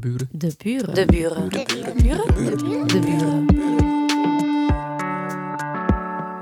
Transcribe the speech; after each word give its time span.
De 0.00 0.08
buren. 0.08 0.28
De 0.30 0.54
buren. 0.56 0.94
De 0.94 1.06
buren. 1.06 1.48
De 1.48 1.92
buren. 2.02 2.86
De 2.86 2.98
buren. 3.00 3.46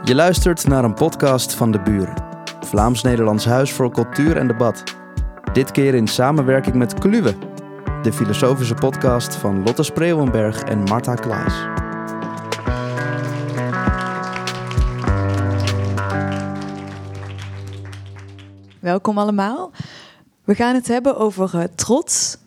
Je 0.04 0.14
luistert 0.14 0.67
naar 0.67 0.84
een 0.84 0.94
podcast 0.94 1.54
van 1.54 1.71
De 1.71 1.80
Buren. 1.80 2.14
Vlaams-Nederlands 2.61 3.45
Huis 3.45 3.72
voor 3.72 3.90
Cultuur 3.90 4.37
en 4.37 4.46
Debat. 4.46 4.82
Dit 5.53 5.71
keer 5.71 5.95
in 5.95 6.06
samenwerking 6.06 6.74
met 6.74 6.95
Kluwe. 6.95 7.34
De 8.03 8.12
filosofische 8.12 8.74
podcast 8.74 9.35
van 9.35 9.63
Lotte 9.63 9.83
Spreeuwenberg 9.83 10.63
en 10.63 10.83
Marta 10.83 11.15
Klaas. 11.15 11.54
Welkom 18.80 19.19
allemaal. 19.19 19.70
We 20.45 20.55
gaan 20.55 20.75
het 20.75 20.88
hebben 20.88 21.16
over 21.16 21.55
eh, 21.55 21.65
trots. 21.75 22.38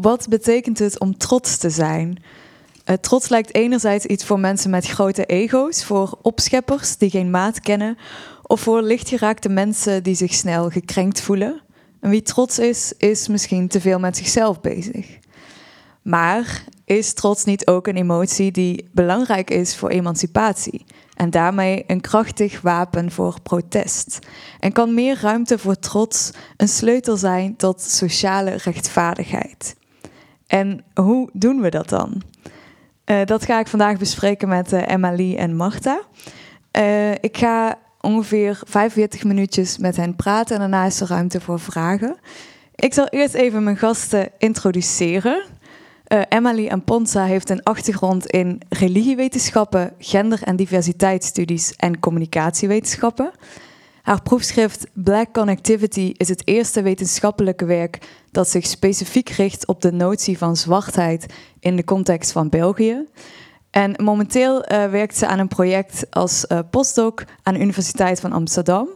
Wat 0.00 0.28
betekent 0.28 0.78
het 0.78 1.00
om 1.00 1.16
trots 1.16 1.56
te 1.56 1.70
zijn? 1.70 2.22
Eh, 2.84 2.96
trots 2.96 3.28
lijkt 3.28 3.54
enerzijds 3.54 4.06
iets 4.06 4.24
voor 4.24 4.40
mensen 4.40 4.70
met 4.70 4.86
grote 4.86 5.24
ego's, 5.26 5.84
voor 5.84 6.18
opscheppers 6.22 6.96
die 6.96 7.10
geen 7.10 7.30
maat 7.30 7.60
kennen, 7.60 7.98
of 8.42 8.60
voor 8.60 8.82
lichtgeraakte 8.82 9.48
mensen 9.48 10.02
die 10.02 10.14
zich 10.14 10.34
snel 10.34 10.70
gekrenkt 10.70 11.20
voelen. 11.20 11.60
En 12.00 12.10
wie 12.10 12.22
trots 12.22 12.58
is, 12.58 12.92
is 12.98 13.28
misschien 13.28 13.68
te 13.68 13.80
veel 13.80 13.98
met 13.98 14.16
zichzelf 14.16 14.60
bezig. 14.60 15.18
Maar 16.02 16.64
is 16.84 17.12
trots 17.12 17.44
niet 17.44 17.66
ook 17.66 17.86
een 17.86 17.96
emotie 17.96 18.50
die 18.50 18.88
belangrijk 18.92 19.50
is 19.50 19.76
voor 19.76 19.88
emancipatie? 19.88 20.84
En 21.16 21.30
daarmee 21.30 21.84
een 21.86 22.00
krachtig 22.00 22.60
wapen 22.60 23.10
voor 23.10 23.40
protest. 23.42 24.18
En 24.60 24.72
kan 24.72 24.94
meer 24.94 25.18
ruimte 25.20 25.58
voor 25.58 25.78
trots 25.78 26.30
een 26.56 26.68
sleutel 26.68 27.16
zijn 27.16 27.56
tot 27.56 27.80
sociale 27.80 28.50
rechtvaardigheid? 28.50 29.74
En 30.46 30.84
hoe 30.94 31.28
doen 31.32 31.60
we 31.60 31.68
dat 31.68 31.88
dan? 31.88 32.22
Uh, 33.06 33.24
dat 33.24 33.44
ga 33.44 33.60
ik 33.60 33.66
vandaag 33.66 33.98
bespreken 33.98 34.48
met 34.48 34.72
uh, 34.72 34.88
Emma 34.88 35.16
en 35.16 35.56
Marta. 35.56 36.00
Uh, 36.78 37.10
ik 37.10 37.36
ga 37.36 37.78
ongeveer 38.00 38.60
45 38.64 39.24
minuutjes 39.24 39.78
met 39.78 39.96
hen 39.96 40.16
praten 40.16 40.54
en 40.54 40.60
daarna 40.60 40.84
is 40.84 41.00
er 41.00 41.08
ruimte 41.08 41.40
voor 41.40 41.60
vragen. 41.60 42.16
Ik 42.74 42.94
zal 42.94 43.06
eerst 43.06 43.34
even 43.34 43.64
mijn 43.64 43.76
gasten 43.76 44.30
introduceren. 44.38 45.44
Emily 46.28 46.66
en 46.66 46.84
Ponsa 46.84 47.24
heeft 47.24 47.50
een 47.50 47.62
achtergrond 47.62 48.26
in 48.26 48.60
religiewetenschappen, 48.68 49.92
gender- 49.98 50.42
en 50.42 50.56
diversiteitsstudies 50.56 51.76
en 51.76 52.00
communicatiewetenschappen. 52.00 53.32
Haar 54.04 54.22
proefschrift 54.22 54.86
Black 54.92 55.32
Connectivity 55.32 56.12
is 56.16 56.28
het 56.28 56.42
eerste 56.44 56.82
wetenschappelijke 56.82 57.64
werk 57.64 57.98
dat 58.30 58.48
zich 58.48 58.66
specifiek 58.66 59.28
richt 59.28 59.66
op 59.66 59.82
de 59.82 59.92
notie 59.92 60.38
van 60.38 60.56
zwartheid 60.56 61.34
in 61.60 61.76
de 61.76 61.84
context 61.84 62.32
van 62.32 62.48
België. 62.48 63.06
En 63.70 63.94
momenteel 64.02 64.56
uh, 64.56 64.90
werkt 64.90 65.16
ze 65.16 65.26
aan 65.26 65.38
een 65.38 65.48
project 65.48 66.06
als 66.10 66.44
uh, 66.48 66.58
postdoc 66.70 67.24
aan 67.42 67.54
de 67.54 67.60
Universiteit 67.60 68.20
van 68.20 68.32
Amsterdam. 68.32 68.88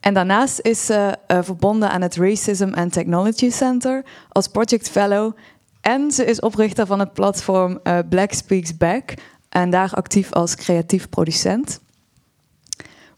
En 0.00 0.14
daarnaast 0.14 0.60
is 0.60 0.86
ze 0.86 1.16
uh, 1.28 1.38
verbonden 1.42 1.90
aan 1.90 2.02
het 2.02 2.16
Racism 2.16 2.72
and 2.74 2.92
Technology 2.92 3.50
Center 3.50 4.04
als 4.28 4.48
project 4.48 4.90
fellow. 4.90 5.36
En 5.80 6.10
ze 6.10 6.24
is 6.24 6.40
oprichter 6.40 6.86
van 6.86 6.98
het 6.98 7.12
platform 7.12 7.80
Black 8.08 8.32
Speaks 8.32 8.76
Back 8.76 9.14
en 9.48 9.70
daar 9.70 9.90
actief 9.94 10.32
als 10.32 10.54
creatief 10.54 11.08
producent. 11.08 11.80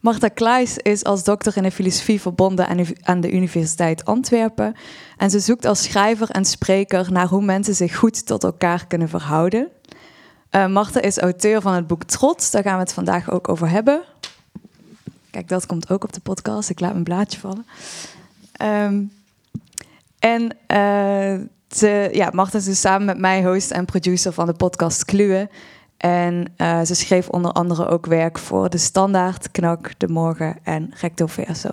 Marta 0.02 0.28
Klaes 0.28 0.76
is 0.76 1.04
als 1.04 1.24
dokter 1.24 1.56
in 1.56 1.62
de 1.62 1.70
filosofie 1.70 2.20
verbonden 2.20 2.86
aan 3.02 3.20
de 3.20 3.32
Universiteit 3.32 4.04
Antwerpen. 4.04 4.74
En 5.16 5.30
ze 5.30 5.40
zoekt 5.40 5.64
als 5.64 5.82
schrijver 5.82 6.30
en 6.30 6.44
spreker 6.44 7.12
naar 7.12 7.26
hoe 7.26 7.42
mensen 7.42 7.74
zich 7.74 7.96
goed 7.96 8.26
tot 8.26 8.44
elkaar 8.44 8.86
kunnen 8.86 9.08
verhouden. 9.08 9.68
Uh, 10.50 10.66
Marta 10.66 11.00
is 11.00 11.18
auteur 11.18 11.60
van 11.60 11.74
het 11.74 11.86
boek 11.86 12.04
Trots, 12.04 12.50
daar 12.50 12.62
gaan 12.62 12.74
we 12.74 12.80
het 12.80 12.92
vandaag 12.92 13.30
ook 13.30 13.48
over 13.48 13.68
hebben. 13.68 14.02
Kijk, 15.30 15.48
dat 15.48 15.66
komt 15.66 15.90
ook 15.90 16.04
op 16.04 16.12
de 16.12 16.20
podcast. 16.20 16.70
Ik 16.70 16.80
laat 16.80 16.92
mijn 16.92 17.04
blaadje 17.04 17.40
vallen. 17.40 17.66
Um, 18.62 19.12
en 20.18 20.42
uh, 20.42 21.46
ze, 21.68 22.08
ja, 22.12 22.30
Marta 22.32 22.58
is 22.58 22.64
dus 22.64 22.80
samen 22.80 23.06
met 23.06 23.18
mij 23.18 23.44
host 23.44 23.70
en 23.70 23.84
producer 23.84 24.32
van 24.32 24.46
de 24.46 24.54
podcast 24.54 25.04
Kluwe. 25.04 25.48
En 26.02 26.52
uh, 26.56 26.80
ze 26.80 26.94
schreef 26.94 27.28
onder 27.28 27.52
andere 27.52 27.86
ook 27.86 28.06
werk 28.06 28.38
voor 28.38 28.70
De 28.70 28.78
Standaard, 28.78 29.50
Knak, 29.50 29.98
De 29.98 30.08
Morgen 30.08 30.58
en 30.62 30.92
Recto 31.00 31.26
Verso. 31.26 31.68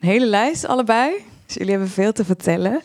Een 0.00 0.08
hele 0.08 0.26
lijst 0.26 0.66
allebei, 0.66 1.12
dus 1.46 1.54
jullie 1.54 1.70
hebben 1.70 1.88
veel 1.88 2.12
te 2.12 2.24
vertellen. 2.24 2.82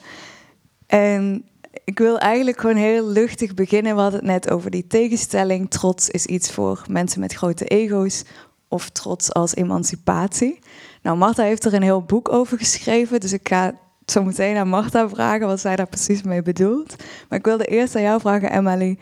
En 0.87 1.45
ik 1.83 1.99
wil 1.99 2.17
eigenlijk 2.17 2.59
gewoon 2.59 2.75
heel 2.75 3.07
luchtig 3.07 3.53
beginnen. 3.53 3.95
We 3.95 4.01
hadden 4.01 4.19
het 4.19 4.29
net 4.29 4.49
over 4.49 4.71
die 4.71 4.87
tegenstelling. 4.87 5.69
Trots 5.69 6.09
is 6.09 6.25
iets 6.25 6.51
voor 6.51 6.85
mensen 6.89 7.19
met 7.19 7.33
grote 7.33 7.65
ego's 7.65 8.23
of 8.67 8.89
trots 8.89 9.33
als 9.33 9.55
emancipatie. 9.55 10.59
Nou, 11.01 11.17
Marta 11.17 11.43
heeft 11.43 11.65
er 11.65 11.73
een 11.73 11.81
heel 11.81 12.03
boek 12.03 12.31
over 12.31 12.57
geschreven, 12.57 13.19
dus 13.19 13.33
ik 13.33 13.47
ga 13.47 13.73
zo 14.05 14.23
meteen 14.23 14.57
aan 14.57 14.67
Marta 14.67 15.09
vragen 15.09 15.47
wat 15.47 15.59
zij 15.59 15.75
daar 15.75 15.87
precies 15.87 16.23
mee 16.23 16.41
bedoelt. 16.41 16.95
Maar 17.29 17.39
ik 17.39 17.45
wilde 17.45 17.65
eerst 17.65 17.95
aan 17.95 18.01
jou 18.01 18.19
vragen, 18.19 18.51
Emily. 18.51 18.97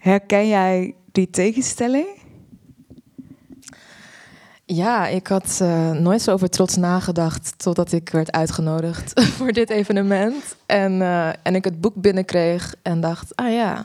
Herken 0.00 0.48
jij 0.48 0.94
die 1.12 1.30
tegenstelling? 1.30 2.06
Ja, 4.64 5.06
ik 5.06 5.26
had 5.26 5.58
uh, 5.62 5.90
nooit 5.90 6.22
zo 6.22 6.32
over 6.32 6.50
trots 6.50 6.76
nagedacht 6.76 7.54
totdat 7.56 7.92
ik 7.92 8.08
werd 8.08 8.32
uitgenodigd 8.32 9.22
voor 9.36 9.52
dit 9.52 9.70
evenement. 9.70 10.56
En, 10.66 10.92
uh, 10.92 11.28
en 11.28 11.54
ik 11.54 11.64
het 11.64 11.80
boek 11.80 11.94
binnenkreeg 11.94 12.74
en 12.82 13.00
dacht, 13.00 13.36
ah 13.36 13.52
ja, 13.52 13.84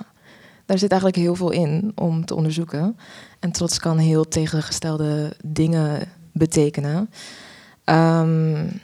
daar 0.66 0.78
zit 0.78 0.92
eigenlijk 0.92 1.22
heel 1.22 1.36
veel 1.36 1.52
in 1.52 1.92
om 1.96 2.26
te 2.26 2.36
onderzoeken. 2.36 2.98
En 3.40 3.52
trots 3.52 3.80
kan 3.80 3.98
heel 3.98 4.28
tegengestelde 4.28 5.36
dingen 5.44 6.08
betekenen. 6.32 7.10
Um, 7.86 8.82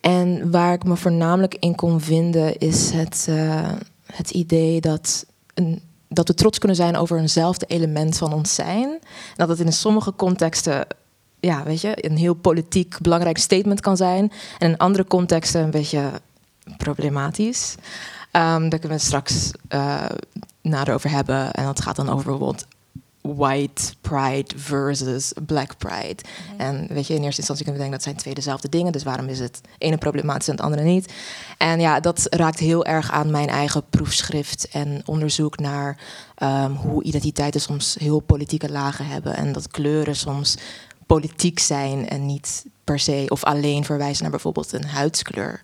en 0.00 0.50
waar 0.50 0.72
ik 0.72 0.84
me 0.84 0.96
voornamelijk 0.96 1.56
in 1.58 1.74
kon 1.74 2.00
vinden 2.00 2.58
is 2.58 2.90
het, 2.90 3.26
uh, 3.30 3.72
het 4.06 4.30
idee 4.30 4.80
dat 4.80 5.26
een 5.54 5.82
dat 6.12 6.28
we 6.28 6.34
trots 6.34 6.58
kunnen 6.58 6.76
zijn 6.76 6.96
over 6.96 7.18
eenzelfde 7.18 7.66
element 7.66 8.18
van 8.18 8.32
ons 8.32 8.54
zijn. 8.54 8.88
En 8.90 9.00
dat 9.36 9.48
het 9.48 9.60
in 9.60 9.72
sommige 9.72 10.14
contexten, 10.16 10.86
ja, 11.40 11.62
weet 11.62 11.80
je, 11.80 12.04
een 12.04 12.16
heel 12.16 12.34
politiek 12.34 13.00
belangrijk 13.00 13.38
statement 13.38 13.80
kan 13.80 13.96
zijn. 13.96 14.32
En 14.58 14.70
in 14.70 14.76
andere 14.78 15.04
contexten 15.04 15.62
een 15.62 15.70
beetje 15.70 16.10
problematisch. 16.76 17.74
Um, 18.32 18.68
daar 18.68 18.78
kunnen 18.78 18.98
we 18.98 19.04
straks 19.04 19.50
uh, 19.68 20.04
nader 20.62 20.94
over 20.94 21.10
hebben. 21.10 21.52
En 21.52 21.64
dat 21.64 21.80
gaat 21.80 21.96
dan 21.96 22.08
over 22.08 22.24
bijvoorbeeld 22.24 22.66
white 23.22 23.94
pride 24.00 24.54
versus 24.56 25.32
black 25.46 25.76
pride. 25.78 26.16
Mm 26.22 26.58
-hmm. 26.58 26.60
En 26.60 26.86
weet 26.88 27.06
je, 27.06 27.14
in 27.14 27.22
eerste 27.22 27.40
instantie 27.40 27.64
kunnen 27.64 27.82
we 27.82 27.88
denken 27.88 27.90
dat 27.90 28.02
zijn 28.02 28.16
twee 28.16 28.34
dezelfde 28.34 28.68
dingen. 28.68 28.92
Dus 28.92 29.02
waarom 29.02 29.28
is 29.28 29.38
het 29.38 29.60
ene 29.78 29.96
problematisch 29.96 30.48
en 30.48 30.54
het 30.54 30.64
andere 30.64 30.82
niet? 30.82 31.12
En 31.58 31.80
ja, 31.80 32.00
dat 32.00 32.26
raakt 32.30 32.58
heel 32.58 32.84
erg 32.84 33.10
aan 33.10 33.30
mijn 33.30 33.48
eigen 33.48 33.82
proefschrift 33.90 34.68
en 34.68 35.02
onderzoek 35.04 35.58
naar 35.58 35.98
um, 36.42 36.74
hoe 36.74 37.02
identiteiten 37.02 37.60
soms 37.60 37.96
heel 37.98 38.20
politieke 38.20 38.70
lagen 38.70 39.06
hebben. 39.06 39.36
En 39.36 39.52
dat 39.52 39.68
kleuren 39.68 40.16
soms 40.16 40.56
politiek 41.06 41.58
zijn 41.58 42.08
en 42.08 42.26
niet 42.26 42.64
per 42.84 42.98
se 42.98 43.24
of 43.28 43.44
alleen 43.44 43.84
verwijzen 43.84 44.22
naar 44.22 44.30
bijvoorbeeld 44.30 44.72
een 44.72 44.86
huidskleur. 44.86 45.60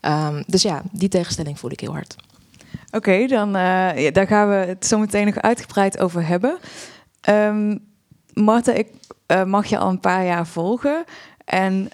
Um, 0.00 0.42
dus 0.46 0.62
ja, 0.62 0.82
die 0.92 1.08
tegenstelling 1.08 1.58
voel 1.58 1.70
ik 1.70 1.80
heel 1.80 1.92
hard. 1.92 2.16
Oké, 2.86 2.96
okay, 2.96 3.26
dan 3.26 3.48
uh, 3.48 4.02
ja, 4.04 4.10
daar 4.10 4.26
gaan 4.26 4.48
we 4.48 4.54
het 4.54 4.86
zo 4.86 4.98
meteen 4.98 5.26
nog 5.26 5.36
uitgebreid 5.36 5.98
over 5.98 6.26
hebben. 6.26 6.58
Um, 7.28 7.90
ik 8.74 8.88
uh, 9.26 9.44
mag 9.44 9.66
je 9.66 9.78
al 9.78 9.88
een 9.88 10.00
paar 10.00 10.24
jaar 10.24 10.46
volgen. 10.46 11.04
En 11.44 11.82
uh, 11.84 11.90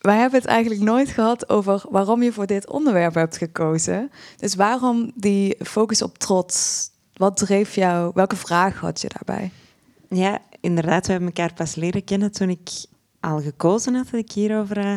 wij 0.00 0.16
hebben 0.16 0.40
het 0.40 0.48
eigenlijk 0.48 0.80
nooit 0.80 1.08
gehad 1.08 1.48
over 1.48 1.82
waarom 1.90 2.22
je 2.22 2.32
voor 2.32 2.46
dit 2.46 2.70
onderwerp 2.70 3.14
hebt 3.14 3.36
gekozen. 3.36 4.10
Dus 4.36 4.54
waarom 4.54 5.12
die 5.14 5.56
focus 5.64 6.02
op 6.02 6.18
trots? 6.18 6.88
Wat 7.16 7.36
dreef 7.36 7.74
jou? 7.74 8.10
Welke 8.14 8.36
vraag 8.36 8.80
had 8.80 9.00
je 9.00 9.08
daarbij? 9.08 9.50
Ja, 10.08 10.38
inderdaad. 10.60 11.06
We 11.06 11.12
hebben 11.12 11.32
elkaar 11.34 11.54
pas 11.54 11.74
leren 11.74 12.04
kennen 12.04 12.32
toen 12.32 12.48
ik 12.48 12.70
al 13.20 13.40
gekozen 13.40 13.94
had 13.94 14.08
dat 14.10 14.20
ik 14.20 14.32
hierover 14.32 14.78
uh, 14.78 14.94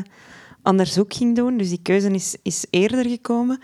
onderzoek 0.64 1.14
ging 1.14 1.36
doen. 1.36 1.58
Dus 1.58 1.70
die 1.70 1.82
keuze 1.82 2.12
is, 2.12 2.36
is 2.42 2.66
eerder 2.70 3.06
gekomen. 3.06 3.62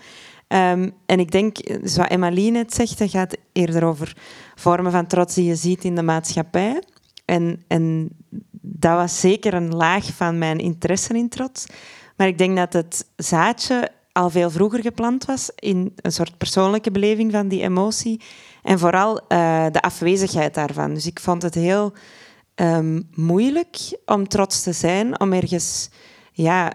Um, 0.54 0.92
en 1.06 1.20
ik 1.20 1.30
denk, 1.30 1.56
zoals 1.82 2.08
Emily 2.08 2.48
net 2.48 2.74
zegt, 2.74 2.98
dat 2.98 3.10
gaat 3.10 3.36
eerder 3.52 3.84
over 3.84 4.16
vormen 4.54 4.92
van 4.92 5.06
trots 5.06 5.34
die 5.34 5.44
je 5.44 5.54
ziet 5.54 5.84
in 5.84 5.94
de 5.94 6.02
maatschappij. 6.02 6.82
En, 7.24 7.62
en 7.68 8.10
dat 8.60 8.92
was 8.92 9.20
zeker 9.20 9.54
een 9.54 9.74
laag 9.74 10.04
van 10.04 10.38
mijn 10.38 10.58
interesse 10.58 11.14
in 11.14 11.28
trots. 11.28 11.66
Maar 12.16 12.26
ik 12.26 12.38
denk 12.38 12.56
dat 12.56 12.72
het 12.72 13.06
zaadje 13.16 13.90
al 14.12 14.30
veel 14.30 14.50
vroeger 14.50 14.80
geplant 14.80 15.24
was 15.24 15.50
in 15.54 15.92
een 15.96 16.12
soort 16.12 16.38
persoonlijke 16.38 16.90
beleving 16.90 17.32
van 17.32 17.48
die 17.48 17.62
emotie. 17.62 18.20
En 18.62 18.78
vooral 18.78 19.20
uh, 19.28 19.66
de 19.70 19.80
afwezigheid 19.80 20.54
daarvan. 20.54 20.94
Dus 20.94 21.06
ik 21.06 21.20
vond 21.20 21.42
het 21.42 21.54
heel 21.54 21.92
um, 22.54 23.08
moeilijk 23.14 23.76
om 24.06 24.28
trots 24.28 24.62
te 24.62 24.72
zijn, 24.72 25.20
om 25.20 25.32
ergens 25.32 25.90
ja, 26.32 26.72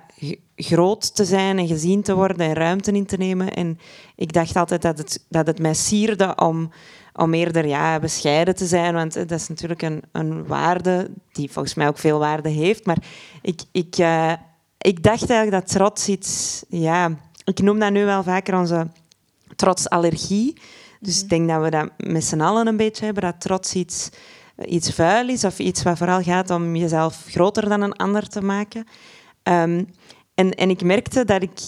groot 0.55 1.15
te 1.15 1.25
zijn 1.25 1.57
en 1.57 1.67
gezien 1.67 2.01
te 2.01 2.15
worden 2.15 2.47
en 2.47 2.53
ruimte 2.53 2.91
in 2.91 3.05
te 3.05 3.17
nemen. 3.17 3.53
En 3.53 3.79
ik 4.15 4.33
dacht 4.33 4.55
altijd 4.55 4.81
dat 4.81 4.97
het, 4.97 5.25
dat 5.29 5.47
het 5.47 5.59
mij 5.59 5.73
sierde 5.73 6.35
om, 6.35 6.71
om 7.13 7.33
eerder 7.33 7.67
ja, 7.67 7.99
bescheiden 7.99 8.55
te 8.55 8.65
zijn. 8.65 8.93
Want 8.93 9.13
dat 9.13 9.31
is 9.31 9.47
natuurlijk 9.47 9.81
een, 9.81 10.03
een 10.11 10.45
waarde 10.45 11.09
die 11.31 11.51
volgens 11.51 11.73
mij 11.73 11.87
ook 11.87 11.97
veel 11.97 12.19
waarde 12.19 12.49
heeft. 12.49 12.85
Maar 12.85 12.97
ik, 13.41 13.61
ik, 13.71 13.97
uh, 13.97 14.33
ik 14.77 15.03
dacht 15.03 15.29
eigenlijk 15.29 15.63
dat 15.63 15.75
trots 15.75 16.07
iets... 16.07 16.63
Ja, 16.69 17.17
ik 17.43 17.61
noem 17.61 17.79
dat 17.79 17.91
nu 17.91 18.05
wel 18.05 18.23
vaker 18.23 18.57
onze 18.57 18.87
trotsallergie. 19.55 20.57
Dus 20.99 21.15
ik 21.15 21.21
mhm. 21.21 21.29
denk 21.29 21.49
dat 21.49 21.61
we 21.61 21.69
dat 21.69 21.89
met 21.97 22.23
z'n 22.23 22.41
allen 22.41 22.67
een 22.67 22.77
beetje 22.77 23.05
hebben. 23.05 23.23
Dat 23.23 23.41
trots 23.41 23.73
iets, 23.73 24.09
iets 24.65 24.93
vuil 24.93 25.29
is 25.29 25.43
of 25.43 25.59
iets 25.59 25.83
wat 25.83 25.97
vooral 25.97 26.21
gaat 26.21 26.49
om 26.49 26.75
jezelf 26.75 27.25
groter 27.27 27.69
dan 27.69 27.81
een 27.81 27.95
ander 27.95 28.27
te 28.27 28.41
maken. 28.41 28.87
Um, 29.47 29.87
en, 30.35 30.51
en 30.51 30.69
ik 30.69 30.83
merkte 30.83 31.25
dat 31.25 31.41
ik 31.41 31.59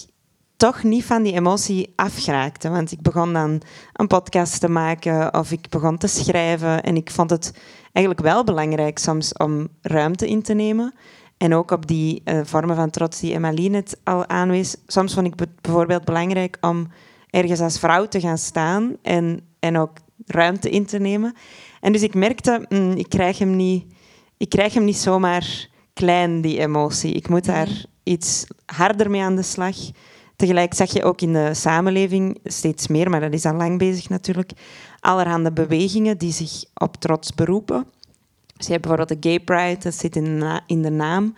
toch 0.60 0.84
niet 0.84 1.06
van 1.06 1.24
die 1.24 1.34
emotie 1.34 1.94
afgeraakte. 1.96 2.70
Want 2.70 2.92
ik 2.92 3.02
begon 3.02 3.34
dan 3.34 3.62
een 3.94 4.08
podcast 4.08 4.60
te 4.60 4.70
maken 4.70 5.34
of 5.34 5.52
ik 5.52 5.70
begon 5.70 5.98
te 5.98 6.08
schrijven. 6.08 6.84
En 6.84 6.96
ik 6.96 7.12
vond 7.12 7.30
het 7.30 7.54
eigenlijk 7.92 8.26
wel 8.26 8.44
belangrijk 8.44 8.98
soms 8.98 9.34
om 9.34 9.68
ruimte 9.82 10.28
in 10.28 10.42
te 10.42 10.54
nemen. 10.54 10.94
En 11.38 11.54
ook 11.54 11.72
op 11.72 11.88
die 11.88 12.22
uh, 12.26 12.40
vormen 12.44 12.76
van 12.76 12.90
trots 12.90 13.20
die 13.20 13.34
Emmeline 13.34 13.76
het 13.76 14.00
al 14.04 14.28
aanwees. 14.28 14.76
Soms 14.88 15.14
vond 15.14 15.28
ik 15.28 15.40
het 15.40 15.62
bijvoorbeeld 15.62 16.06
belangrijk 16.06 16.58
om 16.62 16.88
ergens 17.30 17.60
als 17.60 17.80
vrouw 17.80 18.08
te 18.08 18.20
gaan 18.20 18.38
staan 18.38 18.96
en, 19.02 19.42
en 19.60 19.78
ook 19.78 19.98
ruimte 20.26 20.70
in 20.70 20.86
te 20.86 20.98
nemen. 20.98 21.34
En 21.82 21.92
dus 21.92 22.02
ik 22.02 22.14
merkte, 22.14 22.66
mm, 22.70 22.92
ik, 22.92 23.10
krijg 23.10 23.38
hem 23.38 23.56
niet, 23.56 23.94
ik 24.38 24.50
krijg 24.50 24.74
hem 24.74 24.84
niet 24.84 24.98
zomaar 24.98 25.70
klein, 26.00 26.42
die 26.42 26.60
emotie. 26.60 27.14
Ik 27.14 27.30
moet 27.30 27.46
daar 27.46 27.68
mhm 27.68 27.98
iets 28.10 28.46
harder 28.66 29.10
mee 29.10 29.22
aan 29.22 29.36
de 29.36 29.42
slag. 29.42 29.76
Tegelijk 30.36 30.74
zag 30.74 30.92
je 30.92 31.04
ook 31.04 31.22
in 31.22 31.34
de 31.34 31.54
samenleving 31.54 32.40
steeds 32.44 32.88
meer, 32.88 33.10
maar 33.10 33.20
dat 33.20 33.34
is 33.34 33.46
al 33.46 33.54
lang 33.54 33.78
bezig 33.78 34.10
natuurlijk, 34.10 34.52
allerhande 35.00 35.52
bewegingen 35.52 36.18
die 36.18 36.32
zich 36.32 36.64
op 36.74 36.96
trots 36.96 37.36
beroepen. 37.36 37.86
Dus 38.58 38.66
je 38.66 38.72
hebt 38.72 38.88
bijvoorbeeld 38.88 39.22
de 39.22 39.30
Gay 39.30 39.40
Pride, 39.40 39.84
dat 39.84 39.94
zit 39.94 40.16
in 40.16 40.44
in 40.66 40.82
de 40.82 40.90
naam. 40.90 41.36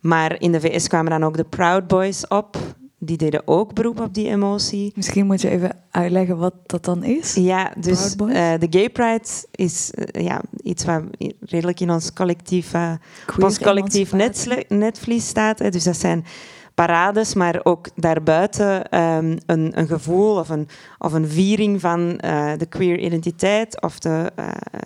Maar 0.00 0.40
in 0.40 0.52
de 0.52 0.60
VS 0.60 0.88
kwamen 0.88 1.10
dan 1.10 1.24
ook 1.24 1.36
de 1.36 1.44
Proud 1.44 1.86
Boys 1.86 2.28
op. 2.28 2.56
Die 3.04 3.16
deden 3.16 3.42
ook 3.44 3.74
beroep 3.74 4.00
op 4.00 4.14
die 4.14 4.28
emotie. 4.28 4.92
Misschien 4.94 5.26
moet 5.26 5.40
je 5.40 5.48
even 5.48 5.76
uitleggen 5.90 6.36
wat 6.36 6.54
dat 6.66 6.84
dan 6.84 7.04
is. 7.04 7.34
Ja, 7.34 7.72
dus 7.78 8.14
uh, 8.14 8.52
de 8.58 8.66
Gay 8.70 8.90
Pride 8.90 9.24
is 9.50 9.92
uh, 9.94 10.24
ja, 10.24 10.42
iets 10.62 10.84
wat 10.84 11.02
redelijk 11.40 11.80
in 11.80 11.90
ons 11.90 12.12
collectief, 12.12 12.74
uh, 12.74 12.92
ons 13.38 13.58
collectief 13.58 14.12
netvlies 14.68 15.26
staat. 15.26 15.58
Hè. 15.58 15.70
Dus 15.70 15.84
dat 15.84 15.96
zijn 15.96 16.24
parades, 16.74 17.34
maar 17.34 17.60
ook 17.62 17.88
daarbuiten 17.96 18.98
um, 19.00 19.38
een, 19.46 19.78
een, 19.78 19.86
gevoel 19.86 20.36
of 20.36 20.48
een, 20.48 20.68
of 20.98 21.12
een 21.12 21.28
viering 21.28 21.80
van 21.80 22.08
de 22.56 22.66
queer 22.68 22.98
identiteit 22.98 23.82
of 23.82 23.98
de 23.98 24.32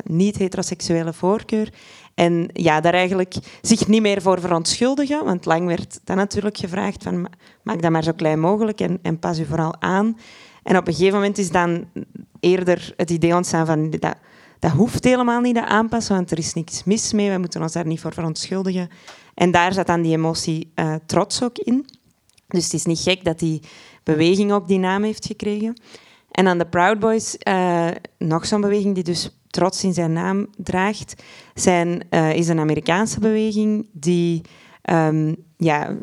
niet-heteroseksuele 0.04 1.12
voorkeur. 1.12 1.72
En 2.18 2.50
ja, 2.52 2.80
daar 2.80 2.94
eigenlijk 2.94 3.34
zich 3.62 3.86
niet 3.86 4.00
meer 4.00 4.22
voor 4.22 4.40
verontschuldigen, 4.40 5.24
want 5.24 5.44
lang 5.44 5.66
werd 5.66 6.00
dat 6.04 6.16
natuurlijk 6.16 6.56
gevraagd 6.56 7.02
van 7.02 7.28
maak 7.62 7.82
dat 7.82 7.90
maar 7.90 8.02
zo 8.02 8.12
klein 8.12 8.40
mogelijk 8.40 8.80
en, 8.80 8.98
en 9.02 9.18
pas 9.18 9.38
u 9.38 9.44
vooral 9.44 9.80
aan. 9.80 10.18
En 10.62 10.76
op 10.76 10.86
een 10.86 10.94
gegeven 10.94 11.14
moment 11.14 11.38
is 11.38 11.50
dan 11.50 11.88
eerder 12.40 12.92
het 12.96 13.10
idee 13.10 13.34
ontstaan 13.34 13.66
van 13.66 13.90
dat, 13.90 14.16
dat 14.58 14.70
hoeft 14.70 15.04
helemaal 15.04 15.40
niet 15.40 15.54
te 15.54 15.66
aanpassen, 15.66 16.14
want 16.14 16.30
er 16.30 16.38
is 16.38 16.54
niks 16.54 16.84
mis 16.84 17.12
mee, 17.12 17.30
we 17.30 17.38
moeten 17.38 17.62
ons 17.62 17.72
daar 17.72 17.86
niet 17.86 18.00
voor 18.00 18.12
verontschuldigen. 18.12 18.88
En 19.34 19.50
daar 19.50 19.72
zat 19.72 19.86
dan 19.86 20.02
die 20.02 20.16
emotie 20.16 20.72
uh, 20.74 20.94
trots 21.06 21.42
ook 21.42 21.58
in. 21.58 21.86
Dus 22.48 22.64
het 22.64 22.72
is 22.72 22.84
niet 22.84 23.00
gek 23.00 23.24
dat 23.24 23.38
die 23.38 23.62
beweging 24.02 24.52
ook 24.52 24.68
die 24.68 24.78
naam 24.78 25.02
heeft 25.02 25.26
gekregen. 25.26 25.80
En 26.30 26.44
dan 26.44 26.58
de 26.58 26.66
Proud 26.66 26.98
Boys, 26.98 27.36
uh, 27.48 27.88
nog 28.18 28.46
zo'n 28.46 28.60
beweging 28.60 28.94
die 28.94 29.04
dus 29.04 29.30
trots 29.50 29.84
in 29.84 29.92
zijn 29.92 30.12
naam 30.12 30.46
draagt, 30.56 31.22
zijn, 31.54 32.02
uh, 32.10 32.34
is 32.34 32.48
een 32.48 32.58
Amerikaanse 32.58 33.20
beweging 33.20 33.88
die, 33.92 34.40
um, 34.90 35.36
ja, 35.56 35.96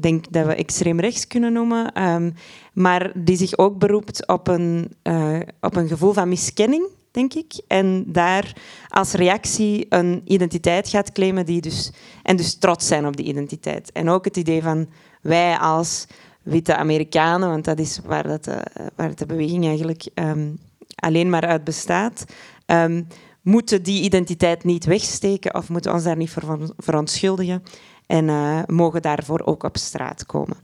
denk 0.00 0.32
dat 0.32 0.46
we 0.46 0.54
extreem 0.54 1.00
rechts 1.00 1.26
kunnen 1.26 1.52
noemen, 1.52 2.02
um, 2.02 2.34
maar 2.72 3.12
die 3.14 3.36
zich 3.36 3.58
ook 3.58 3.78
beroept 3.78 4.26
op 4.26 4.48
een, 4.48 4.92
uh, 5.02 5.38
op 5.60 5.76
een 5.76 5.88
gevoel 5.88 6.12
van 6.12 6.28
miskenning, 6.28 6.86
denk 7.10 7.34
ik. 7.34 7.60
En 7.66 8.04
daar 8.06 8.52
als 8.88 9.12
reactie 9.12 9.86
een 9.88 10.22
identiteit 10.24 10.88
gaat 10.88 11.12
claimen 11.12 11.46
die 11.46 11.60
dus, 11.60 11.92
en 12.22 12.36
dus 12.36 12.54
trots 12.54 12.86
zijn 12.86 13.06
op 13.06 13.16
die 13.16 13.26
identiteit. 13.26 13.92
En 13.92 14.08
ook 14.08 14.24
het 14.24 14.36
idee 14.36 14.62
van 14.62 14.88
wij 15.22 15.56
als 15.58 16.06
witte 16.42 16.76
Amerikanen, 16.76 17.48
want 17.48 17.64
dat 17.64 17.78
is 17.78 18.00
waar, 18.04 18.28
dat, 18.28 18.48
uh, 18.48 18.56
waar 18.96 19.14
de 19.14 19.26
beweging 19.26 19.66
eigenlijk 19.66 20.08
um, 20.14 20.58
alleen 20.94 21.30
maar 21.30 21.46
uit 21.46 21.64
bestaat, 21.64 22.24
um, 22.70 23.06
moeten 23.42 23.82
die 23.82 24.02
identiteit 24.02 24.64
niet 24.64 24.84
wegsteken 24.84 25.54
of 25.54 25.68
moeten 25.68 25.92
ons 25.92 26.02
daar 26.02 26.16
niet 26.16 26.30
voor 26.30 26.72
verontschuldigen 26.76 27.62
en 28.06 28.28
uh, 28.28 28.62
mogen 28.66 29.02
daarvoor 29.02 29.42
ook 29.44 29.62
op 29.62 29.76
straat 29.76 30.26
komen. 30.26 30.56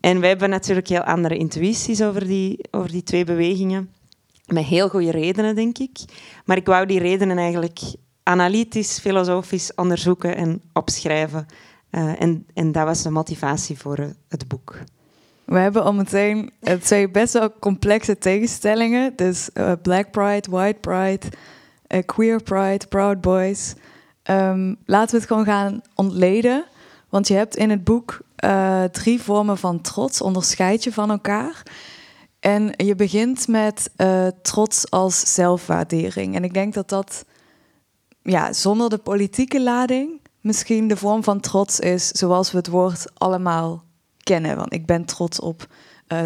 En 0.00 0.20
wij 0.20 0.28
hebben 0.28 0.50
natuurlijk 0.50 0.88
heel 0.88 1.02
andere 1.02 1.36
intuïties 1.36 2.02
over 2.02 2.26
die, 2.26 2.58
over 2.70 2.90
die 2.90 3.02
twee 3.02 3.24
bewegingen. 3.24 3.90
Met 4.46 4.64
heel 4.64 4.88
goede 4.88 5.10
redenen, 5.10 5.54
denk 5.54 5.78
ik. 5.78 5.98
Maar 6.44 6.56
ik 6.56 6.66
wou 6.66 6.86
die 6.86 6.98
redenen 6.98 7.38
eigenlijk 7.38 7.80
analytisch, 8.22 8.98
filosofisch 8.98 9.74
onderzoeken 9.74 10.36
en 10.36 10.62
opschrijven. 10.72 11.46
Uh, 11.90 12.22
en, 12.22 12.46
en 12.54 12.72
dat 12.72 12.84
was 12.84 13.02
de 13.02 13.10
motivatie 13.10 13.78
voor 13.78 13.98
uh, 13.98 14.06
het 14.28 14.48
boek. 14.48 14.78
We 15.50 15.58
hebben 15.58 15.84
al 15.84 15.92
meteen 15.92 16.52
twee 16.82 17.10
best 17.10 17.32
wel 17.32 17.52
complexe 17.58 18.18
tegenstellingen. 18.18 19.12
Dus 19.16 19.50
uh, 19.54 19.72
Black 19.82 20.10
Pride, 20.10 20.50
White 20.50 20.78
Pride, 20.80 21.26
uh, 21.88 22.00
Queer 22.06 22.42
Pride, 22.42 22.86
Proud 22.88 23.20
Boys. 23.20 23.74
Um, 24.30 24.76
laten 24.84 25.10
we 25.10 25.16
het 25.16 25.26
gewoon 25.26 25.44
gaan 25.44 25.82
ontleden. 25.94 26.64
Want 27.08 27.28
je 27.28 27.34
hebt 27.34 27.56
in 27.56 27.70
het 27.70 27.84
boek 27.84 28.20
drie 28.92 29.22
vormen 29.22 29.58
van 29.58 29.80
trots, 29.80 30.20
onderscheid 30.20 30.84
je 30.84 30.92
van 30.92 31.10
elkaar. 31.10 31.62
En 32.40 32.72
je 32.76 32.94
begint 32.94 33.48
met 33.48 33.90
trots 34.42 34.90
als 34.90 35.34
zelfwaardering. 35.34 36.34
En 36.34 36.44
ik 36.44 36.54
denk 36.54 36.74
dat 36.74 36.88
dat 36.88 37.24
ja, 38.22 38.52
zonder 38.52 38.90
de 38.90 38.98
politieke 38.98 39.62
lading 39.62 40.20
misschien 40.40 40.88
de 40.88 40.96
vorm 40.96 41.24
van 41.24 41.40
trots 41.40 41.80
is 41.80 42.08
zoals 42.08 42.50
we 42.50 42.56
het 42.56 42.68
woord 42.68 43.06
allemaal 43.14 43.88
kennen. 44.22 44.56
Want 44.56 44.72
ik 44.72 44.86
ben 44.86 45.04
trots 45.04 45.40
op 45.40 45.66
uh, 46.08 46.22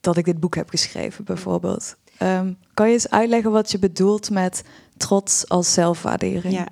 dat 0.00 0.16
ik 0.16 0.24
dit 0.24 0.40
boek 0.40 0.54
heb 0.54 0.68
geschreven, 0.68 1.24
bijvoorbeeld. 1.24 1.96
Um, 2.22 2.56
kan 2.74 2.86
je 2.86 2.92
eens 2.92 3.10
uitleggen 3.10 3.50
wat 3.50 3.70
je 3.70 3.78
bedoelt 3.78 4.30
met 4.30 4.64
trots 4.96 5.48
als 5.48 5.72
zelfwaardering? 5.72 6.54
Ja. 6.54 6.68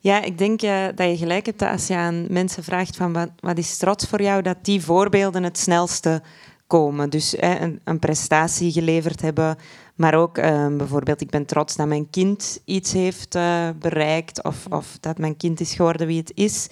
Ja, 0.00 0.22
ik 0.22 0.38
denk 0.38 0.62
uh, 0.62 0.86
dat 0.94 1.10
je 1.10 1.16
gelijk 1.16 1.46
hebt 1.46 1.62
als 1.62 1.86
je 1.86 1.94
aan 1.94 2.26
mensen 2.28 2.64
vraagt 2.64 2.96
van 2.96 3.30
wat, 3.40 3.58
is 3.58 3.76
trots 3.76 4.06
voor 4.06 4.22
jou, 4.22 4.42
dat 4.42 4.56
die 4.62 4.82
voorbeelden 4.82 5.42
het 5.42 5.58
snelste 5.58 6.22
komen. 6.66 7.10
Dus 7.10 7.34
een, 7.40 7.80
een, 7.84 7.98
prestatie 7.98 8.72
geleverd 8.72 9.20
hebben, 9.20 9.56
maar 9.94 10.14
ook 10.14 10.38
uh, 10.38 10.76
bijvoorbeeld 10.76 11.20
ik 11.20 11.30
ben 11.30 11.44
trots 11.44 11.76
dat 11.76 11.86
mijn 11.86 12.10
kind 12.10 12.60
iets 12.64 12.92
heeft 12.92 13.34
uh, 13.34 13.68
bereikt 13.78 14.44
of, 14.44 14.66
of, 14.70 14.96
dat 15.00 15.18
mijn 15.18 15.36
kind 15.36 15.60
is 15.60 15.74
geworden 15.74 16.06
wie 16.06 16.18
het 16.18 16.32
is. 16.34 16.66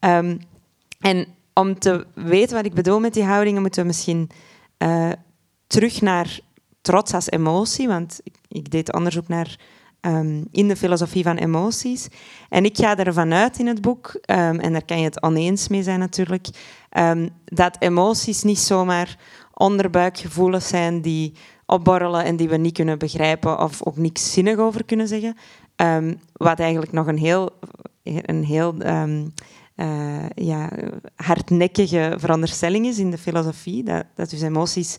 Um, 0.00 0.38
en 1.00 1.26
om 1.58 1.78
te 1.78 2.06
weten 2.14 2.56
wat 2.56 2.64
ik 2.64 2.74
bedoel 2.74 3.00
met 3.00 3.14
die 3.14 3.24
houdingen, 3.24 3.60
moeten 3.60 3.80
we 3.80 3.86
misschien 3.86 4.30
uh, 4.78 5.10
terug 5.66 6.00
naar 6.00 6.40
trots 6.80 7.14
als 7.14 7.30
emotie. 7.30 7.88
Want 7.88 8.20
ik, 8.48 8.70
deed 8.70 8.92
onderzoek 8.92 9.28
naar 9.28 9.56
um, 10.00 10.48
in 10.50 10.68
de 10.68 10.76
filosofie 10.76 11.22
van 11.22 11.36
emoties. 11.36 12.08
En 12.48 12.64
ik 12.64 12.76
ga 12.76 12.96
ervan 12.96 13.32
uit 13.32 13.58
in 13.58 13.66
het 13.66 13.80
boek, 13.80 14.06
um, 14.14 14.58
en 14.60 14.72
daar 14.72 14.84
kan 14.84 14.98
je 14.98 15.04
het 15.04 15.22
oneens 15.22 15.68
mee 15.68 15.82
zijn 15.82 15.98
natuurlijk, 15.98 16.46
um, 16.98 17.30
dat 17.44 17.76
emoties 17.78 18.42
niet 18.42 18.58
zomaar 18.58 19.18
onderbuikgevoelens 19.54 20.68
zijn 20.68 21.00
die 21.00 21.32
opborrelen 21.66 22.24
en 22.24 22.36
die 22.36 22.48
we 22.48 22.56
niet 22.56 22.74
kunnen 22.74 22.98
begrijpen 22.98 23.58
of 23.58 23.86
ook 23.86 23.96
niks 23.96 24.32
zinnig 24.32 24.58
over 24.58 24.84
kunnen 24.84 25.08
zeggen. 25.08 25.36
wat 26.32 26.60
eigenlijk 26.60 26.92
nog 26.92 27.06
een 27.06 27.18
heel, 27.18 27.50
een 28.02 28.44
heel 28.44 28.74
uh, 29.80 30.28
ja, 30.34 30.70
hardnekkige 31.16 32.14
veronderstelling 32.16 32.86
is 32.86 32.98
in 32.98 33.10
de 33.10 33.18
filosofie. 33.18 33.82
Dat, 33.82 34.04
dat 34.14 34.30
dus 34.30 34.42
emoties 34.42 34.96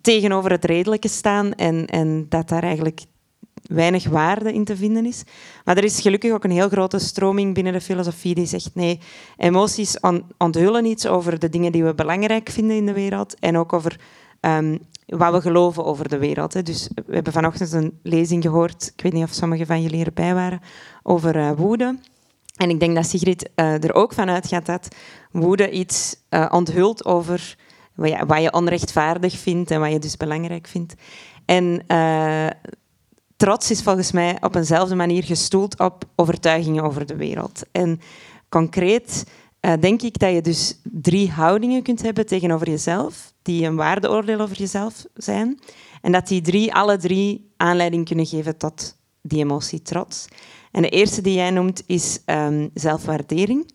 tegenover 0.00 0.50
het 0.50 0.64
redelijke 0.64 1.08
staan 1.08 1.52
en, 1.54 1.86
en 1.86 2.26
dat 2.28 2.48
daar 2.48 2.62
eigenlijk 2.62 3.00
weinig 3.62 4.08
waarde 4.08 4.52
in 4.52 4.64
te 4.64 4.76
vinden 4.76 5.06
is. 5.06 5.22
Maar 5.64 5.76
er 5.76 5.84
is 5.84 6.00
gelukkig 6.00 6.32
ook 6.32 6.44
een 6.44 6.50
heel 6.50 6.68
grote 6.68 6.98
stroming 6.98 7.54
binnen 7.54 7.72
de 7.72 7.80
filosofie 7.80 8.34
die 8.34 8.46
zegt 8.46 8.70
nee, 8.74 9.00
emoties 9.36 10.00
onthullen 10.38 10.84
iets 10.84 11.06
over 11.06 11.38
de 11.38 11.48
dingen 11.48 11.72
die 11.72 11.84
we 11.84 11.94
belangrijk 11.94 12.48
vinden 12.48 12.76
in 12.76 12.86
de 12.86 12.92
wereld 12.92 13.38
en 13.38 13.56
ook 13.56 13.72
over 13.72 14.00
um, 14.40 14.78
wat 15.06 15.32
we 15.32 15.40
geloven 15.40 15.84
over 15.84 16.08
de 16.08 16.18
wereld. 16.18 16.54
Hè. 16.54 16.62
Dus 16.62 16.88
we 17.06 17.14
hebben 17.14 17.32
vanochtend 17.32 17.72
een 17.72 17.98
lezing 18.02 18.42
gehoord, 18.42 18.92
ik 18.96 19.02
weet 19.02 19.12
niet 19.12 19.24
of 19.24 19.32
sommigen 19.32 19.66
van 19.66 19.82
jullie 19.82 20.04
erbij 20.04 20.34
waren, 20.34 20.60
over 21.02 21.36
uh, 21.36 21.50
woede. 21.56 21.98
En 22.58 22.70
ik 22.70 22.80
denk 22.80 22.94
dat 22.94 23.06
Sigrid 23.06 23.50
uh, 23.56 23.84
er 23.84 23.94
ook 23.94 24.12
van 24.12 24.28
uitgaat 24.28 24.66
dat 24.66 24.88
woede 25.32 25.70
iets 25.70 26.16
uh, 26.30 26.46
onthult 26.50 27.04
over 27.04 27.56
wat 27.94 28.42
je, 28.42 28.52
onrechtvaardig 28.52 29.38
vindt 29.38 29.70
en 29.70 29.80
wat 29.80 29.92
je 29.92 29.98
dus 29.98 30.16
belangrijk 30.16 30.66
vindt. 30.66 30.94
En 31.44 31.82
uh, 31.88 32.46
trots 33.36 33.70
is 33.70 33.82
volgens 33.82 34.12
mij 34.12 34.36
op 34.40 34.54
eenzelfde 34.54 34.94
manier 34.94 35.24
gestoeld 35.24 35.78
op 35.78 36.04
overtuigingen 36.14 36.84
over 36.84 37.06
de 37.06 37.16
wereld. 37.16 37.62
En 37.72 38.00
concreet 38.48 39.24
denk 39.80 40.02
ik 40.02 40.18
dat 40.18 40.32
je 40.32 40.40
dus 40.40 40.80
drie 40.82 41.30
houdingen 41.30 41.82
kunt 41.82 42.02
hebben 42.02 42.26
tegenover 42.26 42.70
jezelf, 42.70 43.32
die 43.42 43.66
een 43.66 43.76
waardeoordeel 43.76 44.40
over 44.40 44.56
jezelf 44.56 45.04
zijn. 45.14 45.58
En 46.02 46.12
dat 46.12 46.28
die 46.28 46.40
drie, 46.40 46.74
alle 46.74 46.96
drie, 46.96 47.52
aanleiding 47.56 48.04
kunnen 48.04 48.26
geven 48.26 48.56
tot 48.56 48.96
die 49.22 49.38
emotie 49.38 49.82
trots. 49.82 50.26
En 50.78 50.84
de 50.84 50.90
eerste 50.90 51.20
die 51.20 51.34
jij 51.34 51.50
noemt 51.50 51.82
is 51.86 52.18
um, 52.26 52.70
zelfwaardering. 52.74 53.70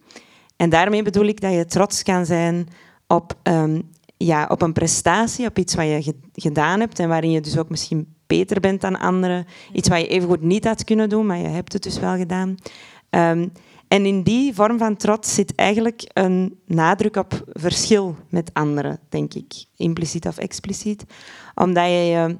En 0.56 0.70
daarmee 0.70 1.04
bedoel 1.04 1.26
ik 1.26 1.42
dat 1.42 1.54
je 1.54 1.66
trots 1.66 2.04
kan 2.04 2.26
zijn 2.26 2.68
op, 3.08 3.38
um, 3.44 3.90
ja, 4.18 4.48
op 4.50 4.62
een 4.62 4.74
prestatie, 4.74 5.48
op 5.48 5.58
iets 5.58 5.76
wat 5.76 5.86
je 5.86 6.16
gedaan 6.34 6.80
hebt 6.80 7.00
en 7.00 7.08
waarin 7.08 7.32
je 7.32 7.42
dus 7.42 7.58
ook 7.58 7.70
misschien 7.70 8.16
beter 8.28 8.60
bent 8.60 8.82
dan 8.82 9.00
anderen. 9.00 9.46
Iets 9.74 9.90
wat 9.90 10.00
je 10.00 10.08
evengoed 10.08 10.42
niet 10.42 10.66
had 10.66 10.84
kunnen 10.84 11.10
doen, 11.10 11.26
maar 11.26 11.38
je 11.38 11.48
hebt 11.48 11.74
het 11.74 11.84
dus 11.84 12.00
wel 12.00 12.18
gedaan. 12.18 12.56
Um, 13.10 13.52
en 13.88 14.06
in 14.06 14.24
die 14.24 14.54
vorm 14.54 14.78
van 14.78 14.96
trots 14.96 15.34
zit 15.34 15.56
eigenlijk 15.56 16.10
een 16.14 16.60
nadruk 16.66 17.16
op 17.16 17.44
verschil 17.48 18.16
met 18.30 18.50
anderen, 18.54 19.00
denk 19.10 19.34
ik. 19.34 19.66
Impliciet 19.76 20.28
of 20.28 20.38
expliciet. 20.38 21.04
Omdat 21.56 21.86
je 21.86 21.92
je, 21.92 22.38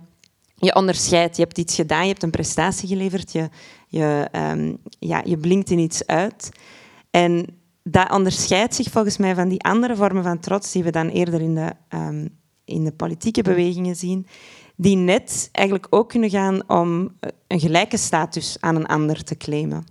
je 0.63 0.75
onderscheidt. 0.75 1.36
Je 1.36 1.43
hebt 1.43 1.58
iets 1.58 1.75
gedaan, 1.75 2.01
je 2.01 2.12
hebt 2.12 2.24
een 2.24 2.29
prestatie 2.29 2.88
geleverd, 2.88 3.32
je, 3.32 3.50
je, 3.88 4.27
um, 4.32 4.77
ja, 5.00 5.22
je 5.25 5.38
blinkt 5.38 5.70
in 5.70 5.79
iets 5.79 6.05
uit. 6.05 6.50
En 7.12 7.46
dat 7.84 8.12
onderscheidt 8.12 8.75
zich 8.75 8.91
volgens 8.91 9.17
mij 9.17 9.36
van 9.36 9.50
die 9.50 9.63
andere 9.63 9.96
vormen 9.96 10.24
van 10.24 10.39
trots 10.39 10.72
die 10.72 10.84
we 10.84 10.91
dan 10.91 11.08
eerder 11.08 11.41
in 11.41 11.55
de, 11.55 11.74
um, 11.89 12.29
in 12.65 12.84
de 12.84 12.91
politieke 12.91 13.41
bewegingen 13.41 13.96
zien, 13.96 14.27
die 14.75 14.96
net 14.96 15.50
eigenlijk 15.51 15.88
ook 15.89 16.10
kunnen 16.10 16.29
gaan 16.29 16.70
om 16.70 17.17
een 17.48 17.60
gelijke 17.60 17.98
status 17.98 18.58
aan 18.60 18.75
een 18.75 18.86
ander 18.86 19.24
te 19.24 19.38
claimen. 19.38 19.84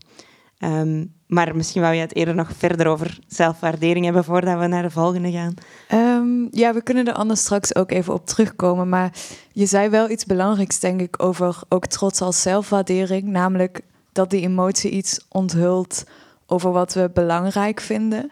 Um, 0.58 1.14
maar 1.32 1.56
misschien 1.56 1.82
wou 1.82 1.94
je 1.94 2.00
het 2.00 2.16
eerder 2.16 2.34
nog 2.34 2.50
verder 2.56 2.86
over 2.86 3.18
zelfwaardering 3.26 4.04
hebben 4.04 4.24
voordat 4.24 4.58
we 4.58 4.66
naar 4.66 4.82
de 4.82 4.90
volgende 4.90 5.30
gaan. 5.30 5.54
Um, 5.92 6.48
ja, 6.50 6.74
we 6.74 6.82
kunnen 6.82 7.06
er 7.06 7.14
anders 7.14 7.40
straks 7.40 7.74
ook 7.74 7.90
even 7.90 8.14
op 8.14 8.26
terugkomen. 8.26 8.88
Maar 8.88 9.12
je 9.52 9.66
zei 9.66 9.88
wel 9.88 10.10
iets 10.10 10.24
belangrijks, 10.24 10.80
denk 10.80 11.00
ik, 11.00 11.22
over 11.22 11.60
ook 11.68 11.86
trots 11.86 12.20
als 12.20 12.42
zelfwaardering. 12.42 13.24
Namelijk 13.24 13.80
dat 14.12 14.30
die 14.30 14.40
emotie 14.40 14.90
iets 14.90 15.26
onthult 15.28 16.04
over 16.46 16.72
wat 16.72 16.94
we 16.94 17.10
belangrijk 17.14 17.80
vinden. 17.80 18.30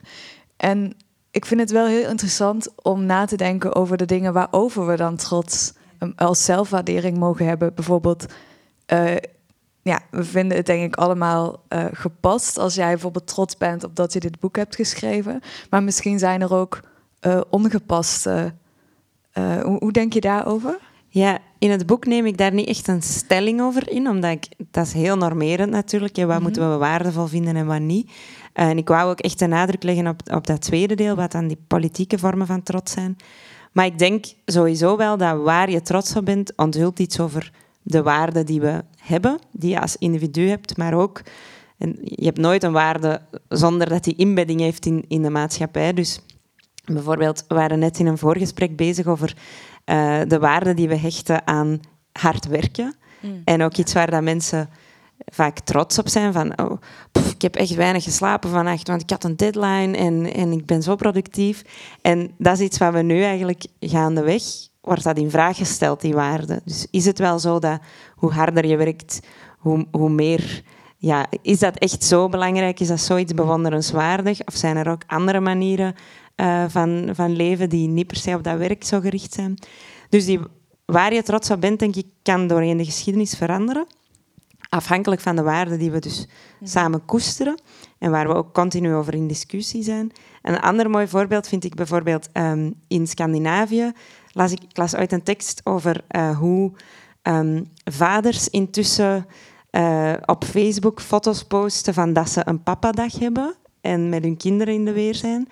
En 0.57 0.93
ik 1.31 1.47
vind 1.47 1.61
het 1.61 1.71
wel 1.71 1.87
heel 1.87 2.09
interessant 2.09 2.69
om 2.83 3.05
na 3.05 3.25
te 3.25 3.37
denken 3.37 3.75
over 3.75 3.97
de 3.97 4.07
dingen 4.07 4.33
waarover 4.33 4.87
we 4.87 4.97
dan 4.97 5.17
trots 5.17 5.73
um, 5.99 6.13
als 6.17 6.45
zelfwaardering 6.45 7.19
mogen 7.19 7.47
hebben. 7.47 7.75
Bijvoorbeeld. 7.75 8.27
Uh, 8.93 9.15
ja, 9.83 10.01
we 10.11 10.25
vinden 10.25 10.57
het 10.57 10.67
denk 10.67 10.85
ik 10.85 10.97
allemaal 10.97 11.63
uh, 11.69 11.85
gepast 11.93 12.59
als 12.59 12.75
jij 12.75 12.91
bijvoorbeeld 12.91 13.27
trots 13.27 13.57
bent 13.57 13.85
op 13.85 13.97
dat 13.97 14.13
je 14.13 14.21
dit 14.21 14.41
boek 14.41 14.57
hebt 14.57 14.75
geschreven. 14.75 15.41
Maar 15.71 15.83
misschien 15.83 16.19
zijn 16.19 16.41
er 16.41 16.55
ook 16.55 16.81
uh, 17.27 17.41
ongepaste. 17.51 18.55
Uh, 19.39 19.61
hoe, 19.61 19.79
hoe, 19.79 19.93
denk 19.93 20.13
je 20.13 20.21
daarover? 20.21 20.79
Ja, 21.09 21.39
in 21.59 21.71
het 21.71 21.87
boek 21.87 22.07
neem 22.07 22.27
ik 22.27 22.39
daar 22.39 22.53
niet 22.53 22.69
echt 22.69 22.89
een 22.89 23.03
stelling 23.03 23.61
over 23.61 23.91
in, 23.91 24.09
omdat 24.09 24.31
ik, 24.31 24.47
dat 24.71 24.87
is 24.87 24.93
heel 24.93 25.17
normerend 25.17 25.71
natuurlijk. 25.71 26.17
Ja, 26.17 26.27
wat 26.27 26.31
mm 26.31 26.37
-hmm. 26.37 26.45
moeten 26.45 26.71
we 26.71 26.77
waardevol 26.77 27.27
vinden 27.27 27.57
en 27.57 27.67
wat 27.67 27.81
niet. 27.81 28.11
en 28.53 28.79
ik 28.79 28.89
wou 28.89 29.11
ook 29.11 29.21
echt 29.21 29.39
de 29.39 29.47
nadruk 29.47 29.83
leggen 29.83 30.07
op, 30.07 30.21
op 30.33 30.47
dat 30.47 30.61
tweede 30.61 30.95
deel, 30.95 31.17
wat 31.17 31.33
dan 31.33 31.47
die 31.47 31.65
politieke 31.67 32.19
vormen 32.19 32.47
van 32.47 32.63
trots 32.63 32.93
zijn. 32.93 33.17
Maar 33.73 33.87
ik 33.87 33.99
denk 33.99 34.25
sowieso 34.45 34.97
wel 34.97 35.17
dat 35.17 35.43
waar 35.43 35.71
je 35.71 35.83
trots 35.83 36.17
op 36.17 36.25
bent, 36.25 36.53
onthult 36.57 36.99
iets 36.99 37.21
over 37.21 37.53
de 37.83 38.03
waarden 38.03 38.47
die 38.47 38.61
we 38.61 38.85
hebben, 39.01 39.39
die 39.53 39.71
je 39.71 39.81
als 39.81 39.97
individu 39.97 40.49
hebt, 40.49 40.77
maar 40.77 40.95
ook, 40.95 41.23
en 41.79 41.99
je 42.03 42.25
hebt 42.25 42.39
nooit 42.39 42.63
een 42.63 42.73
waarde 42.73 43.21
zonder 43.49 43.89
dat 43.89 44.05
die 44.05 44.17
inbedding 44.17 44.61
heeft 44.61 44.87
in, 44.87 45.05
in 45.09 45.23
de 45.23 45.31
maatschappij. 45.31 45.93
Dus 45.93 46.21
bijvoorbeeld, 46.85 47.45
we 47.49 47.55
waren 47.55 47.79
net 47.79 47.99
in 47.99 48.07
een 48.07 48.19
voorgesprek 48.19 48.77
bezig 48.77 49.07
over 49.07 49.37
uh, 49.87 50.21
de 50.27 50.39
waarden 50.39 50.77
die 50.77 50.89
we 50.89 50.97
hechten 50.97 51.47
aan 51.47 51.81
hard 52.13 52.47
werken. 52.47 52.95
Mm. 53.21 53.43
En 53.45 53.63
ook 53.63 53.77
iets 53.77 53.93
waar 53.93 54.11
dat 54.11 54.23
mensen 54.23 54.69
vaak 55.25 55.59
trots 55.59 55.99
op 55.99 56.09
zijn. 56.09 56.33
Van, 56.33 56.61
oh, 56.61 56.81
pff, 57.13 57.33
ik 57.33 57.43
heb 57.43 57.55
echt 57.55 57.75
weinig 57.75 58.03
geslapen 58.03 58.51
vannacht, 58.51 58.89
want 58.89 59.03
ik 59.03 59.11
had 59.11 59.25
een 59.25 59.37
deadline 59.37 59.97
en, 59.97 60.33
en 60.33 60.53
ik 60.53 60.67
ben 60.67 60.83
zo 60.83 60.97
productief. 60.97 61.63
En 62.01 62.31
dat 62.39 62.59
is 62.59 62.65
iets 62.65 62.79
wat 62.79 62.93
we 62.93 63.03
nu 63.03 63.23
eigenlijk 63.23 63.65
gaandeweg 63.81 64.43
wordt 64.81 65.05
dat 65.05 65.19
in 65.19 65.31
vraag 65.31 65.57
gesteld, 65.57 66.01
die 66.01 66.15
waarde. 66.15 66.61
Dus 66.65 66.87
is 66.91 67.05
het 67.05 67.19
wel 67.19 67.39
zo 67.39 67.59
dat 67.59 67.81
hoe 68.15 68.33
harder 68.33 68.67
je 68.67 68.77
werkt, 68.77 69.21
hoe, 69.59 69.87
hoe 69.91 70.11
meer... 70.11 70.63
Ja, 70.97 71.27
is 71.43 71.59
dat 71.59 71.79
echt 71.79 72.05
zo 72.05 72.29
belangrijk? 72.29 72.81
Is 72.81 72.89
dat 72.89 73.01
zoiets 73.01 73.35
bewonderenswaardig? 73.35 74.45
Of 74.45 74.55
zijn 74.55 74.77
er 74.77 74.91
ook 74.91 75.03
andere 75.07 75.41
manieren 75.41 75.95
uh, 76.37 76.65
van, 76.69 77.11
van 77.13 77.37
leven 77.37 77.69
die 77.69 77.89
niet 77.89 78.07
per 78.07 78.17
se 78.17 78.35
op 78.35 78.45
dat 78.45 78.59
werk 78.59 78.85
zo 78.85 79.01
gericht 79.01 79.33
zijn? 79.33 79.55
Dus 80.09 80.25
die, 80.25 80.41
waar 80.85 81.15
je 81.15 81.23
trots 81.23 81.51
op 81.51 81.61
bent, 81.61 81.79
denk 81.79 81.97
ik, 81.97 82.07
kan 82.23 82.47
doorheen 82.47 82.77
de 82.77 82.85
geschiedenis 82.85 83.35
veranderen. 83.35 83.87
Afhankelijk 84.69 85.21
van 85.21 85.37
de 85.37 85.43
waarden 85.43 85.79
die 85.79 85.91
we 85.91 85.99
dus 85.99 86.29
samen 86.63 87.05
koesteren 87.05 87.61
en 87.99 88.11
waar 88.11 88.29
we 88.29 88.35
ook 88.35 88.55
continu 88.55 88.95
over 88.95 89.15
in 89.15 89.27
discussie 89.27 89.83
zijn. 89.83 90.13
een 90.43 90.61
ander 90.61 90.91
mooi 90.91 91.09
voorbeeld 91.09 91.49
vind 91.49 91.65
ik 91.65 91.75
bijvoorbeeld 91.75 92.29
um, 92.33 92.75
in 92.89 93.07
Scandinavië 93.07 93.93
las 94.33 94.53
ik, 94.53 94.63
ik 94.63 94.77
las 94.77 94.95
uit 94.95 95.13
een 95.13 95.23
tekst 95.23 95.61
over 95.65 96.05
uh, 96.11 96.39
hoe 96.39 96.73
um, 97.23 97.71
vaders 97.85 98.49
intussen 98.49 99.27
uh, 99.71 100.13
op 100.25 100.45
Facebook 100.45 101.01
foto's 101.01 101.45
posten 101.45 101.95
van 101.95 102.13
dat 102.13 102.31
ze 102.31 102.43
een 102.45 102.63
papadag 102.63 103.19
hebben 103.19 103.55
en 103.81 104.09
met 104.09 104.23
hun 104.23 104.37
kinderen 104.37 104.75
in 104.75 104.85
de 104.85 104.93
weer 104.93 105.15
zijn. 105.15 105.49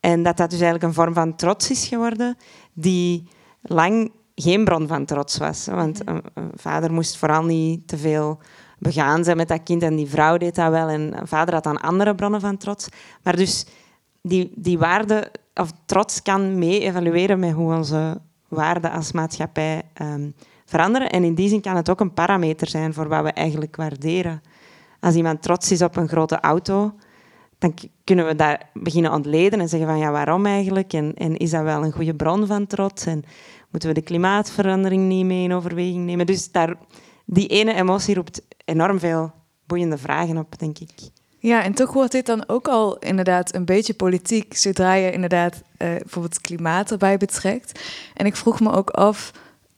En 0.00 0.22
dat 0.22 0.36
dat 0.36 0.50
dus 0.50 0.60
eigenlijk 0.60 0.88
een 0.88 1.02
vorm 1.02 1.14
van 1.14 1.36
trots 1.36 1.70
is 1.70 1.86
geworden 1.86 2.36
die 2.72 3.28
lang 3.62 4.12
geen 4.34 4.64
bron 4.64 4.86
van 4.86 5.04
trots 5.04 5.38
was. 5.38 5.66
Want 5.66 6.08
een, 6.08 6.22
een 6.34 6.50
vader 6.54 6.92
moest 6.92 7.16
vooral 7.16 7.44
niet 7.44 7.88
te 7.88 7.96
veel 7.96 8.38
begaan 8.78 9.24
zijn 9.24 9.36
met 9.36 9.48
dat 9.48 9.62
kind 9.62 9.82
en 9.82 9.96
die 9.96 10.08
vrouw 10.08 10.36
deed 10.36 10.54
dat 10.54 10.70
wel. 10.70 10.88
En 10.88 11.20
een 11.20 11.26
vader 11.26 11.54
had 11.54 11.64
dan 11.64 11.80
andere 11.80 12.14
bronnen 12.14 12.40
van 12.40 12.56
trots. 12.56 12.88
Maar 13.22 13.36
dus 13.36 13.66
die, 14.22 14.52
die 14.56 14.78
waarde 14.78 15.30
of 15.54 15.72
trots 15.86 16.22
kan 16.22 16.58
mee 16.58 16.80
evalueren 16.80 17.38
met 17.38 17.52
hoe 17.52 17.74
onze 17.74 18.20
waarden 18.48 18.90
als 18.90 19.12
maatschappij 19.12 19.82
um, 20.02 20.34
veranderen. 20.64 21.10
En 21.10 21.24
in 21.24 21.34
die 21.34 21.48
zin 21.48 21.60
kan 21.60 21.76
het 21.76 21.90
ook 21.90 22.00
een 22.00 22.14
parameter 22.14 22.68
zijn 22.68 22.94
voor 22.94 23.08
wat 23.08 23.22
we 23.22 23.32
eigenlijk 23.32 23.76
waarderen. 23.76 24.42
Als 25.00 25.14
iemand 25.14 25.42
trots 25.42 25.70
is 25.70 25.82
op 25.82 25.96
een 25.96 26.08
grote 26.08 26.40
auto, 26.40 26.94
dan 27.58 27.74
kunnen 28.04 28.26
we 28.26 28.36
daar 28.36 28.70
beginnen 28.72 29.12
ontleden 29.12 29.60
en 29.60 29.68
zeggen 29.68 29.88
van 29.88 29.98
ja, 29.98 30.10
waarom 30.10 30.46
eigenlijk? 30.46 30.92
En, 30.92 31.14
en 31.14 31.36
is 31.36 31.50
dat 31.50 31.62
wel 31.62 31.84
een 31.84 31.92
goede 31.92 32.14
bron 32.14 32.46
van 32.46 32.66
trots? 32.66 33.06
En 33.06 33.22
moeten 33.70 33.88
we 33.88 33.94
de 33.94 34.02
klimaatverandering 34.02 35.08
niet 35.08 35.24
mee 35.24 35.44
in 35.44 35.52
overweging 35.52 36.04
nemen? 36.04 36.26
Dus 36.26 36.50
daar, 36.50 36.76
die 37.24 37.48
ene 37.48 37.74
emotie 37.74 38.14
roept 38.14 38.42
enorm 38.64 38.98
veel 38.98 39.32
boeiende 39.66 39.98
vragen 39.98 40.38
op, 40.38 40.58
denk 40.58 40.78
ik. 40.78 40.90
Ja, 41.42 41.62
en 41.62 41.74
toch 41.74 41.92
wordt 41.92 42.12
dit 42.12 42.26
dan 42.26 42.48
ook 42.48 42.68
al 42.68 42.98
inderdaad 42.98 43.54
een 43.54 43.64
beetje 43.64 43.94
politiek, 43.94 44.56
zodra 44.56 44.94
je 44.94 45.12
inderdaad 45.12 45.54
uh, 45.54 45.60
bijvoorbeeld 45.78 46.40
klimaat 46.40 46.90
erbij 46.90 47.16
betrekt. 47.16 47.80
En 48.14 48.26
ik 48.26 48.36
vroeg 48.36 48.60
me 48.60 48.72
ook 48.72 48.90
af, 48.90 49.30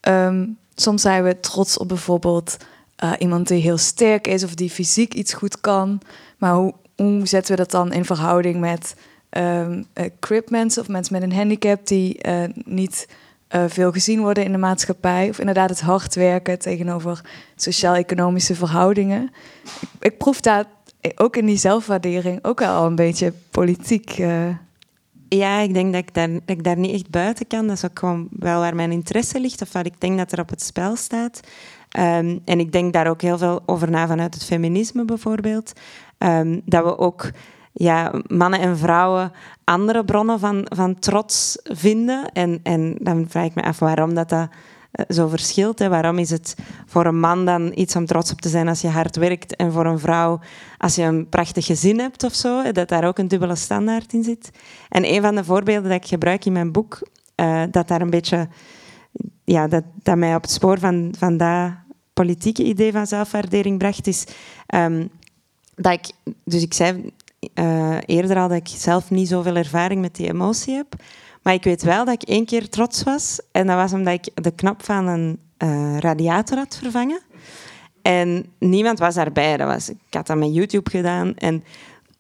um, 0.09 0.59
soms 0.75 1.03
zijn 1.03 1.25
we 1.25 1.41
trots 1.41 1.79
op 1.79 1.89
bijvoorbeeld 1.89 2.57
uh, 3.05 3.13
iemand 3.19 3.49
die 3.49 3.63
heel 3.63 3.79
sterk 3.79 4.27
is 4.27 4.45
of 4.45 4.55
die 4.55 4.71
fysiek 4.71 5.15
iets 5.15 5.35
goed 5.35 5.61
kan. 5.61 6.01
Maar 6.39 6.55
hoe, 6.55 6.75
zetten 7.23 7.51
we 7.51 7.57
dat 7.57 7.71
dan 7.71 7.93
in 7.93 8.05
verhouding 8.05 8.61
met 8.61 8.97
um, 9.31 9.87
uh, 9.95 10.05
crip 10.21 10.51
mensen 10.51 10.83
of 10.83 10.89
mensen 10.89 11.13
met 11.13 11.23
een 11.23 11.37
handicap 11.37 11.87
die 11.87 12.21
niet 12.65 13.09
veel 13.67 13.93
gezien 13.93 14.21
worden 14.21 14.45
in 14.45 14.53
de 14.53 14.59
maatschappij? 14.59 15.29
Of 15.29 15.39
inderdaad 15.39 15.71
het 15.71 15.81
hard 15.81 16.15
werken 16.15 16.59
tegenover 16.59 17.21
sociaal-economische 17.57 18.55
verhoudingen. 18.55 19.31
Ik, 19.65 19.89
ik 20.01 20.19
proef 20.19 20.41
daar 20.41 20.65
ook 21.17 21.37
in 21.37 21.47
die 21.47 21.57
zelfwaardering 21.57 22.39
ook 22.45 22.63
al 22.63 22.87
een 22.87 22.95
beetje 22.95 23.33
politiek. 23.51 24.19
Uh... 24.19 24.49
Ja, 25.29 25.59
ik 25.59 25.75
denk 25.75 25.93
dat 25.93 26.03
ik, 26.03 26.15
daar, 26.15 26.29
dat 26.29 26.43
ik 26.47 26.65
daar 26.65 26.79
niet 26.79 26.93
echt 26.93 27.11
buiten 27.11 27.47
kan. 27.47 27.67
Dat 27.67 27.77
is 27.77 27.85
ook 27.85 27.99
gewoon 27.99 28.29
wel 28.31 28.61
waar 28.61 28.75
mijn 28.75 28.93
interesse 28.93 29.41
ligt 29.41 29.63
of 29.63 29.73
wat 29.73 29.87
ik 29.87 30.01
denk 30.01 30.19
dat 30.19 30.33
er 30.33 30.41
op 30.41 30.49
het 30.49 30.63
spel 30.63 30.97
staat. 30.97 31.41
Um, 31.99 32.41
en 32.45 32.59
ik 32.59 32.73
denk 32.73 32.93
daar 32.93 33.07
ook 33.07 33.23
heel 33.23 33.39
veel 33.39 33.63
over 33.67 33.91
na 33.91 34.07
vanuit 34.07 34.35
het 34.35 34.45
feminisme 34.45 35.05
bijvoorbeeld. 35.05 35.73
Um, 36.19 36.61
dat 36.65 36.85
we 36.85 36.99
ook 36.99 37.31
ja, 37.73 38.23
mannen 38.27 38.61
en 38.61 38.79
vrouwen 38.79 39.33
andere 39.65 40.05
bronnen 40.05 40.39
van, 40.39 40.67
van 40.69 40.99
trots 40.99 41.59
vinden. 41.63 42.33
En, 42.33 42.61
en 42.63 42.97
dan 42.99 43.27
vraag 43.29 43.45
ik 43.45 43.55
me 43.55 43.63
af 43.63 43.79
waarom 43.79 44.15
dat, 44.15 44.29
dat 44.29 44.49
eh, 44.49 44.57
zo 45.09 45.29
verschilt. 45.29 45.79
Hè. 45.79 45.89
Waarom 45.89 46.19
is 46.19 46.31
het 46.31 46.57
voor 46.87 47.07
een 47.07 47.21
man 47.21 47.45
dan 47.45 47.73
iets 47.75 47.97
om 47.97 48.07
trots 48.07 48.33
op 48.33 48.41
te 48.41 48.49
zijn 48.49 48.69
als 48.69 48.81
je 48.81 48.89
hard 48.89 49.17
werkt 49.17 49.57
en 49.57 49.73
voor 49.73 49.87
een 49.87 49.99
vrouw 49.99 50.41
als 50.79 50.95
je 50.95 51.03
een 51.03 51.29
prachtig 51.29 51.67
gezin 51.67 51.99
hebt 51.99 52.25
of 52.25 52.35
zo, 52.35 52.73
dat 52.73 52.89
daar 52.89 53.05
ook 53.05 53.19
een 53.19 53.29
dubbele 53.29 53.57
standaard 53.57 54.13
in 54.13 54.23
zit. 54.23 54.51
En 54.89 55.05
een 55.05 55.23
van 55.23 55.35
de 55.35 55.45
voorbeelden 55.45 55.91
dat 55.91 56.03
ik 56.03 56.09
gebruik 56.09 56.45
in 56.45 56.53
mijn 56.53 56.73
boek, 56.73 57.09
uh, 57.37 57.63
dat 57.71 57.89
daar 57.89 58.01
een 58.01 58.11
beetje, 58.11 58.49
ja, 59.45 59.69
dat, 59.69 60.17
mij 60.17 60.35
op 60.35 60.43
het 60.43 60.51
spoor 60.51 60.79
van, 60.79 61.15
van 61.19 61.37
dat 61.37 61.73
politieke 62.13 62.65
idee 62.65 62.93
van 62.93 63.07
zelfwaardering 63.07 63.79
bracht, 63.79 64.07
is 64.07 64.25
um, 64.75 65.11
dat 65.75 65.93
ik, 65.93 66.33
dus 66.45 66.63
ik 66.63 66.75
zei 66.75 67.13
uh, 67.55 67.97
eerder 68.07 68.37
al 68.37 68.49
dat 68.49 68.57
ik 68.57 68.69
zelf 68.69 69.11
niet 69.11 69.29
zoveel 69.29 69.57
ervaring 69.57 70.01
met 70.01 70.15
die 70.15 70.29
emotie 70.29 70.75
heb. 70.75 70.95
Maar 71.45 71.55
ik 71.55 71.65
weet 71.65 71.83
wel 71.83 72.05
dat 72.05 72.23
ik 72.23 72.29
één 72.29 72.45
keer 72.45 72.69
trots 72.69 73.03
was. 73.03 73.41
En 73.53 73.67
dat 73.67 73.77
was 73.77 73.93
omdat 73.93 74.15
ik 74.15 74.45
de 74.45 74.51
knop 74.51 74.85
van 74.85 75.07
een 75.07 75.39
uh, 75.59 75.99
radiator 75.99 76.59
had 76.59 76.79
vervangen. 76.83 77.21
En 78.03 78.47
niemand 78.59 78.99
was 78.99 79.15
daarbij. 79.15 79.57
Dat 79.57 79.69
was, 79.69 79.89
ik 79.89 79.97
had 80.11 80.27
dat 80.27 80.37
met 80.37 80.55
YouTube 80.55 80.91
gedaan. 80.91 81.35
En, 81.35 81.65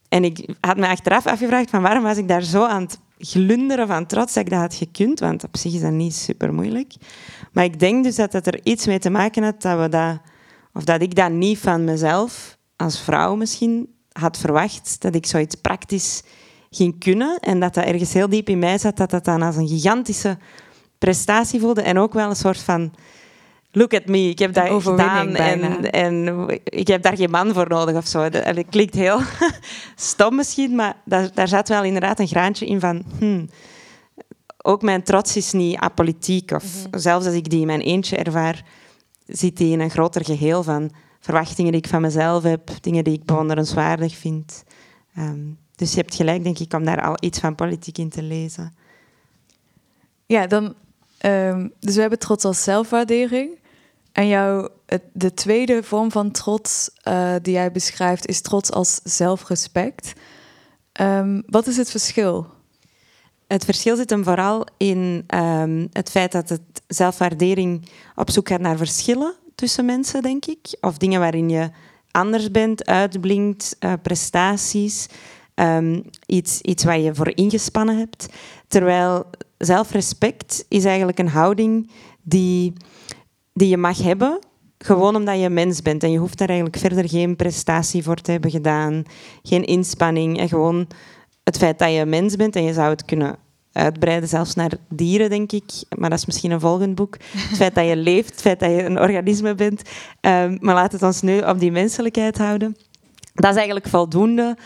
en 0.08 0.24
ik 0.24 0.48
had 0.60 0.76
me 0.76 0.86
achteraf 0.86 1.26
afgevraagd 1.26 1.70
van 1.70 1.82
waarom 1.82 2.02
was 2.02 2.16
ik 2.16 2.28
daar 2.28 2.42
zo 2.42 2.64
aan 2.64 2.82
het 2.82 2.98
glunderen 3.18 3.86
van 3.86 4.06
trots 4.06 4.34
dat 4.34 4.44
ik 4.44 4.50
dat 4.50 4.60
had 4.60 4.74
gekund. 4.74 5.20
Want 5.20 5.44
op 5.44 5.56
zich 5.56 5.74
is 5.74 5.80
dat 5.80 5.92
niet 5.92 6.14
super 6.14 6.54
moeilijk. 6.54 6.92
Maar 7.52 7.64
ik 7.64 7.78
denk 7.78 8.04
dus 8.04 8.16
dat 8.16 8.32
het 8.32 8.46
er 8.46 8.60
iets 8.62 8.86
mee 8.86 8.98
te 8.98 9.10
maken 9.10 9.42
had 9.42 9.62
dat 9.62 9.80
we 9.80 9.88
dat... 9.88 10.18
Of 10.72 10.84
dat 10.84 11.02
ik 11.02 11.14
dat 11.14 11.30
niet 11.30 11.58
van 11.58 11.84
mezelf, 11.84 12.58
als 12.76 13.00
vrouw 13.00 13.36
misschien, 13.36 13.88
had 14.12 14.38
verwacht. 14.38 15.00
Dat 15.00 15.14
ik 15.14 15.26
zoiets 15.26 15.54
praktisch 15.54 16.22
ging 16.74 16.98
kunnen. 16.98 17.38
En 17.38 17.60
dat 17.60 17.74
dat 17.74 17.84
ergens 17.84 18.12
heel 18.12 18.28
diep 18.28 18.48
in 18.48 18.58
mij 18.58 18.78
zat, 18.78 18.96
dat 18.96 19.10
dat 19.10 19.24
dan 19.24 19.42
als 19.42 19.56
een 19.56 19.68
gigantische 19.68 20.38
prestatie 20.98 21.60
voelde. 21.60 21.82
En 21.82 21.98
ook 21.98 22.12
wel 22.12 22.28
een 22.28 22.36
soort 22.36 22.58
van... 22.58 22.92
Look 23.70 23.94
at 23.94 24.06
me, 24.06 24.28
ik 24.28 24.38
heb 24.38 24.52
dat 24.52 24.82
gedaan 24.82 25.34
en, 25.34 25.90
en, 25.90 26.46
ik 26.64 26.86
heb 26.86 27.02
daar 27.02 27.16
geen 27.16 27.30
man 27.30 27.52
voor 27.52 27.68
nodig 27.68 27.96
of 27.96 28.06
zo. 28.06 28.28
Dat, 28.28 28.64
klinkt 28.70 28.94
heel 28.94 29.20
stom 29.96 30.34
misschien, 30.34 30.74
maar 30.74 30.96
daar, 31.04 31.30
daar 31.34 31.48
zat 31.48 31.68
wel 31.68 31.84
inderdaad 31.84 32.18
een 32.18 32.28
graantje 32.28 32.66
in 32.66 32.80
van... 32.80 33.04
Hmm, 33.18 33.48
ook 34.62 34.82
mijn 34.82 35.02
trots 35.02 35.36
is 35.36 35.52
niet 35.52 35.76
apolitiek. 35.76 36.50
Of 36.50 36.64
mhm. 36.64 36.98
zelfs 36.98 37.26
als 37.26 37.34
ik 37.34 37.50
die 37.50 37.60
in 37.60 37.66
mijn 37.66 37.80
eentje 37.80 38.16
ervaar, 38.16 38.64
zit 39.26 39.56
die 39.56 39.72
in 39.72 39.80
een 39.80 39.90
groter 39.90 40.24
geheel 40.24 40.62
van 40.62 40.90
verwachtingen 41.20 41.72
die 41.72 41.80
ik 41.80 41.88
van 41.88 42.00
mezelf 42.00 42.42
heb, 42.42 42.70
dingen 42.80 43.04
die 43.04 43.14
ik 43.14 43.24
bewonderenswaardig 43.24 44.16
vind. 44.16 44.64
Um, 45.18 45.58
dus 45.76 45.90
je 45.90 46.00
hebt 46.00 46.14
gelijk, 46.14 46.44
denk 46.44 46.58
ik, 46.58 46.72
om 46.72 46.84
daar 46.84 47.02
al 47.02 47.16
iets 47.20 47.38
van 47.38 47.54
politiek 47.54 47.98
in 47.98 48.08
te 48.08 48.22
lezen. 48.22 48.74
Ja, 50.26 50.46
dan, 50.46 50.74
um, 51.20 51.72
dus 51.80 51.94
we 51.94 52.00
hebben 52.00 52.18
trots 52.18 52.44
als 52.44 52.62
zelfwaardering. 52.62 53.58
En 54.12 54.28
jouw, 54.28 54.68
de 55.12 55.34
tweede 55.34 55.82
vorm 55.82 56.10
van 56.10 56.30
trots 56.30 56.90
uh, 57.08 57.34
die 57.42 57.52
jij 57.52 57.72
beschrijft 57.72 58.26
is 58.26 58.40
trots 58.40 58.70
als 58.70 59.00
zelfrespect. 59.02 60.12
Um, 61.00 61.42
wat 61.46 61.66
is 61.66 61.76
het 61.76 61.90
verschil? 61.90 62.46
Het 63.46 63.64
verschil 63.64 63.96
zit 63.96 64.10
hem 64.10 64.24
vooral 64.24 64.66
in 64.76 65.24
um, 65.34 65.88
het 65.92 66.10
feit 66.10 66.32
dat 66.32 66.48
het 66.48 66.82
zelfwaardering 66.86 67.88
op 68.14 68.30
zoek 68.30 68.48
gaat 68.48 68.60
naar 68.60 68.76
verschillen 68.76 69.34
tussen 69.54 69.84
mensen, 69.84 70.22
denk 70.22 70.46
ik. 70.46 70.76
Of 70.80 70.98
dingen 70.98 71.20
waarin 71.20 71.48
je 71.48 71.70
anders 72.10 72.50
bent, 72.50 72.86
uitblinkt, 72.86 73.76
uh, 73.80 73.92
prestaties. 74.02 75.06
Um, 75.54 76.02
iets, 76.26 76.60
iets 76.60 76.84
waar 76.84 76.98
je 76.98 77.14
voor 77.14 77.36
ingespannen 77.36 77.98
hebt. 77.98 78.26
Terwijl 78.68 79.24
zelfrespect 79.58 80.64
is 80.68 80.84
eigenlijk 80.84 81.18
een 81.18 81.28
houding 81.28 81.90
die, 82.22 82.72
die 83.52 83.68
je 83.68 83.76
mag 83.76 84.02
hebben, 84.02 84.38
gewoon 84.78 85.16
omdat 85.16 85.40
je 85.40 85.48
mens 85.48 85.82
bent. 85.82 86.02
En 86.02 86.10
je 86.10 86.18
hoeft 86.18 86.38
daar 86.38 86.48
eigenlijk 86.48 86.78
verder 86.78 87.08
geen 87.08 87.36
prestatie 87.36 88.02
voor 88.02 88.16
te 88.16 88.30
hebben 88.30 88.50
gedaan, 88.50 89.02
geen 89.42 89.64
inspanning. 89.64 90.38
En 90.38 90.48
gewoon 90.48 90.88
het 91.44 91.56
feit 91.56 91.78
dat 91.78 91.92
je 91.92 92.04
mens 92.04 92.36
bent 92.36 92.56
en 92.56 92.64
je 92.64 92.72
zou 92.72 92.90
het 92.90 93.04
kunnen 93.04 93.36
uitbreiden, 93.72 94.28
zelfs 94.28 94.54
naar 94.54 94.72
dieren, 94.88 95.30
denk 95.30 95.52
ik. 95.52 95.70
Maar 95.96 96.10
dat 96.10 96.18
is 96.18 96.26
misschien 96.26 96.50
een 96.50 96.60
volgend 96.60 96.94
boek. 96.94 97.16
Het 97.36 97.56
feit 97.56 97.74
dat 97.74 97.86
je 97.86 97.96
leeft, 97.96 98.30
het 98.30 98.40
feit 98.40 98.60
dat 98.60 98.70
je 98.70 98.84
een 98.84 99.00
organisme 99.00 99.54
bent. 99.54 99.82
Um, 100.20 100.58
maar 100.60 100.74
laat 100.74 100.92
het 100.92 101.02
ons 101.02 101.22
nu 101.22 101.38
op 101.38 101.58
die 101.58 101.72
menselijkheid 101.72 102.38
houden. 102.38 102.76
Dat 103.34 103.50
is 103.50 103.56
eigenlijk 103.56 103.88
voldoende 103.88 104.56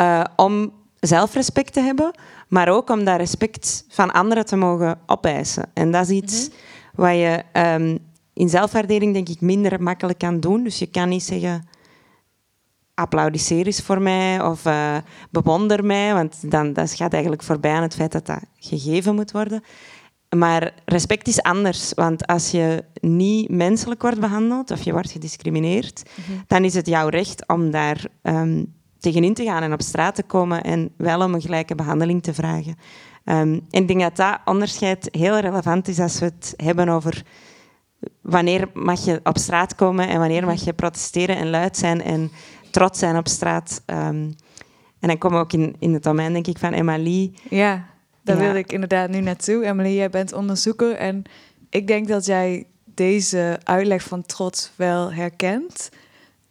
uh, 0.00 0.24
om 0.36 0.72
zelfrespect 1.00 1.72
te 1.72 1.80
hebben, 1.80 2.18
maar 2.48 2.68
ook 2.68 2.90
om 2.90 3.04
dat 3.04 3.16
respect 3.16 3.84
van 3.88 4.12
anderen 4.12 4.46
te 4.46 4.56
mogen 4.56 4.98
opeisen. 5.06 5.70
En 5.74 5.90
dat 5.90 6.08
is 6.08 6.16
iets 6.16 6.48
mm 6.48 6.54
wat 6.94 7.14
je 7.14 7.42
um, 7.52 7.98
in 8.32 8.48
zelfwaardering 8.48 9.12
denk 9.12 9.28
ik 9.28 9.40
minder 9.40 9.82
makkelijk 9.82 10.18
kan 10.18 10.40
doen. 10.40 10.64
Dus 10.64 10.78
je 10.78 10.86
kan 10.86 11.08
niet 11.08 11.22
zeggen 11.22 11.68
applaudisseer 12.94 13.66
eens 13.66 13.80
voor 13.80 14.02
mij 14.02 14.42
of 14.42 14.64
uh, 14.64 14.96
bewonder 15.30 15.84
mij, 15.84 16.12
want 16.12 16.50
dan 16.50 16.72
dat 16.72 16.92
gaat 16.92 17.12
eigenlijk 17.12 17.42
voorbij 17.42 17.72
aan 17.72 17.82
het 17.82 17.94
feit 17.94 18.12
dat 18.12 18.26
dat 18.26 18.44
gegeven 18.58 19.14
moet 19.14 19.32
worden. 19.32 19.62
Maar 20.36 20.74
respect 20.84 21.28
is 21.28 21.42
anders, 21.42 21.92
want 21.94 22.26
als 22.26 22.50
je 22.50 22.84
niet 23.00 23.48
menselijk 23.48 24.02
wordt 24.02 24.20
behandeld 24.20 24.70
of 24.70 24.82
je 24.82 24.92
wordt 24.92 25.10
gediscrimineerd, 25.10 26.02
mhm. 26.14 26.38
dan 26.46 26.64
is 26.64 26.74
het 26.74 26.86
jouw 26.86 27.08
recht 27.08 27.48
om 27.48 27.70
daar 27.70 28.06
um, 28.22 28.74
tegenin 29.04 29.34
te 29.34 29.44
gaan 29.44 29.62
en 29.62 29.72
op 29.72 29.82
straat 29.82 30.14
te 30.14 30.22
komen 30.22 30.62
en 30.62 30.90
wel 30.96 31.20
om 31.20 31.34
een 31.34 31.40
gelijke 31.40 31.74
behandeling 31.74 32.22
te 32.22 32.34
vragen. 32.34 32.76
Um, 33.24 33.36
en 33.70 33.80
ik 33.80 33.88
denk 33.88 34.00
dat 34.00 34.16
dat 34.16 34.38
onderscheid 34.44 35.08
heel 35.10 35.38
relevant 35.38 35.88
is 35.88 36.00
als 36.00 36.18
we 36.18 36.24
het 36.24 36.54
hebben 36.56 36.88
over 36.88 37.22
wanneer 38.20 38.68
mag 38.72 39.04
je 39.04 39.20
op 39.22 39.38
straat 39.38 39.74
komen 39.74 40.08
en 40.08 40.18
wanneer 40.18 40.44
mag 40.44 40.64
je 40.64 40.72
protesteren 40.72 41.36
en 41.36 41.50
luid 41.50 41.76
zijn 41.76 42.02
en 42.02 42.30
trots 42.70 42.98
zijn 42.98 43.16
op 43.16 43.28
straat. 43.28 43.82
Um, 43.86 44.34
en 45.00 45.08
dan 45.08 45.18
komen 45.18 45.38
we 45.38 45.44
ook 45.44 45.52
in, 45.52 45.76
in 45.78 45.92
het 45.92 46.02
domein, 46.02 46.32
denk 46.32 46.46
ik, 46.46 46.58
van 46.58 46.72
Emily. 46.72 47.32
Ja, 47.50 47.84
daar 48.22 48.38
wil 48.38 48.54
ik 48.54 48.72
inderdaad 48.72 49.10
nu 49.10 49.20
naartoe. 49.20 49.64
Emily, 49.64 49.94
jij 49.94 50.10
bent 50.10 50.32
onderzoeker 50.32 50.94
en 50.96 51.22
ik 51.70 51.86
denk 51.86 52.08
dat 52.08 52.26
jij 52.26 52.66
deze 52.84 53.60
uitleg 53.62 54.02
van 54.02 54.26
trots 54.26 54.72
wel 54.76 55.12
herkent. 55.12 55.90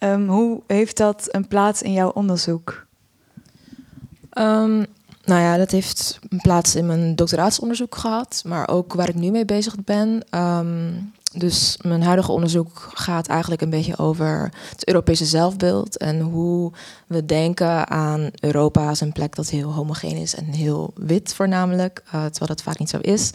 Um, 0.04 0.28
hoe 0.28 0.62
heeft 0.68 0.98
dat 0.98 1.28
een 1.32 1.48
plaats 1.48 1.82
in 1.82 1.94
jouw 1.94 2.10
onderzoek? 2.10 2.86
Um, 4.38 4.86
nou 5.26 5.42
ja, 5.42 5.58
dat 5.58 5.72
heeft 5.72 6.20
een 6.30 6.42
plaats 6.42 6.76
in 6.76 6.86
mijn 6.86 7.16
doctoraatsonderzoek 7.16 7.96
gehad, 7.96 8.42
maar 8.46 8.70
ook 8.70 8.94
waar 8.94 9.10
ik 9.10 9.16
nu 9.16 9.32
mee 9.32 9.46
bezig 9.46 9.76
ben. 9.84 10.26
Um, 10.32 11.12
dus 11.34 11.80
mijn 11.82 12.04
huidige 12.04 12.32
onderzoek 12.32 12.90
gaat 12.94 13.28
eigenlijk 13.28 13.62
een 13.62 13.70
beetje 13.70 13.98
over 13.98 14.54
het 14.70 14.88
Europese 14.88 15.26
zelfbeeld 15.26 15.98
en 15.98 16.20
hoe 16.20 16.72
we 17.08 17.26
denken 17.26 17.90
aan 17.90 18.30
Europa 18.40 18.88
als 18.88 19.02
een 19.02 19.12
plek 19.12 19.36
dat 19.36 19.50
heel 19.50 19.74
homogeen 19.74 20.16
is 20.16 20.36
en 20.36 20.46
heel 20.46 20.94
wit 20.96 21.34
voornamelijk, 21.34 22.02
uh, 22.06 22.12
terwijl 22.12 22.56
dat 22.56 22.62
vaak 22.62 22.80
niet 22.80 22.90
zo 22.90 22.98
is. 23.02 23.32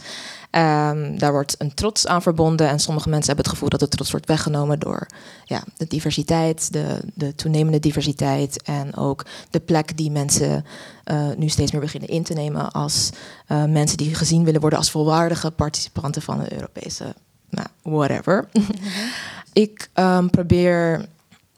Um, 0.51 1.17
daar 1.17 1.31
wordt 1.31 1.55
een 1.57 1.73
trots 1.73 2.07
aan 2.07 2.21
verbonden 2.21 2.69
en 2.69 2.79
sommige 2.79 3.09
mensen 3.09 3.27
hebben 3.27 3.45
het 3.45 3.53
gevoel 3.53 3.69
dat 3.69 3.79
de 3.79 3.87
trots 3.87 4.11
wordt 4.11 4.27
weggenomen 4.27 4.79
door 4.79 5.07
ja, 5.45 5.63
de 5.77 5.87
diversiteit, 5.87 6.73
de, 6.73 6.99
de 7.13 7.35
toenemende 7.35 7.79
diversiteit 7.79 8.63
en 8.63 8.95
ook 8.95 9.25
de 9.49 9.59
plek 9.59 9.97
die 9.97 10.11
mensen 10.11 10.65
uh, 11.05 11.27
nu 11.37 11.49
steeds 11.49 11.71
meer 11.71 11.81
beginnen 11.81 12.09
in 12.09 12.23
te 12.23 12.33
nemen 12.33 12.71
als 12.71 13.09
uh, 13.47 13.65
mensen 13.65 13.97
die 13.97 14.15
gezien 14.15 14.43
willen 14.43 14.61
worden 14.61 14.79
als 14.79 14.91
volwaardige 14.91 15.51
participanten 15.51 16.21
van 16.21 16.39
de 16.39 16.53
Europese 16.53 17.15
nou, 17.49 17.67
whatever. 17.81 18.49
ik 19.53 19.89
um, 19.95 20.29
probeer, 20.29 21.05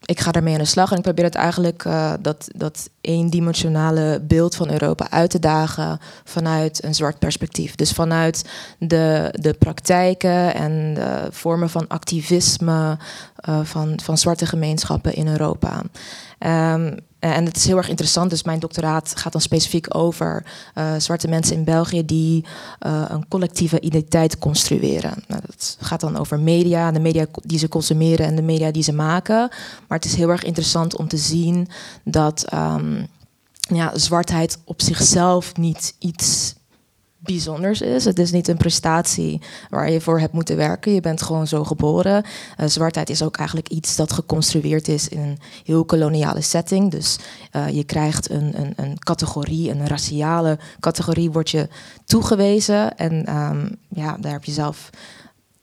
ik 0.04 0.20
ga 0.20 0.32
daarmee 0.32 0.52
aan 0.52 0.58
de 0.58 0.64
slag 0.64 0.90
en 0.90 0.96
ik 0.96 1.02
probeer 1.02 1.24
het 1.24 1.34
eigenlijk 1.34 1.84
uh, 1.84 2.12
dat, 2.20 2.48
dat 2.56 2.90
eendimensionale 3.00 4.20
beeld 4.22 4.54
van 4.54 4.70
Europa 4.70 5.10
uit 5.10 5.30
te 5.30 5.38
dagen 5.38 5.98
vanuit 6.24 6.84
een 6.84 6.94
zwart 6.94 7.18
perspectief. 7.18 7.74
Dus 7.74 7.92
vanuit 7.92 8.44
de, 8.78 9.34
de 9.40 9.52
praktijken 9.52 10.54
en 10.54 10.94
de 10.94 11.28
vormen 11.30 11.70
van 11.70 11.88
activisme 11.88 12.98
uh, 13.48 13.60
van, 13.62 14.00
van 14.02 14.18
zwarte 14.18 14.46
gemeenschappen 14.46 15.14
in 15.14 15.28
Europa. 15.28 15.82
Um, 16.74 16.96
en 17.22 17.44
het 17.44 17.56
is 17.56 17.66
heel 17.66 17.76
erg 17.76 17.88
interessant, 17.88 18.30
dus 18.30 18.42
mijn 18.42 18.58
doctoraat 18.58 19.12
gaat 19.16 19.32
dan 19.32 19.40
specifiek 19.40 19.94
over 19.94 20.44
uh, 20.74 20.94
zwarte 20.98 21.28
mensen 21.28 21.56
in 21.56 21.64
België 21.64 22.04
die 22.04 22.44
uh, 22.86 23.04
een 23.08 23.28
collectieve 23.28 23.80
identiteit 23.80 24.38
construeren. 24.38 25.24
Nou, 25.26 25.40
dat 25.46 25.76
gaat 25.80 26.00
dan 26.00 26.16
over 26.16 26.40
media, 26.40 26.90
de 26.90 27.00
media 27.00 27.26
die 27.42 27.58
ze 27.58 27.68
consumeren 27.68 28.26
en 28.26 28.36
de 28.36 28.42
media 28.42 28.70
die 28.70 28.82
ze 28.82 28.92
maken. 28.92 29.48
Maar 29.88 29.98
het 29.98 30.04
is 30.04 30.14
heel 30.14 30.28
erg 30.28 30.44
interessant 30.44 30.96
om 30.96 31.08
te 31.08 31.16
zien 31.16 31.68
dat 32.04 32.52
um, 32.54 33.06
ja, 33.60 33.98
zwartheid 33.98 34.58
op 34.64 34.82
zichzelf 34.82 35.56
niet 35.56 35.94
iets 35.98 36.54
bijzonders 37.22 37.80
is. 37.80 38.04
Het 38.04 38.18
is 38.18 38.32
niet 38.32 38.48
een 38.48 38.56
prestatie 38.56 39.40
waar 39.70 39.90
je 39.90 40.00
voor 40.00 40.20
hebt 40.20 40.32
moeten 40.32 40.56
werken. 40.56 40.94
Je 40.94 41.00
bent 41.00 41.22
gewoon 41.22 41.46
zo 41.46 41.64
geboren. 41.64 42.24
Uh, 42.60 42.66
zwartheid 42.66 43.10
is 43.10 43.22
ook 43.22 43.36
eigenlijk 43.36 43.68
iets 43.68 43.96
dat 43.96 44.12
geconstrueerd 44.12 44.88
is 44.88 45.08
in 45.08 45.20
een 45.20 45.38
heel 45.64 45.84
koloniale 45.84 46.40
setting. 46.40 46.90
Dus 46.90 47.18
uh, 47.56 47.68
je 47.68 47.84
krijgt 47.84 48.30
een, 48.30 48.60
een, 48.60 48.72
een, 48.76 48.98
categorie, 48.98 49.70
een 49.70 49.86
raciale 49.86 50.58
categorie, 50.80 51.30
wordt 51.30 51.50
je 51.50 51.68
toegewezen. 52.04 52.96
En 52.96 53.36
um, 53.36 53.76
ja, 53.88 54.16
daar 54.20 54.32
heb 54.32 54.44
je 54.44 54.52
zelf 54.52 54.90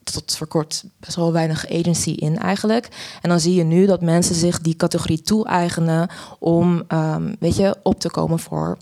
tot 0.04 0.38
voor 0.38 0.48
kort 0.48 0.84
best 1.00 1.16
wel 1.16 1.32
weinig 1.32 1.70
agency 1.70 2.10
in 2.10 2.38
eigenlijk. 2.38 2.88
En 3.22 3.30
dan 3.30 3.40
zie 3.40 3.54
je 3.54 3.64
nu 3.64 3.86
dat 3.86 4.02
mensen 4.02 4.36
zich 4.36 4.62
die 4.62 4.76
categorie 4.76 5.22
toe-eigenen 5.22 6.10
om, 6.40 6.84
ehm, 6.88 7.34
weet 7.40 7.56
je, 7.56 7.76
op 7.84 8.00
te 8.00 8.10
komen 8.10 8.40
voor 8.40 8.78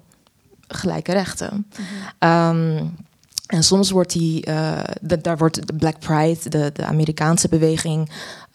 gelijke 0.68 1.12
rechten. 1.12 1.68
Ehm, 2.20 2.84
en 3.48 3.64
soms 3.64 3.92
wordt 3.92 4.12
die, 4.12 4.46
eh, 4.46 4.80
de- 5.02 5.22
daar 5.22 5.38
wordt 5.38 5.68
de 5.68 5.74
Black 5.76 6.00
Pride, 6.00 6.50
de, 6.50 6.70
de 6.74 6.86
Amerikaanse 6.86 7.48
beweging, 7.50 8.10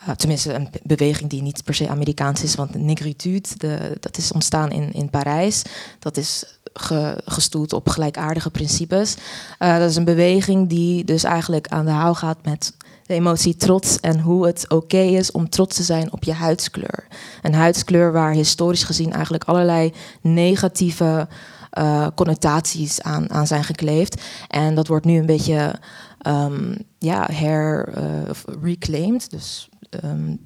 eh, 0.07 0.14
tenminste 0.14 0.53
een 0.55 0.68
be- 0.72 0.81
beweging 0.83 1.31
die 1.31 1.42
niet 1.42 1.64
per 1.64 1.75
se 1.75 1.88
Amerikaans 1.88 2.42
is, 2.42 2.55
want 2.55 2.72
de 2.72 2.79
negritude, 2.79 3.48
de, 3.57 3.96
dat 4.01 4.16
is 4.16 4.33
ontstaan 4.33 4.70
in, 4.70 4.92
in 4.92 5.11
Parijs. 5.11 5.62
Dat 5.98 6.16
is 6.16 6.44
ge- 6.75 7.18
gestoeld 7.25 7.72
op 7.72 7.88
gelijkaardige 7.88 8.51
principes. 8.51 9.14
Eh, 9.59 9.79
dat 9.79 9.90
is 9.90 9.96
een 9.96 10.05
beweging 10.05 10.68
die 10.68 11.05
dus 11.05 11.25
eigenlijk 11.25 11.68
aan 11.68 11.85
de 11.85 11.90
haal 11.90 12.14
gaat 12.14 12.38
met 12.44 12.72
de 13.07 13.14
emotie 13.14 13.57
trots 13.57 14.01
en 14.01 14.20
hoe 14.20 14.46
het 14.46 14.64
oké 14.68 14.96
is 15.01 15.31
om 15.31 15.48
trots 15.48 15.77
te 15.77 15.83
zijn 15.83 16.12
op 16.12 16.25
je 16.25 16.33
huidskleur. 16.33 17.07
Een 17.42 17.55
huidskleur 17.55 18.12
waar 18.12 18.33
historisch 18.33 18.85
gezien 18.85 19.12
eigenlijk 19.12 19.44
allerlei 19.44 19.92
negatieve 20.20 21.29
eh, 21.72 22.06
connotaties 22.14 23.02
aan, 23.02 23.30
aan 23.30 23.46
zijn 23.46 23.64
gekleefd. 23.64 24.22
En 24.48 24.74
dat 24.74 24.87
wordt 24.87 25.04
nu 25.04 25.18
een 25.18 25.26
beetje 25.26 25.74
ehm, 26.18 26.74
ja, 26.98 27.28
her 27.32 27.88
eh, 27.88 28.54
reclaimed. 28.62 29.30
Dus 29.30 29.68
ehm, 29.90 30.37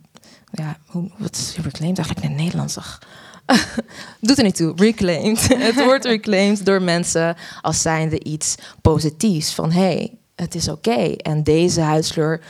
ja, 0.52 0.76
hoe, 0.86 1.10
wat 1.18 1.56
reclaimed 1.62 1.98
eigenlijk 1.98 2.26
in 2.26 2.32
het 2.32 2.42
Nederlands? 2.42 2.78
Doet 4.20 4.38
er 4.38 4.44
niet 4.44 4.56
toe, 4.56 4.72
reclaimed. 4.76 5.48
het 5.68 5.84
wordt 5.84 6.04
reclaimed 6.04 6.66
door 6.66 6.82
mensen 6.82 7.36
als 7.60 7.82
zijnde 7.82 8.24
iets 8.24 8.54
positiefs. 8.80 9.54
Van 9.54 9.72
hé, 9.72 9.80
hey, 9.80 10.18
het 10.34 10.54
is 10.54 10.68
oké. 10.68 11.14
En 11.16 11.42
deze 11.42 11.80
huidskleur 11.80 12.40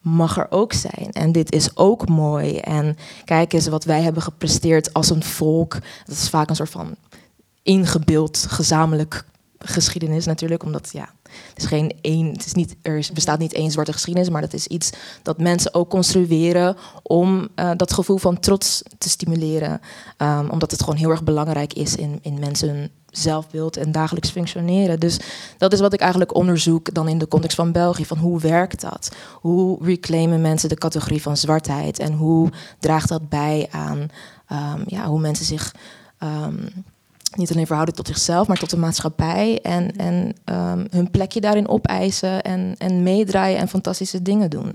mag 0.00 0.36
er 0.38 0.46
ook 0.50 0.72
zijn. 0.72 1.12
En 1.12 1.32
dit 1.32 1.52
is 1.52 1.76
ook 1.76 2.08
mooi. 2.08 2.58
En 2.58 2.96
kijk 3.24 3.52
eens 3.52 3.68
wat 3.68 3.84
wij 3.84 4.02
hebben 4.02 4.22
gepresteerd 4.22 4.92
als 4.92 5.10
een 5.10 5.22
volk. 5.22 5.72
Dat 6.04 6.16
is 6.16 6.28
vaak 6.28 6.48
een 6.48 6.56
soort 6.56 6.70
van 6.70 6.96
ingebeeld 7.66 8.46
gezamenlijk 8.48 9.24
geschiedenis 9.58 10.26
natuurlijk, 10.26 10.62
omdat 10.62 10.90
ja, 10.92 11.08
het 11.22 11.62
is 11.62 11.64
geen 11.64 11.92
één, 12.00 12.26
het 12.26 12.46
is 12.46 12.52
niet, 12.52 12.76
er 12.82 13.08
bestaat 13.14 13.38
niet 13.38 13.52
één 13.52 13.70
zwarte 13.70 13.92
geschiedenis, 13.92 14.30
maar 14.30 14.40
dat 14.40 14.52
is 14.52 14.66
iets 14.66 14.90
dat 15.22 15.38
mensen 15.38 15.74
ook 15.74 15.90
construeren 15.90 16.76
om 17.02 17.48
eh, 17.54 17.70
dat 17.76 17.92
gevoel 17.92 18.18
van 18.18 18.40
trots 18.40 18.82
te 18.98 19.08
stimuleren, 19.08 19.80
Ehm, 20.16 20.48
omdat 20.48 20.70
het 20.70 20.80
gewoon 20.80 20.98
heel 20.98 21.10
erg 21.10 21.24
belangrijk 21.24 21.72
is 21.72 21.96
in, 21.96 22.18
in 22.22 22.38
mensen 22.38 22.90
zelfbeeld 23.10 23.76
en 23.76 23.92
dagelijks 23.92 24.30
functioneren. 24.30 25.00
Dus 25.00 25.18
dat 25.58 25.72
is 25.72 25.80
wat 25.80 25.92
ik 25.92 26.00
eigenlijk 26.00 26.34
onderzoek 26.34 26.94
dan 26.94 27.08
in 27.08 27.18
de 27.18 27.28
context 27.28 27.56
van 27.56 27.72
België, 27.72 28.04
van 28.04 28.18
hoe 28.18 28.40
werkt 28.40 28.80
dat? 28.80 29.16
Hoe 29.32 29.84
reclaimen 29.84 30.40
mensen 30.40 30.68
de 30.68 30.74
categorie 30.74 31.22
van 31.22 31.36
zwartheid 31.36 31.98
en 31.98 32.12
hoe 32.12 32.50
draagt 32.78 33.08
dat 33.08 33.28
bij 33.28 33.68
aan 33.70 34.08
ehm, 34.46 34.82
ja, 34.86 35.06
hoe 35.06 35.20
mensen 35.20 35.44
zich 35.44 35.74
ehm, 36.18 36.66
niet 37.34 37.50
alleen 37.50 37.66
verhouden 37.66 37.94
tot 37.94 38.06
zichzelf, 38.06 38.46
maar 38.46 38.56
tot 38.56 38.70
de 38.70 38.76
maatschappij. 38.76 39.58
En, 39.62 39.96
en 39.96 40.34
ehm, 40.44 40.84
hun 40.90 41.10
plekje 41.10 41.40
daarin 41.40 41.68
opeisen 41.68 42.42
en, 42.42 42.74
en 42.78 43.02
meedraaien 43.02 43.58
en 43.58 43.68
fantastische 43.68 44.22
dingen 44.22 44.50
doen. 44.50 44.72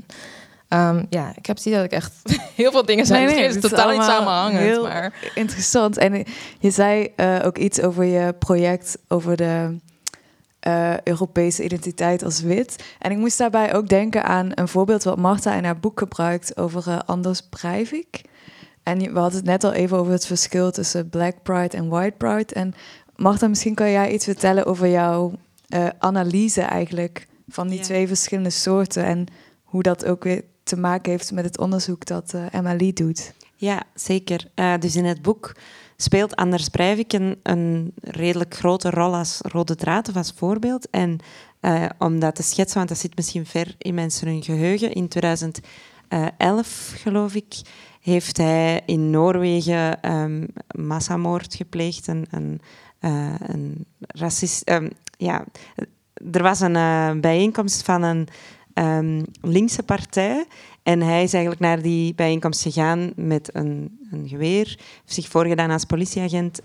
Ehm, 0.67 1.03
ja, 1.09 1.31
ik 1.35 1.45
heb 1.45 1.57
het 1.57 1.65
idee 1.65 1.77
dat 1.77 1.85
ik 1.87 1.91
echt 1.91 2.13
heel 2.55 2.71
veel 2.71 2.85
dingen 2.85 3.05
zijn. 3.05 3.25
Nee, 3.25 3.35
nee, 3.35 3.43
het 3.45 3.55
is 3.55 3.61
totaal 3.69 3.91
niet 3.91 4.03
samenhangend. 4.03 4.59
heel- 4.59 4.83
Maar 4.83 5.13
Interessant. 5.35 5.97
En 5.97 6.13
eh, 6.13 6.25
je 6.59 6.69
zei 6.71 7.07
eh, 7.15 7.35
ook 7.43 7.57
iets 7.57 7.81
over 7.81 8.03
je 8.03 8.33
project 8.33 8.97
over 9.07 9.37
de 9.37 9.77
eh, 10.59 10.97
Europese 11.03 11.63
identiteit 11.63 12.23
als 12.23 12.41
wit. 12.41 12.83
En 12.99 13.11
ik 13.11 13.17
moest 13.17 13.37
daarbij 13.37 13.73
ook 13.73 13.87
denken 13.87 14.23
aan 14.23 14.51
een 14.55 14.67
voorbeeld 14.67 15.03
wat 15.03 15.17
Marta 15.17 15.53
in 15.55 15.63
haar 15.63 15.79
boek 15.79 15.99
gebruikt 15.99 16.57
over 16.57 17.03
Anders 17.05 17.41
Breivik. 17.49 18.21
En 18.83 18.97
we 19.13 19.19
hadden 19.19 19.37
het 19.39 19.45
net 19.45 19.63
al 19.63 19.73
even 19.73 19.97
over 19.97 20.11
het 20.11 20.25
verschil 20.25 20.71
tussen 20.71 21.09
Black 21.09 21.43
Pride 21.43 21.77
en 21.77 21.89
White 21.89 22.15
Pride. 22.17 22.53
En 22.53 22.73
Marta, 23.15 23.47
misschien 23.47 23.75
kan 23.75 23.91
jij 23.91 24.13
iets 24.13 24.25
vertellen 24.25 24.65
over 24.65 24.87
jouw 24.89 25.31
eh, 25.67 25.87
analyse 25.99 26.61
eigenlijk 26.61 27.27
van 27.47 27.67
die 27.67 27.77
Ja. 27.77 27.83
twee 27.83 28.07
verschillende 28.07 28.49
soorten 28.49 29.03
en 29.03 29.25
hoe 29.63 29.83
dat 29.83 30.05
ook 30.05 30.23
weer 30.23 30.43
te 30.63 30.77
maken 30.77 31.11
heeft 31.11 31.31
met 31.31 31.45
het 31.45 31.57
onderzoek 31.59 32.05
dat 32.05 32.33
eh 32.33 32.45
Emily 32.51 32.93
doet. 32.93 33.33
Ja, 33.55 33.83
zeker. 33.95 34.45
Eh, 34.53 34.73
dus 34.79 34.95
in 34.95 35.05
het 35.05 35.21
boek 35.21 35.55
speelt 35.97 36.35
Anders 36.35 36.69
Breivik 36.69 37.13
een, 37.13 37.39
een 37.43 37.93
redelijk 38.01 38.55
grote 38.55 38.89
rol 38.89 39.15
als 39.15 39.39
rode 39.41 39.75
draad 39.75 40.09
of 40.09 40.15
als 40.15 40.33
voorbeeld. 40.35 40.89
En 40.89 41.19
eh, 41.59 41.85
om 41.97 42.19
dat 42.19 42.35
te 42.35 42.43
schetsen, 42.43 42.77
want 42.77 42.89
dat 42.89 42.97
zit 42.97 43.15
misschien 43.15 43.45
ver 43.45 43.75
in 43.77 43.93
mensen 43.93 44.27
hun 44.27 44.43
geheugen, 44.43 44.93
in 44.93 45.07
2011, 45.07 46.93
geloof 46.97 47.35
ik, 47.35 47.61
heeft 48.01 48.37
hij 48.37 48.81
in 48.85 49.09
Noorwegen 49.09 50.01
ehm, 50.01 50.45
massamoord 50.75 51.55
gepleegd. 51.55 52.07
Een, 52.07 52.25
een, 52.31 52.61
eh, 52.99 53.33
een 53.39 53.85
racist... 53.97 54.61
ehm, 54.61 54.89
ja, 55.17 55.45
er 56.31 56.43
was 56.43 56.59
een 56.59 56.75
eh, 56.75 57.11
bijeenkomst 57.19 57.83
van 57.83 58.03
een 58.03 58.27
ehm, 58.73 59.23
linkse 59.41 59.83
partij 59.83 60.45
en 60.83 61.01
hij 61.01 61.23
is 61.23 61.33
eigenlijk 61.33 61.63
naar 61.63 61.81
die 61.81 62.15
bijeenkomst 62.15 62.61
gegaan 62.61 63.11
met 63.15 63.55
een, 63.55 63.99
een 64.11 64.27
geweer, 64.27 64.65
heeft 64.65 64.79
zich 65.03 65.27
voorgedaan 65.27 65.71
als 65.71 65.85
politieagent 65.85 66.61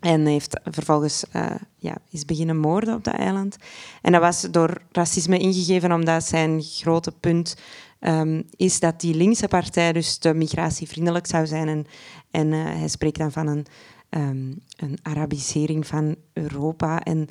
en 0.00 0.26
heeft 0.26 0.60
vervolgens 0.64 1.24
eh, 1.30 1.46
ja, 1.78 1.96
is 2.10 2.24
beginnen 2.24 2.56
moorden 2.56 2.94
op 2.94 3.04
dat 3.04 3.14
eiland. 3.14 3.56
En 4.02 4.12
dat 4.12 4.20
was 4.20 4.40
door 4.40 4.80
racisme 4.92 5.38
ingegeven, 5.38 5.92
omdat 5.92 6.24
zijn 6.24 6.62
grote 6.62 7.12
punt 7.20 7.56
ehm, 8.00 8.42
is 8.56 8.80
dat 8.80 9.00
die 9.00 9.14
linkse 9.14 9.48
partij 9.48 9.92
dus 9.92 10.16
te 10.16 10.34
migratievriendelijk 10.34 11.26
zou 11.26 11.46
zijn. 11.46 11.68
En, 11.68 11.86
en 12.30 12.52
eh, 12.52 12.64
hij 12.64 12.88
spreekt 12.88 13.18
dan 13.18 13.32
van 13.32 13.46
een, 13.46 13.66
ehm, 14.08 14.52
een 14.76 14.98
Arabisering 15.02 15.86
van 15.86 16.16
Europa 16.32 17.02
en 17.02 17.28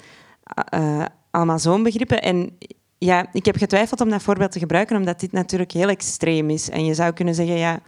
eh, 0.70 1.06
allemaal 1.32 1.60
zo'n 1.60 1.84
begrippen. 1.84 2.22
En 2.22 2.58
ja, 2.98 3.28
ik 3.34 3.46
heb 3.46 3.58
getwijfeld 3.58 4.02
om 4.02 4.10
dat 4.10 4.24
voorbeeld 4.24 4.52
te 4.52 4.60
gebruiken, 4.60 4.96
omdat 4.96 5.20
dit 5.20 5.32
natuurlijk 5.32 5.72
heel 5.72 5.90
extreem 5.90 6.50
is. 6.50 6.70
En 6.70 6.86
je 6.86 6.94
zou 6.94 7.14
kunnen 7.14 7.36
zeggen, 7.36 7.58
ja, 7.58 7.80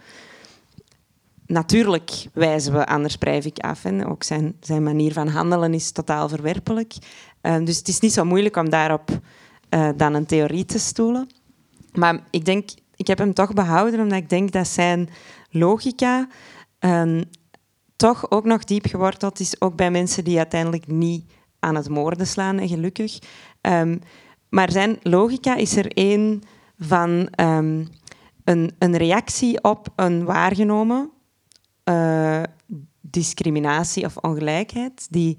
natuurlijk 1.46 2.26
wijzen 2.32 2.72
we 2.72 2.86
Anders 2.86 3.16
Breivik 3.16 3.58
af. 3.58 3.84
En 3.84 4.06
ook 4.06 4.22
zijn, 4.22 4.56
zijn 4.60 4.82
manier 4.82 5.12
van 5.12 5.28
handelen 5.28 5.74
is 5.74 5.90
totaal 5.90 6.28
verwerpelijk. 6.28 6.94
Eh, 7.40 7.64
dus 7.64 7.78
het 7.78 7.88
is 7.88 8.00
niet 8.00 8.12
zo 8.12 8.24
moeilijk 8.24 8.56
om 8.56 8.70
daarop 8.70 9.10
dan 9.96 10.14
een 10.14 10.26
theorie 10.26 10.64
te 10.64 10.78
stoelen. 10.78 11.28
Maar 11.92 12.20
ik 12.30 12.44
denk, 12.44 12.70
ik 12.96 13.06
heb 13.06 13.18
hem 13.18 13.34
toch 13.34 13.52
behouden, 13.52 14.00
omdat 14.00 14.18
ik 14.18 14.28
denk 14.28 14.52
dat 14.52 14.68
zijn 14.68 15.08
logica 15.50 16.28
ehm, 16.78 17.22
toch 17.96 18.30
ook 18.30 18.44
nog 18.44 18.64
diep 18.64 18.86
geworteld 18.86 19.40
is, 19.40 19.60
ook 19.60 19.76
bij 19.76 19.90
mensen 19.90 20.24
die 20.24 20.38
uiteindelijk 20.38 20.86
niet 20.86 21.32
aan 21.58 21.74
het 21.74 21.88
moorden 21.88 22.26
slaan, 22.26 22.58
en 22.58 22.68
gelukkig. 22.68 23.18
Ehm, 23.60 23.98
maar 24.48 24.70
zijn 24.72 24.98
logica 25.02 25.56
is 25.56 25.76
er 25.76 25.92
één 25.92 26.42
van 26.78 27.28
ehm, 27.30 27.84
een, 28.44 28.74
een 28.78 28.96
reactie 28.96 29.62
op 29.62 29.88
een 29.96 30.24
waargenomen 30.24 31.10
eh, 31.84 32.42
discriminatie 33.00 34.04
of 34.04 34.16
ongelijkheid, 34.16 35.06
die 35.10 35.38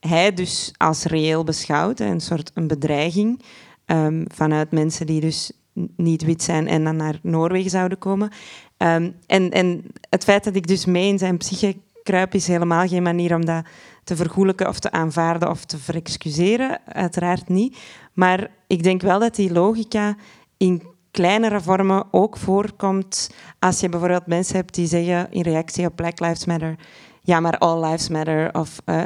hij 0.00 0.32
dus 0.32 0.72
als 0.76 1.04
reëel 1.04 1.44
beschouwt, 1.44 2.00
een 2.00 2.20
soort 2.20 2.50
een 2.54 2.66
bedreiging 2.66 3.42
ehm, 3.84 4.24
vanuit 4.26 4.70
mensen 4.70 5.06
die 5.06 5.20
dus 5.20 5.52
niet 5.96 6.24
wit 6.24 6.42
zijn 6.42 6.68
en 6.68 6.84
dan 6.84 6.96
naar 6.96 7.18
Noorwegen 7.22 7.70
zouden 7.70 7.98
komen. 7.98 8.30
Ehm, 8.76 9.10
en, 9.26 9.50
en 9.50 9.84
het 10.10 10.24
feit 10.24 10.44
dat 10.44 10.56
ik 10.56 10.66
dus 10.66 10.84
mee 10.84 11.08
in 11.08 11.18
zijn 11.18 11.36
psyche 11.36 11.76
kruip 12.02 12.34
is 12.34 12.46
helemaal 12.46 12.88
geen 12.88 13.02
manier 13.02 13.34
om 13.34 13.44
dat 13.44 13.64
te 14.04 14.16
vergoelijken 14.16 14.68
of 14.68 14.78
te 14.78 14.90
aanvaarden 14.90 15.50
of 15.50 15.64
te 15.64 15.78
verexcuseren. 15.78 16.80
Uiteraard 16.86 17.48
niet. 17.48 17.78
Maar 18.12 18.50
ik 18.66 18.82
denk 18.82 19.02
wel 19.02 19.18
dat 19.18 19.34
die 19.34 19.52
logica 19.52 20.16
in 20.56 20.82
kleinere 21.10 21.60
vormen 21.60 22.04
ook 22.10 22.36
voorkomt 22.36 23.30
als 23.58 23.80
je 23.80 23.88
bijvoorbeeld 23.88 24.26
mensen 24.26 24.56
hebt 24.56 24.74
die 24.74 24.86
zeggen 24.86 25.32
in 25.32 25.42
reactie 25.42 25.86
op 25.86 25.96
Black 25.96 26.20
Lives 26.20 26.44
Matter, 26.44 26.76
ja, 27.24 27.40
maar 27.40 27.58
all 27.58 27.84
lives 27.84 28.08
matter, 28.08 28.54
of 28.54 28.80
eh, 28.84 29.04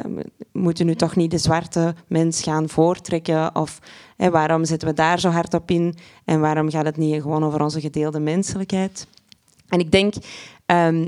moeten 0.51 0.85
nu 0.85 0.95
toch 0.95 1.15
niet 1.15 1.31
de 1.31 1.37
zwarte 1.37 1.95
mens 2.07 2.41
gaan 2.43 2.69
voortrekken, 2.69 3.55
of 3.55 3.79
waarom 4.17 4.65
zetten 4.65 4.87
we 4.87 4.93
daar 4.93 5.19
zo 5.19 5.29
hard 5.29 5.53
op 5.53 5.71
in? 5.71 5.95
En 6.25 6.39
waarom 6.39 6.69
gaat 6.69 6.85
het 6.85 6.97
niet 6.97 7.21
gewoon 7.21 7.43
over 7.43 7.61
onze 7.61 7.81
gedeelde 7.81 8.19
menselijkheid? 8.19 9.07
En 9.69 9.79
ik 9.79 9.91
denk, 9.91 10.13
ehm, 10.65 11.05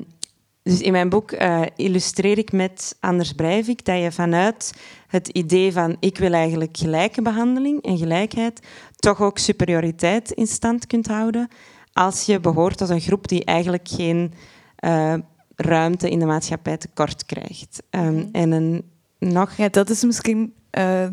dus 0.63 0.82
in 0.82 0.91
mijn 0.91 1.10
boek 1.10 1.32
eh, 1.32 1.62
illustreer 1.76 2.38
ik 2.38 2.52
met 2.52 2.95
Anders 3.00 3.34
Breivik 3.34 3.86
dat 3.86 4.02
je 4.02 4.12
vanuit 4.12 4.74
het 5.08 5.28
idee 5.28 5.71
van 5.71 5.95
ik 6.00 6.17
wil 6.17 6.34
eigenlijk 6.34 6.78
gelijke 6.78 7.21
behandeling 7.21 7.82
en 7.84 7.97
gelijkheid 7.97 8.60
toch 8.95 9.21
ook 9.21 9.38
superioriteit 9.38 10.32
in 10.32 10.47
stand 10.47 10.88
kunt 10.88 11.08
houden 11.08 11.47
als 11.93 12.26
je 12.26 12.39
behoort 12.39 12.78
tot 12.78 12.89
een 12.89 13.02
groep 13.02 13.28
die 13.28 13.45
eigenlijk 13.45 13.88
geen 13.88 14.34
eh, 14.76 15.13
ruimte 15.56 16.10
in 16.10 16.20
de 16.20 16.26
maatschappij 16.26 16.78
tekort 16.78 17.26
krijgt. 17.26 17.84
Um, 17.90 18.30
En 18.32 18.52
een 18.52 18.84
nog... 19.30 19.54
Ja, 19.54 19.70
dat 19.70 19.90
is 19.90 20.04
misschien 20.04 20.54
eh, 20.70 21.04
eh, 21.04 21.12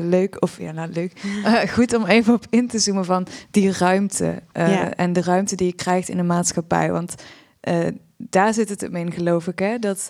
leuk, 0.00 0.36
of 0.42 0.58
ja, 0.58 0.72
nou 0.72 0.92
leuk, 0.92 1.12
eh, 1.44 1.68
goed 1.68 1.94
om 1.94 2.04
even 2.06 2.34
op 2.34 2.46
in 2.50 2.68
te 2.68 2.78
zoomen 2.78 3.04
van 3.04 3.26
die 3.50 3.72
ruimte. 3.72 4.42
Ja. 4.52 4.94
En 4.94 5.12
de 5.12 5.22
ruimte 5.22 5.56
die 5.56 5.66
je 5.66 5.72
krijgt 5.72 6.08
in 6.08 6.16
de 6.16 6.22
maatschappij. 6.22 6.92
Want 6.92 7.14
daar 8.16 8.54
zit 8.54 8.68
het 8.68 8.80
hem 8.80 8.96
in, 8.96 9.12
geloof 9.12 9.46
ik. 9.46 9.58
Hè? 9.58 9.78
Dat, 9.78 10.08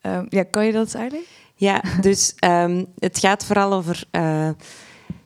ehm, 0.00 0.26
ja, 0.28 0.42
kan 0.42 0.66
je 0.66 0.72
dat 0.72 0.94
eigenlijk? 0.94 1.28
Ja, 1.54 1.82
dus 2.00 2.34
ehm, 2.38 2.84
het 2.98 3.18
gaat 3.18 3.44
vooral 3.44 3.72
over 3.72 4.04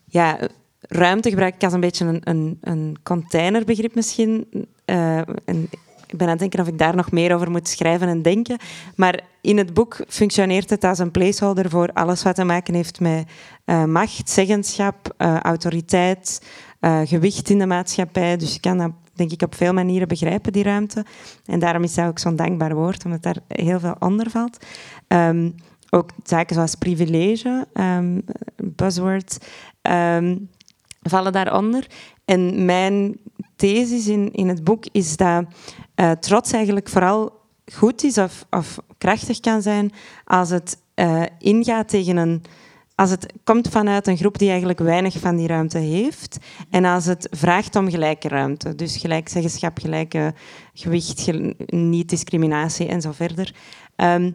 ja, 0.05 0.39
ruimte 0.81 1.29
gebruik 1.29 1.55
ik 1.55 1.63
als 1.63 1.73
een 1.73 1.81
beetje 1.81 2.05
een, 2.05 2.21
een, 2.25 2.59
een 2.61 2.97
containerbegrip 3.03 3.95
misschien. 3.95 4.47
En 4.85 5.69
ik 6.15 6.21
ben 6.21 6.29
aan 6.29 6.33
het 6.33 6.43
denken 6.43 6.61
of 6.61 6.69
ik 6.69 6.79
daar 6.79 6.97
nog 6.97 7.11
meer 7.11 7.35
over 7.35 7.51
moet 7.51 7.69
schrijven 7.69 8.09
en 8.09 8.23
denken. 8.23 8.59
Maar 8.97 9.21
in 9.41 9.59
het 9.59 9.75
boek 9.75 9.97
functioneert 10.09 10.71
het 10.71 10.85
als 10.85 10.99
een 10.99 11.11
placeholder 11.11 11.71
voor 11.71 11.91
alles 11.93 12.23
wat 12.23 12.35
te 12.35 12.45
maken 12.45 12.75
heeft 12.75 13.01
met 13.01 13.29
eh, 13.65 13.85
macht, 13.85 14.31
zeggenschap, 14.31 15.15
eh, 15.17 15.41
autoriteit, 15.41 16.47
eh, 16.81 17.01
gewicht 17.05 17.51
in 17.51 17.59
de 17.59 17.67
maatschappij. 17.67 18.37
Dus 18.37 18.53
je 18.53 18.61
kan 18.61 18.79
dat 18.79 18.91
denk 19.13 19.33
ik 19.33 19.43
op 19.43 19.55
veel 19.55 19.73
manieren 19.73 20.09
begrijpen, 20.09 20.53
die 20.53 20.63
ruimte. 20.63 21.05
En 21.47 21.59
daarom 21.59 21.83
is 21.83 21.95
dat 21.95 22.07
ook 22.07 22.19
zo'n 22.19 22.37
dankbaar 22.37 22.75
woord, 22.75 23.05
omdat 23.05 23.23
daar 23.23 23.39
heel 23.49 23.81
veel 23.81 23.97
onder 23.99 24.31
valt. 24.31 24.67
Ehm, 25.09 25.51
ook 25.91 26.11
zaken 26.23 26.55
zoals 26.55 26.75
privilege, 26.75 27.67
ehm, 27.73 28.21
buzzword, 28.57 29.47
ehm, 29.83 30.37
vallen 31.03 31.33
daaronder. 31.33 31.87
En 32.25 32.65
mijn 32.65 33.17
thesis 33.57 34.07
in, 34.07 34.33
in 34.33 34.49
het 34.49 34.65
boek 34.65 34.85
is 34.93 35.17
dat 35.17 35.45
eh, 35.95 36.11
trots 36.11 36.53
eigenlijk 36.53 36.89
vooral 36.89 37.33
goed 37.73 38.05
is 38.05 38.19
of, 38.19 38.47
of 38.51 38.79
krachtig 38.99 39.41
kan 39.41 39.63
zijn 39.63 39.93
als 40.25 40.51
het 40.51 40.79
eh, 40.95 41.23
ingaat 41.39 41.89
tegen 41.89 42.17
een... 42.17 42.43
Als 42.97 43.11
het 43.11 43.33
komt 43.45 43.69
vanuit 43.69 44.07
een 44.07 44.17
groep 44.17 44.39
die 44.39 44.49
eigenlijk 44.49 44.79
weinig 44.79 45.19
van 45.19 45.37
die 45.37 45.47
ruimte 45.47 45.79
heeft. 45.79 46.39
En 46.71 46.85
als 46.85 47.05
het 47.05 47.29
vraagt 47.31 47.77
om 47.77 47.91
gelijke 47.91 48.29
ruimte. 48.29 48.75
Dus 48.75 48.97
gelijk 48.97 49.29
zeggenschap, 49.29 49.79
gelijke 49.79 50.35
gewicht, 50.75 51.21
gel- 51.21 51.53
niet-discriminatie 51.67 52.87
en 52.87 53.01
zo 53.01 53.13
verder. 53.13 53.55
Ehm, 53.97 54.31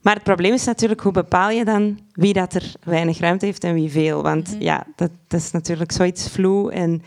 maar 0.00 0.14
het 0.14 0.22
probleem 0.22 0.52
is 0.52 0.64
natuurlijk, 0.64 1.00
hoe 1.00 1.12
bepaal 1.12 1.50
je 1.50 1.64
dan 1.64 1.98
wie 2.12 2.32
dat 2.32 2.54
er 2.54 2.72
weinig 2.84 3.18
ruimte 3.18 3.44
heeft 3.46 3.64
en 3.64 3.74
wie 3.74 3.90
veel? 3.90 4.22
Want 4.22 4.56
ja, 4.58 4.86
dat, 4.96 5.10
dat 5.26 5.40
is 5.40 5.50
natuurlijk 5.50 5.92
zoiets 5.92 6.28
vloe. 6.28 6.72
En 6.72 7.02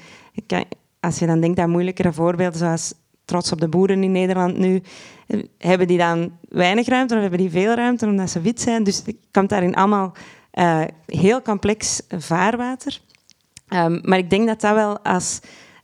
kan- 0.48 0.66
als 1.00 1.20
je 1.20 1.26
dan 1.26 1.40
denkt 1.42 1.60
aan 1.60 1.70
moeilijkere 1.70 2.14
voorbeelden, 2.14 2.60
zoals 2.60 2.94
trots 3.30 3.52
op 3.52 3.60
de 3.60 3.68
boeren 3.68 4.04
in 4.04 4.12
Nederland 4.12 4.58
nu, 4.58 4.82
hebben 5.58 5.88
die 5.88 5.98
dan 5.98 6.32
weinig 6.50 6.88
ruimte 6.88 7.16
of 7.16 7.22
hebben 7.22 7.40
die 7.40 7.50
veel 7.50 7.74
ruimte 7.74 8.06
omdat 8.06 8.30
ze 8.30 8.42
wit 8.42 8.62
zijn? 8.62 8.84
Dus 8.84 9.02
het 9.06 9.16
komt 9.32 9.50
daarin 9.50 9.76
allemaal 9.76 10.14
eh, 10.52 10.82
heel 11.06 11.42
complex 11.42 12.02
vaarwater. 12.10 13.00
Ehm, 13.68 14.00
maar 14.04 14.18
ik 14.18 14.30
denk 14.30 14.48
dat 14.48 14.62
dat 14.62 14.74
wel 14.74 15.00
als 15.00 15.40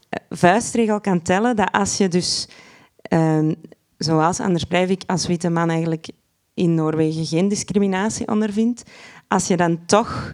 eh, 0.09 0.19
vuistregel 0.29 1.01
kan 1.01 1.21
tellen, 1.21 1.55
dat 1.55 1.71
als 1.71 1.97
je 1.97 2.07
dus, 2.07 2.47
ehm, 3.01 3.53
zoals 3.97 4.39
Anders 4.39 4.63
Breivik 4.63 5.03
als 5.07 5.27
witte 5.27 5.49
man 5.49 5.69
eigenlijk 5.69 6.07
in 6.53 6.75
Noorwegen 6.75 7.25
geen 7.25 7.47
discriminatie 7.47 8.27
ondervindt, 8.27 8.83
als 9.27 9.47
je 9.47 9.57
dan 9.57 9.85
toch 9.85 10.33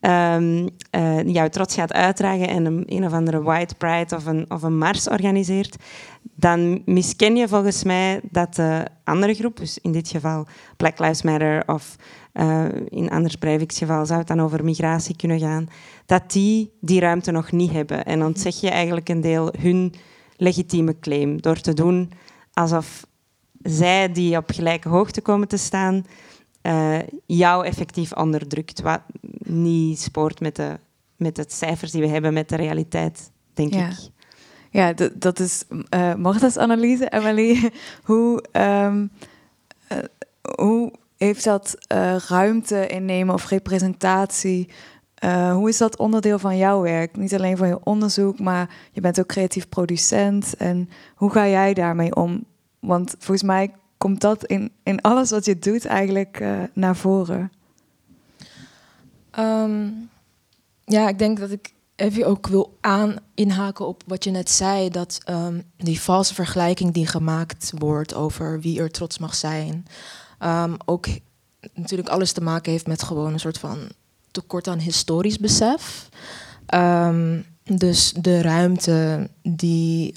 eh, 0.00 1.26
jouw 1.26 1.48
trots 1.48 1.74
gaat 1.74 1.92
uitdragen 1.92 2.48
en 2.48 2.84
een, 2.86 3.04
of 3.04 3.12
andere 3.12 3.42
white 3.42 3.74
pride 3.74 4.16
of 4.16 4.26
een, 4.26 4.44
of 4.48 4.62
een 4.62 4.78
mars 4.78 5.08
organiseert, 5.08 5.76
dan 6.22 6.82
misken 6.84 7.36
je 7.36 7.48
volgens 7.48 7.84
mij 7.84 8.20
dat 8.30 8.54
de 8.54 8.84
andere 9.04 9.34
groep, 9.34 9.56
dus 9.56 9.78
in 9.78 9.92
dit 9.92 10.08
geval 10.08 10.46
Black 10.76 10.98
Lives 10.98 11.22
Matter 11.22 11.62
of 11.66 11.96
eh, 12.32 12.64
in 12.88 13.10
Anders 13.10 13.36
Breivik's 13.36 13.78
geval 13.78 14.06
zou 14.06 14.18
het 14.18 14.28
dan 14.28 14.40
over 14.40 14.64
migratie 14.64 15.16
kunnen 15.16 15.38
gaan, 15.38 15.68
dat 16.06 16.32
die 16.32 16.72
die 16.80 17.00
ruimte 17.00 17.30
nog 17.30 17.52
niet 17.52 17.72
hebben. 17.72 18.04
En 18.04 18.24
ontzeg 18.24 18.60
je 18.60 18.70
eigenlijk 18.70 19.08
een 19.08 19.20
deel 19.20 19.52
hun 19.58 19.94
legitieme 20.36 20.98
claim 20.98 21.40
door 21.40 21.60
te 21.60 21.74
doen 21.74 22.10
alsof 22.52 23.06
zij 23.62 24.12
die 24.12 24.36
op 24.36 24.50
gelijke 24.50 24.88
hoogte 24.88 25.20
komen 25.20 25.48
te 25.48 25.56
staan, 25.56 26.06
eh, 26.62 26.98
jou 27.26 27.66
effectief 27.66 28.12
onderdrukt. 28.12 28.80
Wat 28.80 29.00
niet 29.38 30.00
spoort 30.00 30.40
met 30.40 30.56
de, 30.56 30.78
met 31.16 31.36
de 31.36 31.44
cijfers 31.48 31.90
die 31.90 32.00
we 32.02 32.08
hebben, 32.08 32.32
met 32.32 32.48
de 32.48 32.56
realiteit, 32.56 33.30
denk 33.54 33.72
Ja. 33.74 33.88
ik. 33.88 33.96
Ja, 34.72 34.92
dat 35.14 35.38
is 35.38 35.64
Marta's 36.16 36.56
analyse. 36.56 37.08
Emily, 37.08 37.70
hoe, 38.10 38.44
ehm, 38.52 39.06
eh, 39.88 39.98
hoe 40.56 40.92
heeft 41.16 41.44
dat 41.44 41.76
eh, 41.86 42.16
ruimte 42.16 42.86
innemen 42.86 43.34
of 43.34 43.48
representatie? 43.48 44.68
hoe 45.52 45.68
is 45.68 45.78
dat 45.78 45.96
onderdeel 45.96 46.38
van 46.38 46.56
jouw 46.56 46.80
werk? 46.82 47.16
Niet 47.16 47.34
alleen 47.34 47.56
van 47.56 47.68
je 47.68 47.84
onderzoek, 47.84 48.38
maar 48.38 48.70
je 48.92 49.00
bent 49.00 49.20
ook 49.20 49.26
creatief 49.26 49.68
producent. 49.68 50.54
En 50.56 50.88
hoe 51.14 51.30
ga 51.30 51.48
jij 51.48 51.74
daarmee 51.74 52.14
om? 52.16 52.44
Want 52.78 53.14
volgens 53.18 53.42
mij 53.42 53.70
komt 54.00 54.20
dat 54.20 54.44
in, 54.44 54.72
in 54.82 55.00
alles 55.00 55.30
wat 55.30 55.44
je 55.44 55.58
doet 55.58 55.84
eigenlijk 55.84 56.40
eh, 56.40 56.62
naar 56.72 56.96
voren. 56.96 57.52
Ehm, 59.30 59.88
ja, 60.84 61.08
ik 61.08 61.18
denk 61.18 61.38
dat 61.38 61.50
ik 61.50 61.72
even 61.96 62.26
ook 62.26 62.46
wil 62.46 62.78
aan 62.80 63.16
inhaken 63.34 63.86
op 63.86 64.02
wat 64.06 64.24
je 64.24 64.30
net 64.30 64.50
zei. 64.50 64.88
Dat 64.88 65.20
ehm, 65.24 65.60
die 65.76 66.00
valse 66.00 66.34
vergelijking 66.34 66.92
die 66.92 67.06
gemaakt 67.06 67.72
wordt 67.78 68.14
over 68.14 68.60
wie 68.60 68.80
er 68.80 68.90
trots 68.90 69.18
mag 69.18 69.34
zijn. 69.34 69.86
ehm, 70.38 70.74
ook 70.84 71.06
natuurlijk 71.74 72.08
alles 72.08 72.32
te 72.32 72.40
maken 72.40 72.72
heeft 72.72 72.86
met 72.86 73.02
gewoon 73.02 73.32
een 73.32 73.40
soort 73.40 73.58
van 73.58 73.78
tekort 74.30 74.68
aan 74.68 74.78
historisch 74.78 75.38
besef. 75.38 76.08
Dus 77.64 78.12
de 78.12 78.42
ruimte 78.42 79.28
die 79.42 80.12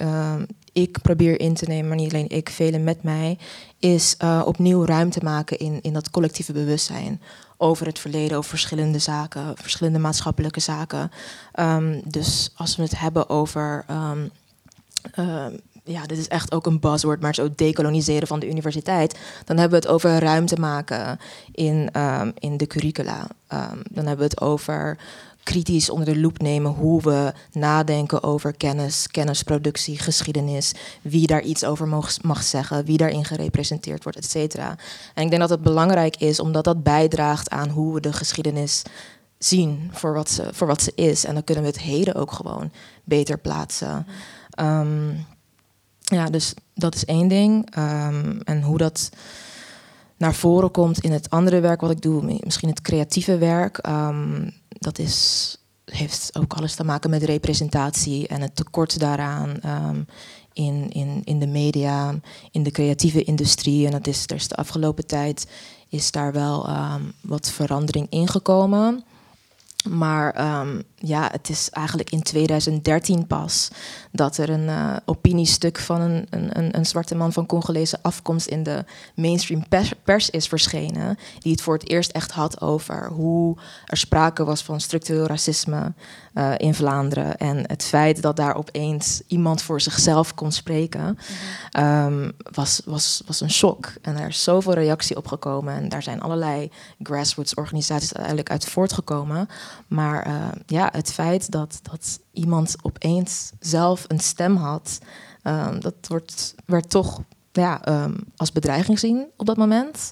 ik 0.74 1.02
probeer 1.02 1.40
in 1.40 1.54
te 1.54 1.64
nemen, 1.64 1.88
maar 1.88 1.96
niet 1.96 2.12
alleen 2.12 2.28
ik, 2.28 2.48
velen 2.48 2.84
met 2.84 3.02
mij, 3.02 3.38
is 3.78 4.14
eh, 4.18 4.42
opnieuw 4.44 4.84
ruimte 4.84 5.20
maken 5.22 5.58
in, 5.58 5.78
in 5.82 5.92
dat 5.92 6.10
collectieve 6.10 6.52
bewustzijn 6.52 7.20
over 7.56 7.86
het 7.86 7.98
verleden, 7.98 8.36
over 8.36 8.50
verschillende 8.50 8.98
zaken, 8.98 9.56
verschillende 9.56 9.98
maatschappelijke 9.98 10.60
zaken. 10.60 11.10
Ehm, 11.52 12.00
dus 12.04 12.50
als 12.56 12.76
we 12.76 12.82
het 12.82 12.98
hebben 12.98 13.28
over. 13.28 13.84
ehm, 13.86 14.28
ehm, 15.12 15.52
ja, 15.86 16.06
dit 16.06 16.18
is 16.18 16.28
echt 16.28 16.52
ook 16.52 16.66
een 16.66 16.80
buzzword, 16.80 17.20
maar 17.20 17.34
zo 17.34 17.48
decoloniseren 17.56 18.26
van 18.28 18.40
de 18.40 18.48
universiteit. 18.48 19.18
Dan 19.44 19.58
hebben 19.58 19.80
we 19.80 19.86
het 19.86 19.94
over 19.94 20.18
ruimte 20.18 20.60
maken 20.60 21.18
in, 21.52 21.90
in 22.38 22.56
de 22.56 22.66
curricula. 22.66 23.26
Dan 23.90 24.06
hebben 24.06 24.16
we 24.16 24.22
het 24.22 24.40
over 24.40 24.98
kritisch 25.44 25.90
onder 25.90 26.14
de 26.14 26.20
loep 26.20 26.38
nemen 26.38 26.70
hoe 26.70 27.02
we 27.02 27.32
nadenken 27.52 28.22
over 28.22 28.56
kennis, 28.56 29.08
kennisproductie, 29.10 29.98
geschiedenis, 29.98 30.72
wie 31.02 31.26
daar 31.26 31.42
iets 31.42 31.64
over 31.64 31.88
mag, 31.88 32.22
mag 32.22 32.42
zeggen, 32.42 32.84
wie 32.84 32.96
daarin 32.96 33.24
gerepresenteerd 33.24 34.02
wordt, 34.02 34.18
et 34.18 34.30
cetera. 34.30 34.76
En 35.14 35.22
ik 35.22 35.28
denk 35.28 35.40
dat 35.40 35.50
het 35.50 35.62
belangrijk 35.62 36.16
is, 36.16 36.40
omdat 36.40 36.64
dat 36.64 36.82
bijdraagt 36.82 37.50
aan 37.50 37.68
hoe 37.68 37.94
we 37.94 38.00
de 38.00 38.12
geschiedenis 38.12 38.82
zien 39.38 39.90
voor 39.92 40.14
wat 40.14 40.30
ze, 40.30 40.48
voor 40.52 40.66
wat 40.66 40.82
ze 40.82 40.92
is. 40.94 41.24
En 41.24 41.34
dan 41.34 41.44
kunnen 41.44 41.64
we 41.64 41.70
het 41.70 41.80
heden 41.80 42.14
ook 42.14 42.32
gewoon 42.32 42.70
beter 43.04 43.38
plaatsen. 43.38 44.06
Ehm, 44.50 45.08
ja, 46.00 46.30
dus 46.30 46.54
dat 46.74 46.94
is 46.94 47.04
één 47.04 47.28
ding. 47.28 47.74
Ehm, 47.74 48.40
en 48.44 48.62
hoe 48.62 48.78
dat 48.78 49.10
naar 50.16 50.34
voren 50.34 50.70
komt 50.70 50.98
in 50.98 51.12
het 51.12 51.30
andere 51.30 51.60
werk 51.60 51.80
wat 51.80 51.90
ik 51.90 52.02
doe, 52.02 52.38
misschien 52.44 52.68
het 52.68 52.80
creatieve 52.80 53.38
werk, 53.38 53.78
ehm, 53.78 54.48
dat 54.68 54.98
is, 54.98 55.56
heeft 55.84 56.30
ook 56.32 56.54
alles 56.54 56.74
te 56.74 56.84
maken 56.84 57.10
met 57.10 57.22
representatie 57.22 58.28
en 58.28 58.40
het 58.40 58.56
tekort 58.56 58.98
daaraan 58.98 59.60
ehm, 59.60 60.00
in, 60.52 60.90
in, 60.90 61.20
in 61.24 61.38
de 61.38 61.46
media, 61.46 62.14
in 62.50 62.62
de 62.62 62.70
creatieve 62.70 63.22
industrie. 63.24 63.86
En 63.86 63.92
dat 63.92 64.06
is, 64.06 64.24
er 64.26 64.36
is 64.36 64.48
de 64.48 64.56
afgelopen 64.56 65.06
tijd 65.06 65.46
is 65.88 66.10
daar 66.10 66.32
wel 66.32 66.66
ehm, 66.66 67.02
wat 67.20 67.50
verandering 67.50 68.06
ingekomen. 68.10 69.04
Maar 69.88 70.32
ehm, 70.32 70.80
ja, 70.94 71.28
het 71.32 71.48
is 71.48 71.70
eigenlijk 71.70 72.10
in 72.10 72.22
2013 72.22 73.26
pas 73.26 73.70
dat 74.12 74.36
er 74.36 74.50
een 74.50 74.68
eh, 74.68 74.96
opiniestuk 75.04 75.78
van 75.78 76.00
een, 76.00 76.26
een, 76.30 76.76
een, 76.76 76.86
zwarte 76.86 77.14
man 77.14 77.32
van 77.32 77.46
Congolese 77.46 77.98
afkomst 78.02 78.46
in 78.46 78.62
de 78.62 78.84
mainstream 79.14 79.64
pers 80.04 80.30
is 80.30 80.46
verschenen. 80.46 81.18
Die 81.38 81.52
het 81.52 81.62
voor 81.62 81.74
het 81.74 81.88
eerst 81.88 82.10
echt 82.10 82.30
had 82.30 82.60
over 82.60 83.08
hoe 83.08 83.56
er 83.86 83.96
sprake 83.96 84.44
was 84.44 84.62
van 84.62 84.80
structureel 84.80 85.26
racisme 85.26 85.92
eh, 86.34 86.52
in 86.56 86.74
Vlaanderen. 86.74 87.36
En 87.36 87.56
het 87.66 87.84
feit 87.84 88.22
dat 88.22 88.36
daar 88.36 88.54
opeens 88.54 89.22
iemand 89.26 89.62
voor 89.62 89.80
zichzelf 89.80 90.34
kon 90.34 90.52
spreken, 90.52 91.18
ehm, 91.70 92.30
was, 92.52 92.82
was, 92.84 93.22
was 93.26 93.40
een 93.40 93.50
shock. 93.50 93.92
En 94.02 94.16
er 94.16 94.28
is 94.28 94.42
zoveel 94.42 94.72
reactie 94.72 95.16
op 95.16 95.26
gekomen. 95.26 95.74
En 95.74 95.88
daar 95.88 96.02
zijn 96.02 96.20
allerlei 96.20 96.70
grassroots 97.02 97.54
organisaties 97.54 98.14
uiteindelijk 98.14 98.50
uit 98.50 98.64
voortgekomen. 98.64 99.48
Maar 99.86 100.26
eh, 100.26 100.34
ja, 100.66 100.88
het 100.92 101.12
feit 101.12 101.50
dat, 101.50 101.80
dat 101.82 102.20
iemand 102.32 102.76
opeens 102.82 103.52
zelf 103.60 104.04
een 104.08 104.20
stem 104.20 104.56
had, 104.56 104.98
ehm, 105.42 105.80
dat 105.80 105.94
wordt, 106.08 106.54
werd 106.66 106.90
toch 106.90 107.20
ja, 107.60 107.84
ehm, 107.84 108.14
als 108.36 108.52
bedreiging 108.52 108.98
zien 108.98 109.26
op 109.36 109.46
dat 109.46 109.56
moment. 109.56 110.10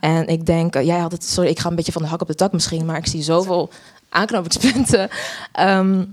En 0.00 0.26
ik 0.26 0.46
denk, 0.46 0.74
eh, 0.74 0.86
jij 0.86 0.98
had 0.98 1.12
het, 1.12 1.24
sorry, 1.24 1.50
ik 1.50 1.58
ga 1.58 1.68
een 1.68 1.76
beetje 1.76 1.92
van 1.92 2.02
de 2.02 2.08
hak 2.08 2.20
op 2.20 2.26
de 2.26 2.34
tak 2.34 2.52
misschien, 2.52 2.84
maar 2.84 2.96
ik 2.96 3.06
zie 3.06 3.22
zoveel 3.22 3.70
aanknopingspunten. 4.14 5.08
Ehm, 5.52 6.04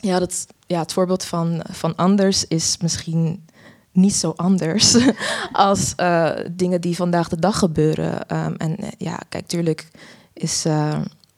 ja, 0.00 0.18
dat, 0.18 0.46
ja, 0.66 0.80
het 0.80 0.92
voorbeeld 0.92 1.24
van, 1.24 1.62
van 1.70 1.96
anders 1.96 2.46
is 2.46 2.76
misschien 2.80 3.44
niet 3.92 4.14
zo 4.14 4.32
anders 4.36 4.96
als 5.52 5.94
eh, 5.96 6.30
dingen 6.50 6.80
die 6.80 6.96
vandaag 6.96 7.28
de 7.28 7.38
dag 7.38 7.58
gebeuren. 7.58 8.28
Ehm, 8.28 8.54
en 8.56 8.76
eh, 8.76 8.88
ja, 8.98 9.18
kijk, 9.28 9.46
tuurlijk 9.46 9.88
is, 10.32 10.66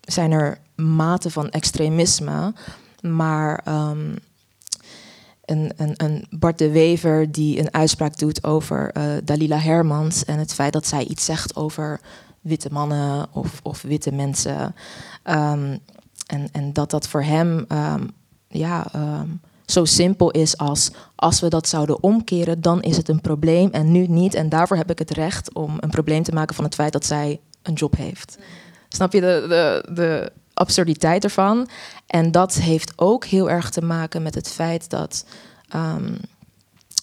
zijn 0.00 0.32
er 0.32 0.58
maten 0.74 1.30
van 1.30 1.50
extremisme, 1.50 2.52
maar 3.00 3.64
um, 3.68 4.16
een, 5.44 5.72
een, 5.76 5.94
een, 5.96 6.26
Bart 6.30 6.58
de 6.58 6.70
Wever 6.70 7.32
die 7.32 7.58
een 7.58 7.74
uitspraak 7.74 8.18
doet 8.18 8.44
over 8.44 8.92
Dalila 9.24 9.58
Hermans 9.58 10.24
en 10.24 10.38
het 10.38 10.54
feit 10.54 10.72
dat 10.72 10.86
zij 10.86 11.04
iets 11.04 11.24
zegt 11.24 11.56
over 11.56 12.00
witte 12.40 12.68
mannen 12.72 13.26
of, 13.32 13.60
of 13.62 13.82
witte 13.82 14.12
mensen. 14.12 14.74
En, 16.33 16.49
en 16.53 16.73
dat 16.73 16.90
dat 16.90 17.09
voor 17.09 17.23
hem 17.23 17.64
um, 17.68 18.11
ja, 18.49 18.87
um, 18.97 19.40
zo 19.66 19.85
simpel 19.85 20.31
is 20.31 20.57
als 20.57 20.90
als 21.14 21.40
we 21.40 21.49
dat 21.49 21.68
zouden 21.68 22.03
omkeren, 22.03 22.61
dan 22.61 22.83
is 22.83 22.97
het 22.97 23.09
een 23.09 23.21
probleem 23.21 23.71
en 23.71 23.92
nu 23.92 24.07
niet. 24.07 24.35
En 24.35 24.49
daarvoor 24.49 24.77
heb 24.77 24.90
ik 24.90 24.99
het 24.99 25.11
recht 25.11 25.55
om 25.55 25.77
een 25.81 25.90
probleem 25.90 26.23
te 26.23 26.33
maken 26.33 26.55
van 26.55 26.64
het 26.64 26.75
feit 26.75 26.92
dat 26.92 27.07
zij 27.07 27.40
een 27.62 27.75
job 27.75 27.97
heeft. 27.97 28.38
Snap 28.88 29.12
je 29.12 29.21
de, 29.21 29.45
de, 29.49 29.92
de 29.95 30.33
absurditeit 30.55 31.25
ervan. 31.25 31.68
En 32.07 32.31
dat 32.31 32.55
heeft 32.55 32.92
ook 32.97 33.25
heel 33.25 33.51
erg 33.51 33.71
te 33.71 33.85
maken 33.85 34.23
met 34.23 34.35
het 34.35 34.49
feit 34.49 34.90
dat 34.90 35.25
um, 35.75 36.16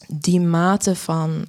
die 0.07 0.41
mate 0.41 0.95
van 0.95 1.45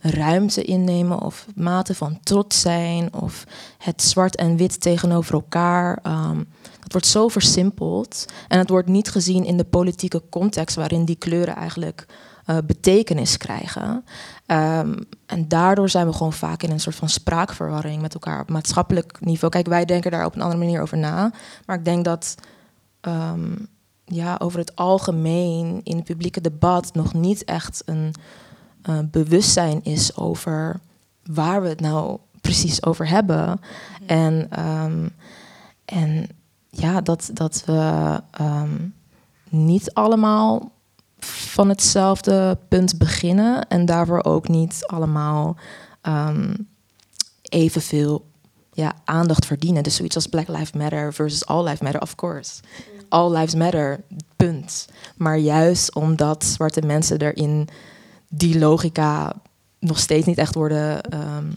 ruimte 0.00 0.64
innemen 0.64 1.20
of 1.20 1.46
mate 1.54 1.94
van 1.94 2.18
trots 2.22 2.60
zijn 2.60 3.14
of 3.14 3.44
het 3.78 4.02
zwart 4.02 4.36
en 4.36 4.56
wit 4.56 4.80
tegenover 4.80 5.34
elkaar. 5.34 5.98
Um, 6.06 6.48
het 6.82 6.92
wordt 6.92 7.06
zo 7.06 7.28
versimpeld 7.28 8.24
en 8.48 8.58
het 8.58 8.68
wordt 8.68 8.88
niet 8.88 9.10
gezien 9.10 9.44
in 9.44 9.56
de 9.56 9.64
politieke 9.64 10.22
context 10.30 10.76
waarin 10.76 11.04
die 11.04 11.16
kleuren 11.16 11.56
eigenlijk 11.56 12.06
uh, 12.46 12.56
betekenis 12.66 13.36
krijgen. 13.36 14.04
Um, 14.46 14.96
en 15.26 15.48
daardoor 15.48 15.88
zijn 15.88 16.06
we 16.06 16.12
gewoon 16.12 16.32
vaak 16.32 16.62
in 16.62 16.70
een 16.70 16.80
soort 16.80 16.96
van 16.96 17.08
spraakverwarring 17.08 18.02
met 18.02 18.14
elkaar 18.14 18.40
op 18.40 18.50
maatschappelijk 18.50 19.20
niveau. 19.20 19.52
Kijk, 19.52 19.66
wij 19.66 19.84
denken 19.84 20.10
daar 20.10 20.24
op 20.24 20.34
een 20.34 20.42
andere 20.42 20.60
manier 20.60 20.80
over 20.80 20.98
na. 20.98 21.32
Maar 21.66 21.76
ik 21.76 21.84
denk 21.84 22.04
dat 22.04 22.34
um, 23.00 23.66
ja, 24.04 24.36
over 24.38 24.58
het 24.58 24.76
algemeen 24.76 25.80
in 25.82 25.96
het 25.96 26.04
publieke 26.04 26.40
debat 26.40 26.94
nog 26.94 27.14
niet 27.14 27.44
echt 27.44 27.82
een 27.84 28.14
uh, 28.88 28.98
bewustzijn 29.10 29.84
is 29.84 30.16
over 30.16 30.80
waar 31.24 31.62
we 31.62 31.68
het 31.68 31.80
nou 31.80 32.18
precies 32.40 32.82
over 32.84 33.08
hebben. 33.08 33.46
Mm 33.46 33.58
-hmm. 33.98 34.06
En, 34.06 34.66
um, 34.66 35.10
en 35.84 36.28
ja, 36.70 37.00
dat, 37.00 37.30
dat 37.32 37.62
we 37.66 38.20
niet 39.48 39.94
allemaal 39.94 40.72
van 41.24 41.68
hetzelfde 41.68 42.58
punt 42.68 42.98
beginnen 42.98 43.68
en 43.68 43.84
daarvoor 43.86 44.24
ook 44.24 44.48
niet 44.48 44.86
allemaal 44.86 45.56
um, 46.02 46.68
evenveel 47.42 48.26
ja, 48.72 48.94
aandacht 49.04 49.46
verdienen. 49.46 49.82
Dus 49.82 49.96
zoiets 49.96 50.14
als 50.14 50.26
Black 50.26 50.48
Lives 50.48 50.72
Matter 50.72 51.14
versus 51.14 51.46
All 51.46 51.62
Lives 51.62 51.80
Matter, 51.80 52.00
of 52.00 52.14
course. 52.14 52.60
All 53.08 53.32
Lives 53.32 53.54
Matter, 53.54 54.00
punt. 54.36 54.88
Maar 55.16 55.38
juist 55.38 55.94
omdat 55.94 56.44
zwarte 56.44 56.80
mensen 56.82 57.18
erin 57.18 57.68
die 58.32 58.58
logica 58.58 59.32
nog 59.78 59.98
steeds 59.98 60.26
niet 60.26 60.38
echt 60.38 60.54
worden, 60.54 61.00
um, 61.14 61.56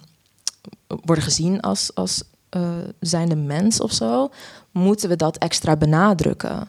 worden 0.87 1.23
gezien 1.23 1.61
als, 1.61 1.95
als 1.95 2.23
uh, 2.57 2.61
zijnde 2.99 3.35
mens 3.35 3.81
of 3.81 3.91
zo, 3.91 4.29
moeten 4.71 5.09
we 5.09 5.15
dat 5.15 5.37
extra 5.37 5.75
benadrukken. 5.75 6.67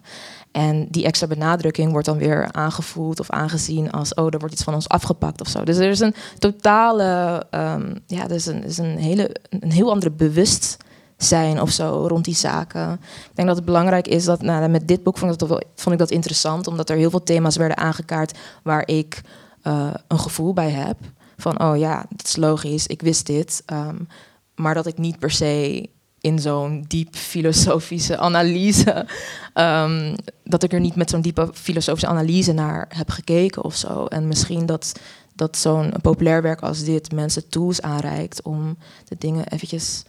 En 0.52 0.86
die 0.90 1.04
extra 1.04 1.26
benadrukking 1.26 1.90
wordt 1.90 2.06
dan 2.06 2.18
weer 2.18 2.52
aangevoeld 2.52 3.20
of 3.20 3.30
aangezien 3.30 3.90
als, 3.90 4.14
oh, 4.14 4.26
er 4.30 4.38
wordt 4.38 4.54
iets 4.54 4.62
van 4.62 4.74
ons 4.74 4.88
afgepakt 4.88 5.40
of 5.40 5.48
zo. 5.48 5.64
Dus 5.64 5.76
er 5.76 5.90
is 5.90 6.00
een 6.00 6.14
totale, 6.38 7.42
um, 7.50 7.98
ja, 8.06 8.22
er 8.22 8.30
is 8.30 8.46
een, 8.46 8.64
is 8.64 8.78
een, 8.78 8.96
hele, 8.96 9.36
een 9.50 9.72
heel 9.72 9.90
andere 9.90 10.10
bewustzijn 10.10 11.60
of 11.60 11.70
zo 11.70 12.06
rond 12.08 12.24
die 12.24 12.34
zaken. 12.34 12.92
Ik 12.92 13.30
denk 13.34 13.48
dat 13.48 13.56
het 13.56 13.66
belangrijk 13.66 14.08
is 14.08 14.24
dat, 14.24 14.42
nou, 14.42 14.68
met 14.68 14.88
dit 14.88 15.02
boek 15.02 15.18
vond 15.18 15.32
ik, 15.32 15.38
dat 15.38 15.64
vond 15.74 15.94
ik 15.94 15.98
dat 15.98 16.10
interessant, 16.10 16.66
omdat 16.66 16.90
er 16.90 16.96
heel 16.96 17.10
veel 17.10 17.22
thema's 17.22 17.56
werden 17.56 17.76
aangekaart 17.76 18.38
waar 18.62 18.88
ik 18.88 19.20
uh, 19.66 19.94
een 20.08 20.18
gevoel 20.18 20.52
bij 20.52 20.70
heb. 20.70 20.98
Van, 21.36 21.60
oh 21.60 21.76
ja, 21.76 22.06
dat 22.08 22.26
is 22.26 22.36
logisch, 22.36 22.86
ik 22.86 23.02
wist 23.02 23.26
dit. 23.26 23.62
Um, 23.72 24.08
maar 24.54 24.74
dat 24.74 24.86
ik 24.86 24.98
niet 24.98 25.18
per 25.18 25.30
se 25.30 25.88
in 26.20 26.38
zo'n 26.38 26.84
diep 26.88 27.16
filosofische 27.16 28.18
analyse. 28.18 29.06
Um, 29.54 30.14
dat 30.44 30.62
ik 30.62 30.72
er 30.72 30.80
niet 30.80 30.96
met 30.96 31.10
zo'n 31.10 31.20
diepe 31.20 31.50
filosofische 31.52 32.08
analyse 32.08 32.52
naar 32.52 32.86
heb 32.88 33.10
gekeken 33.10 33.64
of 33.64 33.74
zo. 33.74 34.04
En 34.04 34.28
misschien 34.28 34.66
dat, 34.66 34.92
dat 35.34 35.56
zo'n 35.56 35.92
populair 36.02 36.42
werk 36.42 36.60
als 36.60 36.84
dit 36.84 37.12
mensen 37.12 37.48
tools 37.48 37.82
aanreikt 37.82 38.42
om 38.42 38.78
de 39.04 39.16
dingen 39.18 39.46
eventjes 39.48 40.02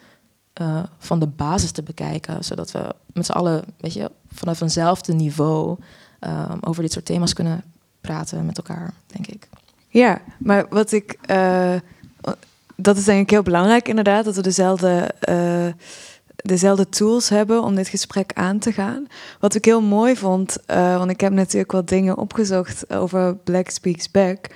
uh, 0.61 0.83
van 0.97 1.19
de 1.19 1.27
basis 1.27 1.71
te 1.71 1.83
bekijken. 1.83 2.43
Zodat 2.43 2.71
we 2.71 2.95
met 3.13 3.25
z'n 3.25 3.31
allen, 3.31 3.63
weet 3.77 3.93
je, 3.93 4.11
vanaf 4.31 4.61
eenzelfde 4.61 5.13
niveau 5.13 5.77
um, 6.19 6.57
over 6.61 6.81
dit 6.81 6.91
soort 6.91 7.05
thema's 7.05 7.33
kunnen 7.33 7.63
praten 8.05 8.45
met 8.45 8.57
elkaar, 8.57 8.93
denk 9.07 9.27
ik. 9.27 9.47
Ja, 9.87 10.21
maar 10.37 10.65
wat 10.69 10.91
ik. 10.91 11.17
Uh 11.27 11.75
dat 12.75 12.97
is 12.97 13.03
denk 13.03 13.21
ik 13.21 13.29
heel 13.29 13.43
belangrijk 13.43 13.87
inderdaad, 13.87 14.25
dat 14.25 14.35
we 14.35 14.41
dezelfde, 14.41 15.11
uh, 15.29 15.67
dezelfde 16.35 16.89
tools 16.89 17.29
hebben 17.29 17.63
om 17.63 17.75
dit 17.75 17.87
gesprek 17.87 18.31
aan 18.33 18.59
te 18.59 18.71
gaan. 18.71 19.07
Wat 19.39 19.55
ik 19.55 19.65
heel 19.65 19.81
mooi 19.81 20.15
vond, 20.15 20.57
uh, 20.67 20.97
want 20.97 21.09
ik 21.09 21.21
heb 21.21 21.33
natuurlijk 21.33 21.71
wat 21.71 21.87
dingen 21.87 22.17
opgezocht 22.17 22.93
over 22.93 23.35
Black 23.35 23.69
Speaks 23.69 24.11
Back. 24.11 24.47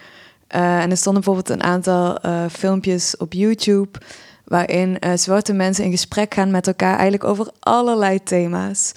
En 0.48 0.90
er 0.90 0.98
stonden 0.98 1.24
bijvoorbeeld 1.24 1.60
een 1.60 1.64
aantal 1.64 2.18
filmpjes 2.50 3.18
op 3.18 3.34
YouTube 3.34 4.00
waarin 4.46 4.98
zwarte 5.16 5.54
mensen 5.54 5.84
in 5.84 5.92
gesprek 5.92 6.34
gaan 6.34 6.52
met 6.52 6.68
elkaar 6.68 6.94
eigenlijk 6.94 7.24
over 7.24 7.52
allerlei 7.60 8.24
thema's. 8.24 8.92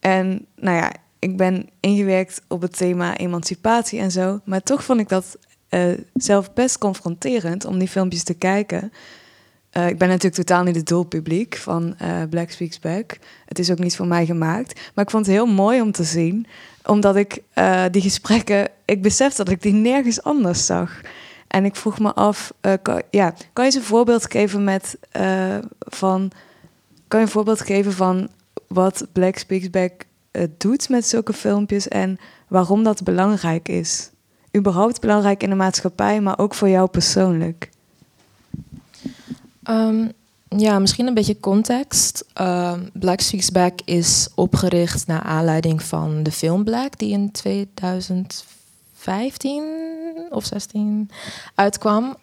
En 0.00 0.46
nou 0.56 0.76
ja, 0.76 0.92
ik 1.24 1.36
ben 1.36 1.68
ingewerkt 1.80 2.42
op 2.48 2.62
het 2.62 2.76
thema 2.76 3.16
emancipatie 3.16 4.00
en 4.00 4.10
zo, 4.10 4.40
maar 4.44 4.62
toch 4.62 4.84
vond 4.84 5.00
ik 5.00 5.08
dat 5.08 5.38
uh, 5.70 5.98
zelf 6.14 6.52
best 6.52 6.78
confronterend 6.78 7.64
om 7.64 7.78
die 7.78 7.88
filmpjes 7.88 8.22
te 8.22 8.34
kijken. 8.34 8.92
Uh, 9.76 9.88
ik 9.88 9.98
ben 9.98 10.08
natuurlijk 10.08 10.34
totaal 10.34 10.62
niet 10.62 10.76
het 10.76 10.86
doelpubliek 10.86 11.56
van 11.56 11.94
uh, 12.02 12.22
Black 12.30 12.50
Speaks 12.50 12.78
Back. 12.78 13.18
Het 13.46 13.58
is 13.58 13.70
ook 13.70 13.78
niet 13.78 13.96
voor 13.96 14.06
mij 14.06 14.26
gemaakt. 14.26 14.80
Maar 14.94 15.04
ik 15.04 15.10
vond 15.10 15.26
het 15.26 15.34
heel 15.34 15.46
mooi 15.46 15.80
om 15.80 15.92
te 15.92 16.04
zien. 16.04 16.46
Omdat 16.86 17.16
ik 17.16 17.42
die 17.90 18.02
gesprekken... 18.02 18.68
Ik 18.84 19.02
besef 19.02 19.34
dat 19.34 19.48
ik 19.48 19.62
die 19.62 19.72
nergens 19.72 20.22
anders 20.22 20.66
zag. 20.66 21.00
En 21.48 21.64
ik 21.64 21.76
vroeg 21.76 21.98
me 21.98 22.14
af... 22.14 22.52
Kan, 22.82 23.02
ja, 23.10 23.30
kan 23.30 23.64
je 23.64 23.70
eens 23.70 23.74
een 23.74 23.82
voorbeeld 23.82 24.30
geven 24.30 24.64
met... 24.64 24.98
van, 25.78 26.30
kan 27.08 27.20
je 27.20 27.26
een 27.26 27.32
voorbeeld 27.32 27.60
geven 27.60 27.92
van 27.92 28.28
wat 28.68 29.06
Black 29.12 29.38
Speaks 29.38 29.70
Back 29.70 29.92
doet 30.58 30.88
met 30.88 31.06
zulke 31.06 31.32
filmpjes... 31.32 31.88
en 31.88 32.18
waarom 32.48 32.82
dat 32.82 33.02
belangrijk 33.02 33.68
is? 33.68 34.10
überhaupt 34.56 35.00
belangrijk 35.00 35.42
in 35.42 35.50
de 35.50 35.56
maatschappij, 35.56 36.20
maar 36.20 36.38
ook 36.38 36.54
voor 36.54 36.68
jou 36.68 36.88
persoonlijk? 36.88 37.70
Um, 39.70 40.12
ja, 40.48 40.78
misschien 40.78 41.06
een 41.06 41.14
beetje 41.14 41.40
context. 41.40 42.24
Um, 42.40 42.90
Black 42.92 43.20
Speaks 43.20 43.50
Back 43.50 43.78
is 43.84 44.28
opgericht 44.34 45.06
naar 45.06 45.22
aanleiding 45.22 45.82
van 45.82 46.22
de 46.22 46.32
film 46.32 46.64
Black, 46.64 46.98
die 46.98 47.12
in 47.12 47.30
2015 47.30 49.64
of 50.30 50.44
16 50.44 51.10
uitkwam. 51.54 52.04
Um, 52.04 52.16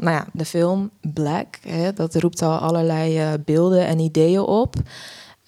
nou 0.00 0.10
ja, 0.10 0.26
de 0.32 0.44
film 0.44 0.90
Black, 1.00 1.58
hè, 1.60 1.92
dat 1.92 2.14
roept 2.14 2.42
al 2.42 2.58
allerlei 2.58 3.20
uh, 3.20 3.32
beelden 3.44 3.86
en 3.86 3.98
ideeën 3.98 4.40
op. 4.40 4.74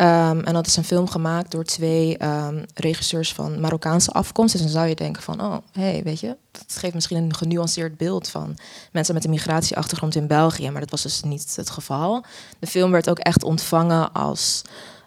Um, 0.00 0.40
en 0.44 0.52
dat 0.52 0.66
is 0.66 0.76
een 0.76 0.84
film 0.84 1.08
gemaakt 1.08 1.50
door 1.50 1.64
twee 1.64 2.24
um, 2.24 2.64
regisseurs 2.74 3.32
van 3.32 3.60
Marokkaanse 3.60 4.10
afkomst. 4.10 4.52
Dus 4.52 4.62
dan 4.62 4.70
zou 4.70 4.86
je 4.86 4.94
denken 4.94 5.22
van, 5.22 5.40
oh, 5.40 5.56
hey, 5.72 6.02
weet 6.04 6.20
je, 6.20 6.36
dat 6.50 6.64
geeft 6.68 6.94
misschien 6.94 7.16
een 7.16 7.34
genuanceerd 7.34 7.96
beeld 7.96 8.28
van 8.28 8.56
mensen 8.92 9.14
met 9.14 9.24
een 9.24 9.30
migratieachtergrond 9.30 10.14
in 10.14 10.26
België. 10.26 10.70
Maar 10.70 10.80
dat 10.80 10.90
was 10.90 11.02
dus 11.02 11.22
niet 11.22 11.56
het 11.56 11.70
geval. 11.70 12.24
De 12.58 12.66
film 12.66 12.90
werd 12.90 13.10
ook 13.10 13.18
echt 13.18 13.44
ontvangen 13.44 14.12
als 14.12 14.62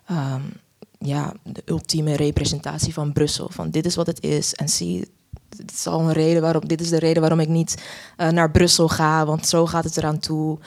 um, 0.09 0.53
ja, 0.97 1.33
de 1.43 1.61
ultieme 1.65 2.15
representatie 2.15 2.93
van 2.93 3.13
Brussel. 3.13 3.49
Van 3.51 3.69
dit 3.69 3.85
is 3.85 3.95
wat 3.95 4.07
het 4.07 4.23
is 4.23 4.53
en 4.53 4.69
zie, 4.69 5.11
dit 5.49 5.71
is 5.71 5.87
al 5.87 5.99
een 5.99 6.13
reden 6.13 6.41
waarom, 6.41 6.67
dit 6.67 6.81
is 6.81 6.89
de 6.89 6.99
reden 6.99 7.21
waarom 7.21 7.39
ik 7.39 7.49
niet 7.49 7.83
uh, 8.17 8.29
naar 8.29 8.51
Brussel 8.51 8.87
ga, 8.87 9.25
want 9.25 9.47
zo 9.47 9.65
gaat 9.65 9.83
het 9.83 9.97
eraan 9.97 10.19
toe. 10.19 10.59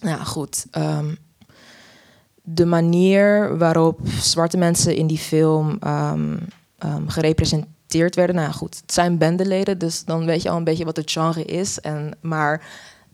ja, 0.00 0.24
goed 0.24 0.66
de 2.42 2.66
manier 2.66 3.58
waarop 3.58 4.00
zwarte 4.20 4.56
mensen 4.56 4.96
in 4.96 5.06
die 5.06 5.18
film 5.18 5.78
um, 5.86 6.38
um, 6.84 7.08
gerepresenteerd 7.08 8.14
werden. 8.14 8.36
Nou 8.36 8.52
goed, 8.52 8.80
het 8.80 8.92
zijn 8.92 9.18
bendeleden, 9.18 9.78
dus 9.78 10.04
dan 10.04 10.24
weet 10.24 10.42
je 10.42 10.50
al 10.50 10.56
een 10.56 10.64
beetje 10.64 10.84
wat 10.84 10.96
het 10.96 11.10
genre 11.10 11.44
is. 11.44 11.80
En, 11.80 12.16
maar 12.20 12.62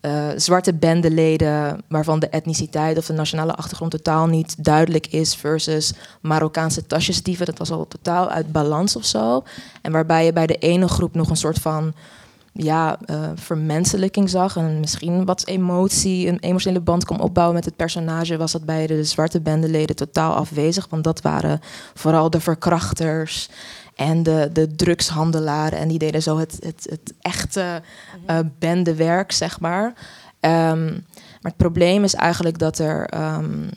uh, 0.00 0.26
zwarte 0.36 0.74
bendeleden 0.74 1.82
waarvan 1.88 2.18
de 2.18 2.28
etniciteit 2.28 2.98
of 2.98 3.06
de 3.06 3.12
nationale 3.12 3.54
achtergrond 3.54 3.90
totaal 3.90 4.26
niet 4.26 4.64
duidelijk 4.64 5.06
is, 5.06 5.34
versus 5.34 5.92
Marokkaanse 6.20 6.86
tasjesdieven, 6.86 7.46
dat 7.46 7.58
was 7.58 7.70
al 7.70 7.88
totaal 7.88 8.28
uit 8.28 8.52
balans 8.52 8.96
of 8.96 9.04
zo. 9.04 9.44
En 9.82 9.92
waarbij 9.92 10.24
je 10.24 10.32
bij 10.32 10.46
de 10.46 10.58
ene 10.58 10.88
groep 10.88 11.14
nog 11.14 11.30
een 11.30 11.36
soort 11.36 11.58
van 11.58 11.94
ja, 12.56 12.98
uh, 13.06 13.30
vermenselijking 13.34 14.30
zag 14.30 14.56
en 14.56 14.80
misschien 14.80 15.24
wat 15.24 15.46
emotie, 15.46 16.28
een 16.28 16.38
emotionele 16.38 16.84
band 16.84 17.04
kon 17.04 17.20
opbouwen 17.20 17.54
met 17.54 17.64
het 17.64 17.76
personage, 17.76 18.36
was 18.36 18.52
dat 18.52 18.64
bij 18.64 18.86
de 18.86 19.04
zwarte 19.04 19.40
bendeleden 19.40 19.96
totaal 19.96 20.34
afwezig. 20.34 20.86
Want 20.90 21.04
dat 21.04 21.20
waren 21.20 21.60
vooral 21.94 22.30
de 22.30 22.40
verkrachters 22.40 23.48
en 23.94 24.22
de, 24.22 24.50
de 24.52 24.74
drugshandelaren. 24.74 25.78
En 25.78 25.88
die 25.88 25.98
deden 25.98 26.22
zo 26.22 26.38
het, 26.38 26.56
het, 26.60 26.86
het 26.90 27.14
echte 27.20 27.82
uh, 28.30 28.38
bendewerk, 28.58 29.32
zeg 29.32 29.60
maar. 29.60 29.84
Um, 30.40 31.04
maar 31.40 31.54
het 31.54 31.56
probleem 31.56 32.04
is 32.04 32.14
eigenlijk 32.14 32.58
dat 32.58 32.78
er 32.78 33.14
um, 33.34 33.70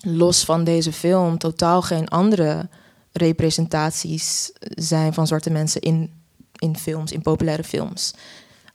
los 0.00 0.44
van 0.44 0.64
deze 0.64 0.92
film 0.92 1.38
totaal 1.38 1.82
geen 1.82 2.08
andere 2.08 2.68
representaties 3.12 4.52
zijn 4.60 5.14
van 5.14 5.26
zwarte 5.26 5.50
mensen 5.50 5.80
in 5.80 6.17
in 6.58 6.76
films, 6.76 7.12
in 7.12 7.22
populaire 7.22 7.64
films. 7.64 8.14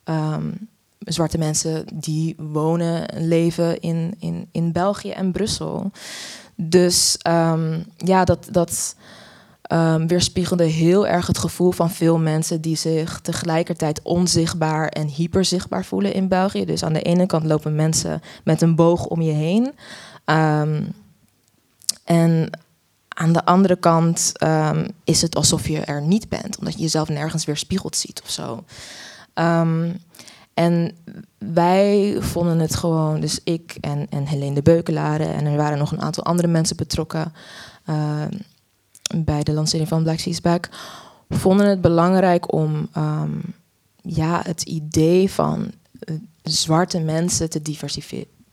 Um, 0.05 0.67
zwarte 0.99 1.37
mensen 1.37 1.85
die 1.93 2.35
wonen 2.37 3.07
en 3.07 3.27
leven 3.27 3.79
in, 3.79 4.15
in, 4.19 4.47
in 4.51 4.71
België 4.71 5.09
en 5.09 5.31
Brussel. 5.31 5.91
Dus 6.55 7.17
um, 7.27 7.85
ja, 7.97 8.23
dat, 8.23 8.47
dat 8.51 8.95
um, 9.71 10.07
weerspiegelde 10.07 10.63
heel 10.63 11.07
erg 11.07 11.27
het 11.27 11.37
gevoel 11.37 11.71
van 11.71 11.91
veel 11.91 12.19
mensen 12.19 12.61
die 12.61 12.75
zich 12.75 13.19
tegelijkertijd 13.21 14.01
onzichtbaar 14.01 14.87
en 14.87 15.07
hyperzichtbaar 15.07 15.85
voelen 15.85 16.13
in 16.13 16.27
België. 16.27 16.65
Dus 16.65 16.83
aan 16.83 16.93
de 16.93 17.01
ene 17.01 17.25
kant 17.25 17.43
lopen 17.43 17.75
mensen 17.75 18.21
met 18.43 18.61
een 18.61 18.75
boog 18.75 19.05
om 19.05 19.21
je 19.21 19.31
heen. 19.31 19.73
En 22.03 22.49
aan 23.13 23.33
de 23.33 23.45
andere 23.45 23.75
kant 23.75 24.31
um, 24.43 24.87
is 25.03 25.21
het 25.21 25.35
alsof 25.35 25.67
je 25.67 25.79
er 25.79 26.01
niet 26.01 26.29
bent, 26.29 26.57
omdat 26.57 26.73
je 26.73 26.79
jezelf 26.79 27.09
nergens 27.09 27.45
weer 27.45 27.57
spiegeld 27.57 27.95
ziet 27.95 28.21
of 28.23 28.29
zo. 28.29 28.63
Um, 29.33 30.01
en 30.53 30.95
wij 31.37 32.17
vonden 32.19 32.59
het 32.59 32.75
gewoon, 32.75 33.19
dus 33.19 33.39
ik 33.43 33.77
en, 33.81 34.07
en 34.09 34.25
Helene 34.25 34.55
de 34.55 34.61
Beukelare, 34.61 35.25
en 35.25 35.45
er 35.45 35.57
waren 35.57 35.77
nog 35.77 35.91
een 35.91 36.01
aantal 36.01 36.23
andere 36.23 36.47
mensen 36.47 36.75
betrokken 36.75 37.33
uh, 37.89 38.21
bij 39.15 39.43
de 39.43 39.51
lancering 39.51 39.87
van 39.87 40.03
Black 40.03 40.19
Seas 40.19 40.41
Back, 40.41 40.69
vonden 41.29 41.67
het 41.67 41.81
belangrijk 41.81 42.53
om 42.53 42.89
ja, 44.01 44.41
het 44.43 44.61
idee 44.61 45.31
van 45.31 45.71
uh, 46.05 46.15
zwarte 46.43 46.99
mensen 46.99 47.49
te 47.49 47.61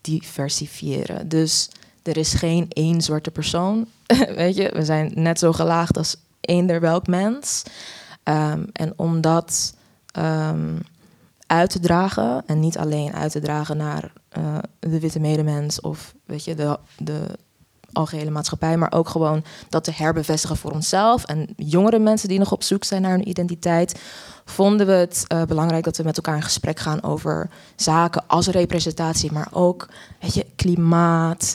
diversifiëren. 0.01 1.29
Dus 1.29 1.71
er 2.03 2.17
is 2.17 2.35
geen 2.35 2.67
één 2.69 3.01
zwarte 3.01 3.31
persoon. 3.31 3.87
Weet 4.35 4.57
je, 4.57 4.71
we 4.73 4.85
zijn 4.85 5.13
net 5.15 5.39
zo 5.39 5.53
gelaagd 5.53 5.97
als 5.97 6.17
eender 6.41 6.81
welk 6.81 7.07
mens. 7.07 7.63
Um, 8.25 8.67
en 8.73 8.93
om 8.97 9.21
dat 9.21 9.75
um, 10.19 10.79
uit 11.47 11.71
te 11.71 11.81
dragen, 11.81 12.43
en 12.47 12.61
niet 12.61 12.79
alleen 12.79 13.13
uit 13.13 13.33
te 13.33 13.41
dragen 13.41 13.77
naar 13.77 14.13
uh, 14.39 14.59
de 14.79 15.01
witte 15.01 15.21
medemens 15.21 15.81
of 15.81 16.15
weet 16.25 16.45
je, 16.45 16.55
de, 16.55 16.79
de 16.99 17.39
algehele 17.93 18.31
maatschappij, 18.31 18.77
maar 18.77 18.93
ook 18.93 19.09
gewoon 19.09 19.45
dat 19.69 19.85
te 19.85 19.93
herbevestigen 19.95 20.57
voor 20.57 20.71
onszelf. 20.71 21.25
En 21.25 21.49
jongere 21.57 21.99
mensen 21.99 22.29
die 22.29 22.39
nog 22.39 22.53
op 22.53 22.63
zoek 22.63 22.85
zijn 22.85 23.03
naar 23.03 23.11
hun 23.11 23.29
identiteit, 23.29 24.01
vonden 24.45 24.87
we 24.87 24.93
het 24.93 25.25
uh, 25.29 25.43
belangrijk 25.43 25.85
dat 25.85 25.97
we 25.97 26.03
met 26.03 26.17
elkaar 26.17 26.37
in 26.37 26.43
gesprek 26.43 26.79
gaan 26.79 27.03
over 27.03 27.51
zaken 27.77 28.23
als 28.27 28.47
representatie, 28.47 29.33
maar 29.33 29.49
ook 29.53 29.89
weet 30.21 30.35
je, 30.35 30.47
klimaat. 30.57 31.55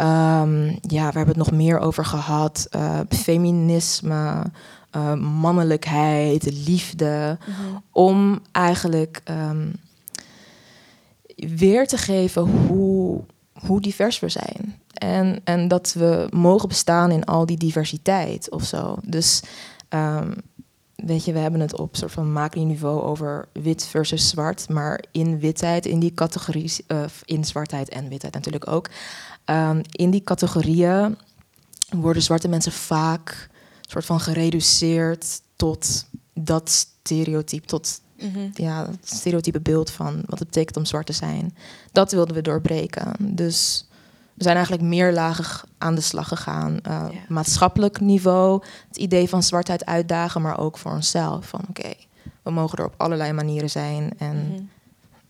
Um, 0.00 0.78
ja, 0.80 1.08
we 1.10 1.16
hebben 1.16 1.26
het 1.26 1.36
nog 1.36 1.50
meer 1.50 1.78
over 1.78 2.04
gehad. 2.04 2.66
Uh, 2.76 3.00
feminisme, 3.08 4.42
uh, 4.96 5.14
mannelijkheid, 5.14 6.66
liefde. 6.66 7.38
Mm 7.46 7.54
-hmm. 7.54 7.82
Om 7.92 8.40
eigenlijk 8.52 9.22
um, 9.30 9.74
weer 11.36 11.86
te 11.86 11.96
geven 11.96 12.42
hoe, 12.42 13.20
hoe 13.66 13.80
divers 13.80 14.20
we 14.20 14.28
zijn. 14.28 14.80
En, 14.92 15.40
en 15.44 15.68
dat 15.68 15.92
we 15.92 16.28
mogen 16.30 16.68
bestaan 16.68 17.10
in 17.10 17.24
al 17.24 17.46
die 17.46 17.58
diversiteit 17.58 18.50
of 18.50 18.64
zo. 18.64 18.96
Dus 19.02 19.42
um, 19.88 20.34
weet 20.94 21.24
je, 21.24 21.32
we 21.32 21.38
hebben 21.38 21.60
het 21.60 21.78
op 21.78 21.96
soort 21.96 22.12
van 22.12 22.32
macro-niveau 22.32 23.02
over 23.02 23.48
wit 23.52 23.86
versus 23.86 24.28
zwart. 24.28 24.68
Maar 24.68 25.04
in 25.12 25.38
witheid, 25.38 25.86
in 25.86 25.98
die 25.98 26.14
categorie, 26.14 26.72
uh, 26.88 27.04
in 27.24 27.44
zwartheid 27.44 27.88
en 27.88 28.08
witheid 28.08 28.34
natuurlijk 28.34 28.68
ook. 28.70 28.88
Um, 29.50 29.80
in 29.90 30.10
die 30.10 30.22
categorieën 30.24 31.18
worden 31.90 32.22
zwarte 32.22 32.48
mensen 32.48 32.72
vaak 32.72 33.48
soort 33.80 34.04
van 34.04 34.20
gereduceerd 34.20 35.40
tot 35.56 36.06
dat 36.34 36.70
stereotype, 36.70 37.66
tot 37.66 38.00
mm 38.20 38.32
-hmm. 38.32 38.50
ja, 38.54 38.86
het 38.86 39.10
stereotype 39.10 39.60
beeld 39.60 39.90
van 39.90 40.22
wat 40.26 40.38
het 40.38 40.48
betekent 40.48 40.76
om 40.76 40.84
zwart 40.84 41.06
te 41.06 41.12
zijn. 41.12 41.56
Dat 41.92 42.12
wilden 42.12 42.34
we 42.34 42.42
doorbreken. 42.42 43.12
Dus 43.18 43.86
we 44.34 44.42
zijn 44.42 44.56
eigenlijk 44.56 44.86
meerlagig 44.86 45.66
aan 45.78 45.94
de 45.94 46.00
slag 46.00 46.28
gegaan. 46.28 46.72
Uh, 46.72 46.80
ja. 46.82 47.18
Maatschappelijk 47.28 48.00
niveau, 48.00 48.62
het 48.88 48.96
idee 48.96 49.28
van 49.28 49.42
zwartheid 49.42 49.86
uitdagen, 49.86 50.42
maar 50.42 50.58
ook 50.58 50.78
voor 50.78 50.92
onszelf. 50.92 51.46
Van 51.46 51.60
oké, 51.68 51.80
okay, 51.80 51.96
we 52.42 52.50
mogen 52.50 52.78
er 52.78 52.84
op 52.84 52.94
allerlei 52.96 53.32
manieren 53.32 53.70
zijn 53.70 54.12
en 54.18 54.36
mm 54.36 54.54
-hmm. 54.54 54.68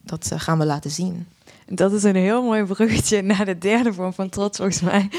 dat 0.02 0.30
uh, 0.32 0.40
gaan 0.40 0.58
we 0.58 0.66
laten 0.66 0.90
zien. 0.90 1.26
Dat 1.68 1.92
is 1.92 2.02
een 2.02 2.16
heel 2.16 2.42
mooi 2.42 2.64
bruggetje 2.64 3.22
naar 3.32 3.44
de 3.44 3.58
derde 3.58 3.92
vorm 3.92 4.12
van 4.12 4.28
trots, 4.28 4.56
volgens 4.56 4.80
mij. 4.80 5.10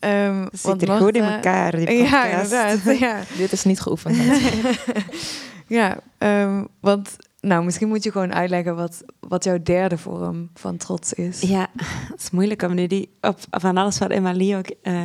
Um, 0.00 0.48
zit 0.52 0.82
er 0.82 0.96
goed 0.96 1.16
in 1.16 1.22
elkaar, 1.22 1.76
die 1.76 1.86
podcast. 1.86 2.10
Ja, 2.10 2.66
inderdaad. 2.66 2.98
Ja. 2.98 3.22
Dit 3.36 3.52
is 3.52 3.64
niet 3.64 3.80
geoefend. 3.80 4.16
ja, 5.66 5.98
um, 6.18 6.68
want 6.80 7.16
nou, 7.40 7.64
misschien 7.64 7.88
moet 7.88 8.04
je 8.04 8.10
gewoon 8.10 8.34
uitleggen 8.34 8.76
wat, 8.76 9.04
wat 9.20 9.44
jouw 9.44 9.62
derde 9.62 9.98
vorm 9.98 10.50
van 10.54 10.76
trots 10.76 11.12
is. 11.12 11.40
Ja, 11.40 11.68
het 12.10 12.20
is 12.20 12.30
moeilijk 12.30 12.62
om 12.62 12.74
nu 12.74 12.86
die 12.86 13.16
op 13.20 13.38
van 13.50 13.76
alles 13.76 13.98
wat 13.98 14.10
Emily 14.10 14.56
ook, 14.56 14.70
uh, 14.82 15.04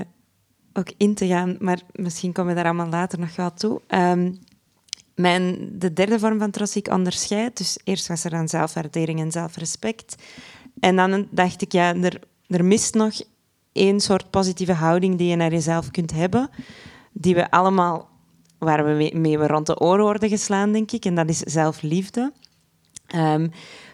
ook 0.74 0.92
in 0.98 1.14
te 1.14 1.28
gaan, 1.28 1.56
maar 1.60 1.80
misschien 1.92 2.32
komen 2.32 2.56
we 2.56 2.62
daar 2.62 2.72
allemaal 2.72 2.90
later 2.90 3.20
nog 3.20 3.36
wel 3.36 3.54
toe. 3.54 3.82
Um, 3.88 4.40
mijn, 5.16 5.70
de 5.72 5.94
derde 5.94 6.20
vorm 6.20 6.40
van 6.40 6.52
trots 6.52 6.72
die 6.74 6.84
ik 6.84 6.94
onderscheid, 6.94 7.58
dus 7.58 7.78
eerst 7.84 8.08
was 8.08 8.24
er 8.24 8.30
dan 8.30 8.50
zelfwaardering 8.50 9.20
en 9.20 9.32
zelfrespect. 9.32 10.16
En 10.82 10.96
dan 10.96 11.28
dacht 11.30 11.62
ik, 11.62 11.72
ja, 11.72 11.96
er, 11.96 12.22
er 12.48 12.66
mist 12.66 12.94
nog 12.94 13.14
één 13.72 14.00
soort 14.00 14.30
positieve 14.30 14.74
houding 14.74 15.18
die 15.18 15.28
je 15.28 15.36
naar 15.36 15.52
jezelf 15.52 15.92
kunt 15.92 16.12
hebben, 16.12 16.50
die 17.12 17.36
we 17.36 17.52
allemaal, 17.52 18.10
waar 18.58 18.86
we 18.86 19.12
mee, 19.14 19.38
rond 19.38 19.66
de 19.66 19.80
oren 19.80 20.04
worden 20.04 20.30
geslaan, 20.30 20.72
denk 20.72 20.92
ik, 20.92 21.06
en 21.06 21.16
dat 21.16 21.30
is 21.30 21.40
zelfliefde. 21.40 22.34
Um, 23.16 23.52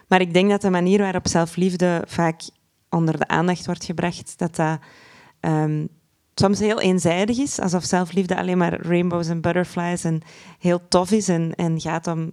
maar 0.07 0.21
ik 0.21 0.33
denk 0.33 0.49
dat 0.49 0.61
de 0.61 0.69
manier 0.69 0.99
waarop 0.99 1.27
zelfliefde 1.27 2.03
vaak 2.05 2.41
onder 2.89 3.17
de 3.17 3.27
aandacht 3.27 3.65
wordt 3.65 3.85
gebracht, 3.85 4.33
dat 4.37 4.55
dat 4.55 4.79
um, 5.41 5.87
soms 6.33 6.59
heel 6.59 6.81
eenzijdig 6.81 7.37
is, 7.37 7.59
alsof 7.59 7.83
zelfliefde 7.83 8.37
alleen 8.37 8.57
maar 8.57 8.81
rainbows 8.81 9.27
en 9.27 9.41
butterflies 9.41 10.03
en 10.03 10.21
heel 10.59 10.87
tof 10.87 11.11
is 11.11 11.27
en, 11.27 11.55
en 11.55 11.81
gaat 11.81 12.07
om 12.07 12.31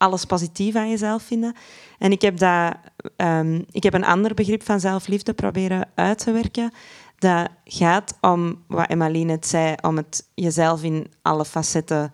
alles 0.00 0.24
positief 0.24 0.74
aan 0.74 0.90
jezelf 0.90 1.22
vinden. 1.22 1.54
En 1.98 2.12
ik 2.12 2.22
heb, 2.22 2.38
dat, 2.38 2.74
um, 3.16 3.64
ik 3.70 3.82
heb 3.82 3.94
een 3.94 4.04
ander 4.04 4.34
begrip 4.34 4.62
van 4.62 4.80
zelfliefde 4.80 5.32
proberen 5.32 5.88
uit 5.94 6.18
te 6.18 6.32
werken. 6.32 6.72
Dat 7.18 7.48
gaat 7.64 8.18
om, 8.20 8.62
wat 8.66 8.88
Emmaline 8.88 9.24
net 9.24 9.46
zei, 9.46 9.74
om 9.82 9.96
het 9.96 10.28
jezelf 10.34 10.82
in 10.82 11.06
alle 11.22 11.44
facetten 11.44 12.10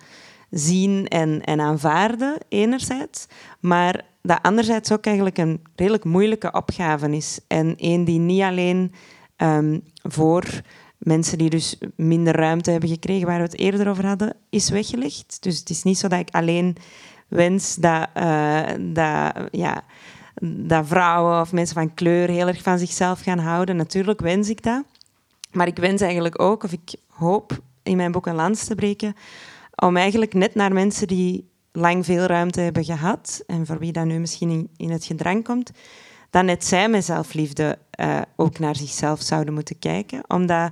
zien 0.51 1.09
en, 1.09 1.45
en 1.45 1.61
aanvaarden, 1.61 2.39
enerzijds. 2.49 3.27
Maar 3.61 4.05
dat 4.23 4.39
anderzijds 4.43 4.93
ook 4.93 5.07
eigenlijk 5.07 5.39
een 5.39 5.61
redelijk 5.77 6.05
moeilijke 6.05 6.53
opgave 6.53 7.11
is. 7.17 7.39
En 7.47 7.77
één 7.77 8.05
die 8.05 8.19
niet 8.19 8.43
alleen 8.43 8.93
um, 9.37 9.83
voor 10.03 10.45
mensen 10.99 11.39
die 11.39 11.51
dus 11.51 11.79
minder 11.97 12.37
ruimte 12.37 12.71
hebben 12.71 12.89
gekregen, 12.89 13.27
waar 13.27 13.37
we 13.37 13.43
het 13.43 13.59
eerder 13.59 13.89
over 13.89 14.07
hadden, 14.07 14.37
is 14.51 14.69
weggelegd. 14.69 15.37
Dus 15.41 15.59
het 15.59 15.71
is 15.71 15.83
niet 15.83 15.99
zo 15.99 16.09
dat 16.09 16.21
ik 16.21 16.31
alleen 16.31 16.77
wens 17.29 17.75
dat, 17.75 18.09
uh, 18.17 18.63
dat, 18.79 19.49
ja, 19.51 19.83
dat 20.43 20.87
vrouwen 20.87 21.41
of 21.41 21.53
mensen 21.53 21.75
van 21.75 21.95
kleur 21.95 22.29
heel 22.29 22.47
erg 22.47 22.63
van 22.63 22.79
zichzelf 22.79 23.21
gaan 23.21 23.39
houden. 23.39 23.77
Natuurlijk 23.77 24.21
wens 24.21 24.49
ik 24.49 24.63
dat. 24.63 24.85
Maar 25.53 25.67
ik 25.67 25.77
wens 25.77 26.01
eigenlijk 26.01 26.41
ook, 26.41 26.63
of 26.63 26.73
ik 26.73 26.95
hoop 27.09 27.59
in 27.83 27.97
mijn 27.97 28.13
boek 28.13 28.27
een 28.27 28.35
lans 28.35 28.65
te 28.65 28.75
breken, 28.75 29.17
om 29.75 29.97
eigenlijk 29.97 30.35
net 30.35 30.55
naar 30.55 30.73
mensen 30.73 31.07
die 31.07 31.49
lang 31.73 32.05
veel 32.05 32.25
ruimte 32.25 32.61
hebben 32.61 32.85
gehad 32.85 33.43
en 33.47 33.67
voor 33.67 33.79
wie 33.79 33.93
dat 33.93 34.05
nu 34.05 34.19
misschien 34.19 34.71
in, 34.77 34.91
het 34.91 35.05
gedrang 35.05 35.45
komt, 35.45 35.71
dat 36.31 36.45
net 36.45 36.65
zij 36.65 36.89
met 36.89 37.05
zelfliefde 37.05 37.79
uh, 38.01 38.21
ook 38.37 38.59
naar 38.59 38.77
zichzelf 38.77 39.21
zouden 39.21 39.55
moeten 39.55 39.79
kijken. 39.79 40.25
Omdat 40.29 40.71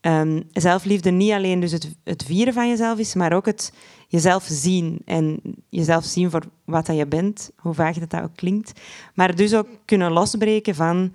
ehm, 0.00 0.42
zelfliefde 0.52 1.10
niet 1.10 1.32
alleen 1.32 1.60
dus 1.60 1.72
het, 1.72 1.90
het 2.04 2.24
vieren 2.24 2.54
van 2.54 2.68
jezelf 2.68 2.98
is, 2.98 3.14
maar 3.14 3.32
ook 3.32 3.46
het 3.46 3.72
jezelf 4.10 4.44
zien. 4.48 4.98
En 5.04 5.40
jezelf 5.68 6.04
zien 6.04 6.30
voor 6.30 6.42
wat 6.64 6.86
dat 6.86 6.96
je 6.96 7.06
bent, 7.06 7.50
hoe 7.56 7.74
vaag 7.74 7.98
dat, 7.98 8.10
dat 8.10 8.22
ook 8.22 8.36
klinkt. 8.36 8.80
Maar 9.14 9.36
dus 9.36 9.54
ook 9.54 9.68
kunnen 9.84 10.12
losbreken 10.12 10.74
van 10.74 11.14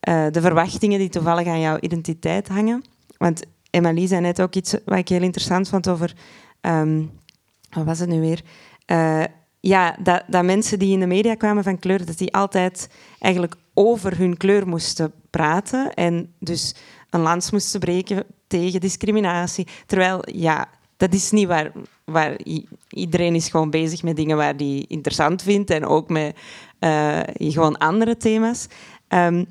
eh, 0.00 0.26
de 0.30 0.40
verwachtingen 0.40 0.98
die 0.98 1.08
toevallig 1.08 1.46
aan 1.46 1.60
jouw 1.60 1.78
identiteit 1.80 2.48
hangen. 2.48 2.84
Want 3.16 3.42
Emily 3.70 4.06
zei 4.06 4.20
net 4.20 4.42
ook 4.42 4.54
iets 4.54 4.74
wat 4.84 4.98
ik 4.98 5.08
heel 5.08 5.22
interessant 5.22 5.68
vond 5.68 5.88
over... 5.88 6.14
Ehm, 6.60 7.02
wat 7.70 7.84
was 7.84 7.98
het 7.98 8.08
nu 8.08 8.20
weer? 8.20 8.42
Uh, 8.86 9.24
ja, 9.60 9.96
dat, 10.02 10.22
dat 10.26 10.44
mensen 10.44 10.78
die 10.78 10.92
in 10.92 11.00
de 11.00 11.06
media 11.06 11.34
kwamen 11.34 11.62
van 11.62 11.78
kleur, 11.78 12.06
dat 12.06 12.18
die 12.18 12.34
altijd 12.34 12.88
eigenlijk 13.18 13.54
over 13.74 14.18
hun 14.18 14.36
kleur 14.36 14.68
moesten 14.68 15.12
praten 15.30 15.94
en 15.94 16.34
dus 16.38 16.74
een 17.10 17.20
lans 17.20 17.50
moesten 17.50 17.80
breken 17.80 18.24
tegen 18.46 18.80
discriminatie. 18.80 19.66
Terwijl, 19.86 20.22
ja, 20.32 20.68
dat 21.00 21.14
is 21.14 21.30
niet 21.30 21.46
waar, 21.46 21.72
waar 22.04 22.38
iedereen 22.88 23.34
is 23.34 23.48
gewoon 23.48 23.70
bezig 23.70 24.02
met 24.02 24.16
dingen 24.16 24.36
waar 24.36 24.56
die 24.56 24.86
interessant 24.86 25.42
vindt 25.42 25.70
en 25.70 25.86
ook 25.86 26.08
met 26.08 26.36
uh, 26.80 27.20
gewoon 27.36 27.78
andere 27.78 28.16
thema's. 28.16 28.66
Um, 29.08 29.46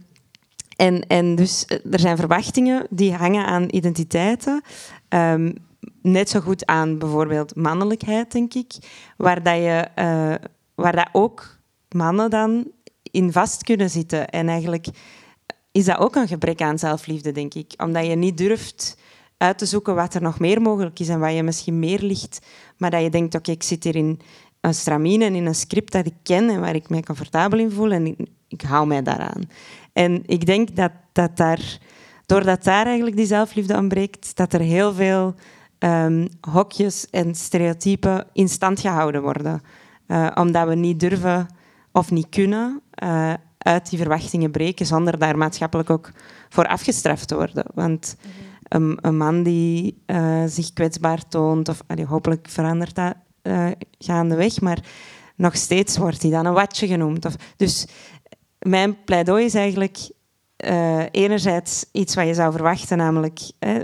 en, 0.76 1.08
en 1.08 1.36
dus 1.36 1.66
eh, 1.66 1.94
er 1.94 2.00
zijn 2.00 2.18
verwachtingen 2.18 2.88
die 2.90 3.14
hangen 3.14 3.46
aan 3.46 3.66
identiteiten. 3.70 4.62
Um, 5.10 5.54
net 6.02 6.30
zo 6.30 6.40
goed 6.40 6.66
aan 6.66 6.98
bijvoorbeeld 6.98 7.56
mannelijkheid, 7.56 8.32
denk 8.32 8.54
ik. 8.54 8.74
Waar, 9.18 9.44
dat 9.44 9.56
je, 9.56 9.88
uh, 9.96 10.48
waar 10.76 10.96
dat 10.96 11.10
ook 11.12 11.58
mannen 11.90 12.30
dan 12.30 12.72
in 13.12 13.32
vast 13.32 13.64
kunnen 13.64 13.90
zitten. 13.90 14.30
En 14.30 14.50
eigenlijk 14.50 14.88
is 15.72 15.86
dat 15.86 15.98
ook 15.98 16.16
een 16.16 16.28
gebrek 16.28 16.62
aan 16.62 16.80
zelfliefde, 16.80 17.32
denk 17.32 17.54
ik. 17.54 17.74
Omdat 17.78 18.06
je 18.06 18.16
niet 18.16 18.38
durft 18.38 18.98
uit 19.40 19.58
te 19.58 19.66
zoeken 19.66 19.96
wat 19.96 20.14
er 20.14 20.22
nog 20.22 20.40
meer 20.40 20.62
mogelijk 20.62 21.00
is 21.00 21.10
en 21.10 21.20
waar 21.20 21.32
je 21.32 21.44
misschien 21.44 21.80
meer 21.80 22.00
ligt. 22.02 22.40
Maar 22.78 22.92
dat 22.92 23.02
je 23.02 23.10
denkt, 23.10 23.36
oké, 23.36 23.52
ik 23.52 23.64
zit 23.64 23.84
hier 23.84 23.96
in 23.96 24.20
een 24.62 24.74
stramine 24.74 25.26
en 25.26 25.36
in 25.36 25.46
een 25.46 25.56
script 25.56 25.92
dat 25.92 26.06
ik 26.06 26.14
ken 26.24 26.50
en 26.50 26.60
waar 26.60 26.76
ik 26.76 26.90
mij 26.90 27.02
comfortabel 27.02 27.60
in 27.60 27.72
voel 27.72 27.92
en 27.92 28.06
ik, 28.06 28.20
ik 28.48 28.62
hou 28.62 28.88
mij 28.88 29.04
daaraan. 29.04 29.42
En 29.94 30.24
ik 30.26 30.46
denk 30.46 30.76
dat, 30.76 30.92
dat 31.12 31.38
daar, 31.38 31.78
doordat 32.26 32.64
daar 32.64 32.86
eigenlijk 32.86 33.16
die 33.16 33.26
zelfliefde 33.26 33.78
ontbreekt, 33.78 34.36
dat 34.36 34.54
er 34.54 34.60
heel 34.60 34.94
veel 34.94 35.36
um, 35.80 36.28
hokjes 36.42 37.10
en 37.10 37.36
stereotypen 37.36 38.28
in 38.34 38.50
stand 38.50 38.80
gehouden 38.80 39.22
worden. 39.22 39.62
Uh, 40.08 40.28
omdat 40.36 40.68
we 40.68 40.76
niet 40.76 41.00
durven 41.00 41.48
of 41.92 42.12
niet 42.12 42.30
kunnen 42.30 42.82
uh, 43.04 43.34
uit 43.58 43.90
die 43.90 44.00
verwachtingen 44.00 44.52
breken 44.52 44.86
zonder 44.86 45.20
daar 45.20 45.38
maatschappelijk 45.38 45.90
ook 45.90 46.12
voor 46.50 46.68
afgestraft 46.68 47.28
te 47.28 47.36
worden. 47.36 47.66
Want 47.74 48.16
een, 48.70 48.98
een 49.02 49.18
man 49.18 49.44
die 49.44 50.04
uh, 50.08 50.44
zich 50.46 50.74
kwetsbaar 50.74 51.28
toont, 51.28 51.70
of 51.70 51.82
allee, 51.88 52.06
hopelijk 52.06 52.48
verandert 52.50 52.96
dat 52.96 53.16
gaandeweg, 54.00 54.62
maar 54.62 54.86
nog 55.36 55.56
steeds 55.56 55.98
wordt 55.98 56.22
hij 56.22 56.32
dan 56.32 56.46
een 56.46 56.54
watje 56.54 56.88
genoemd. 56.88 57.26
Of, 57.26 57.36
dus 57.58 57.88
mijn 58.60 59.04
pleidooi 59.04 59.46
is 59.46 59.54
eigenlijk 59.54 60.10
uh, 60.66 61.04
enerzijds 61.12 61.86
iets 61.92 62.16
wat 62.16 62.28
je 62.28 62.34
zou 62.34 62.52
verwachten, 62.52 62.98
namelijk 62.98 63.40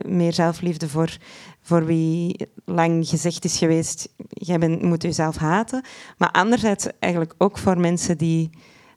meer 0.05 0.33
zelfliefde 0.33 0.89
voor, 0.89 1.17
voor 1.61 1.85
wie 1.85 2.47
lang 2.65 3.07
gezegd 3.07 3.45
is 3.45 3.57
geweest, 3.57 4.13
jij 4.29 4.59
bent, 4.59 4.81
moet 4.81 5.03
jezelf 5.03 5.35
haten. 5.35 5.83
Maar 6.17 6.31
anderzijds 6.31 6.87
eigenlijk 6.99 7.33
ook 7.37 7.57
voor 7.57 7.79
mensen 7.79 8.17
die 8.17 8.49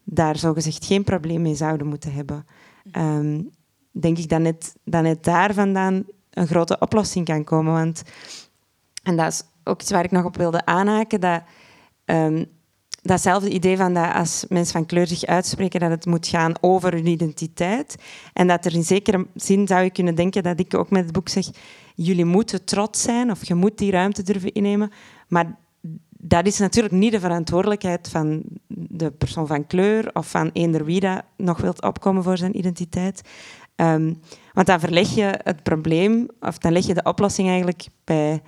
daar 0.05 0.36
zogezegd 0.36 0.84
geen 0.84 1.05
probleem 1.05 1.43
mee 1.43 1.55
zouden 1.55 1.86
moeten 1.86 2.12
hebben. 2.12 2.47
Um, 2.93 3.51
denk 3.91 4.18
ik 4.18 4.28
dat 4.28 4.41
net, 4.41 4.74
dat 4.84 5.03
net 5.03 5.24
daar 5.24 5.55
vandaan 5.55 6.05
een 6.30 6.47
grote 6.47 6.78
oplossing 6.78 7.24
kan 7.24 7.45
komen. 7.45 7.72
Want, 7.72 8.03
en 9.03 9.16
dat 9.16 9.32
is 9.32 9.43
ook 9.64 9.80
iets 9.80 9.91
waar 9.91 10.05
ik 10.05 10.11
nog 10.11 10.24
op 10.24 10.36
wilde 10.36 10.64
aanhaken, 10.64 11.20
dat 11.20 11.43
um, 12.05 12.47
datzelfde 13.03 13.51
idee 13.51 13.76
van 13.76 13.95
dat 13.95 14.14
als 14.14 14.45
mensen 14.49 14.72
van 14.72 14.86
kleur 14.86 15.07
zich 15.07 15.24
uitspreken, 15.24 15.80
dat 15.80 15.91
het 15.91 16.07
moet 16.07 16.26
gaan 16.26 16.53
over 16.61 16.93
hun 16.93 17.07
identiteit. 17.07 17.97
En 18.32 18.47
dat 18.47 18.64
er 18.64 18.74
in 18.74 18.84
zekere 18.84 19.26
zin 19.34 19.66
zou 19.66 19.82
je 19.82 19.91
kunnen 19.91 20.14
denken 20.14 20.43
dat 20.43 20.61
ik 20.61 20.74
ook 20.74 20.91
met 20.91 21.05
het 21.05 21.12
boek 21.12 21.28
zeg, 21.28 21.47
jullie 21.95 22.24
moeten 22.24 22.64
trots 22.64 23.03
zijn 23.03 23.30
of 23.30 23.47
je 23.47 23.55
moet 23.55 23.78
die 23.78 23.91
ruimte 23.91 24.22
durven 24.22 24.53
innemen. 24.53 24.91
Maar 25.28 25.57
dat 26.20 26.47
is 26.47 26.59
natuurlijk 26.59 26.95
niet 26.95 27.12
de 27.12 27.20
verantwoordelijkheid 27.20 28.09
van 28.09 28.43
de 28.68 29.11
persoon 29.11 29.47
van 29.47 29.66
kleur 29.66 30.11
of 30.12 30.30
van 30.30 30.51
eender 30.53 30.84
wie 30.84 31.01
dat 31.01 31.22
nog 31.36 31.61
wilt 31.61 31.82
opkomen 31.82 32.22
voor 32.22 32.36
zijn 32.36 32.59
identiteit. 32.59 33.20
Ehm, 33.79 34.14
want 34.53 34.66
dan 34.66 34.81
verleg 34.81 35.14
je 35.14 35.39
het 35.43 35.62
probleem, 35.62 36.29
of 36.41 36.59
dan 36.59 36.72
leg 36.72 36.87
je 36.87 36.95
de 36.95 37.03
oplossing 37.03 37.49
eigenlijk 37.49 37.87
bij 38.05 38.43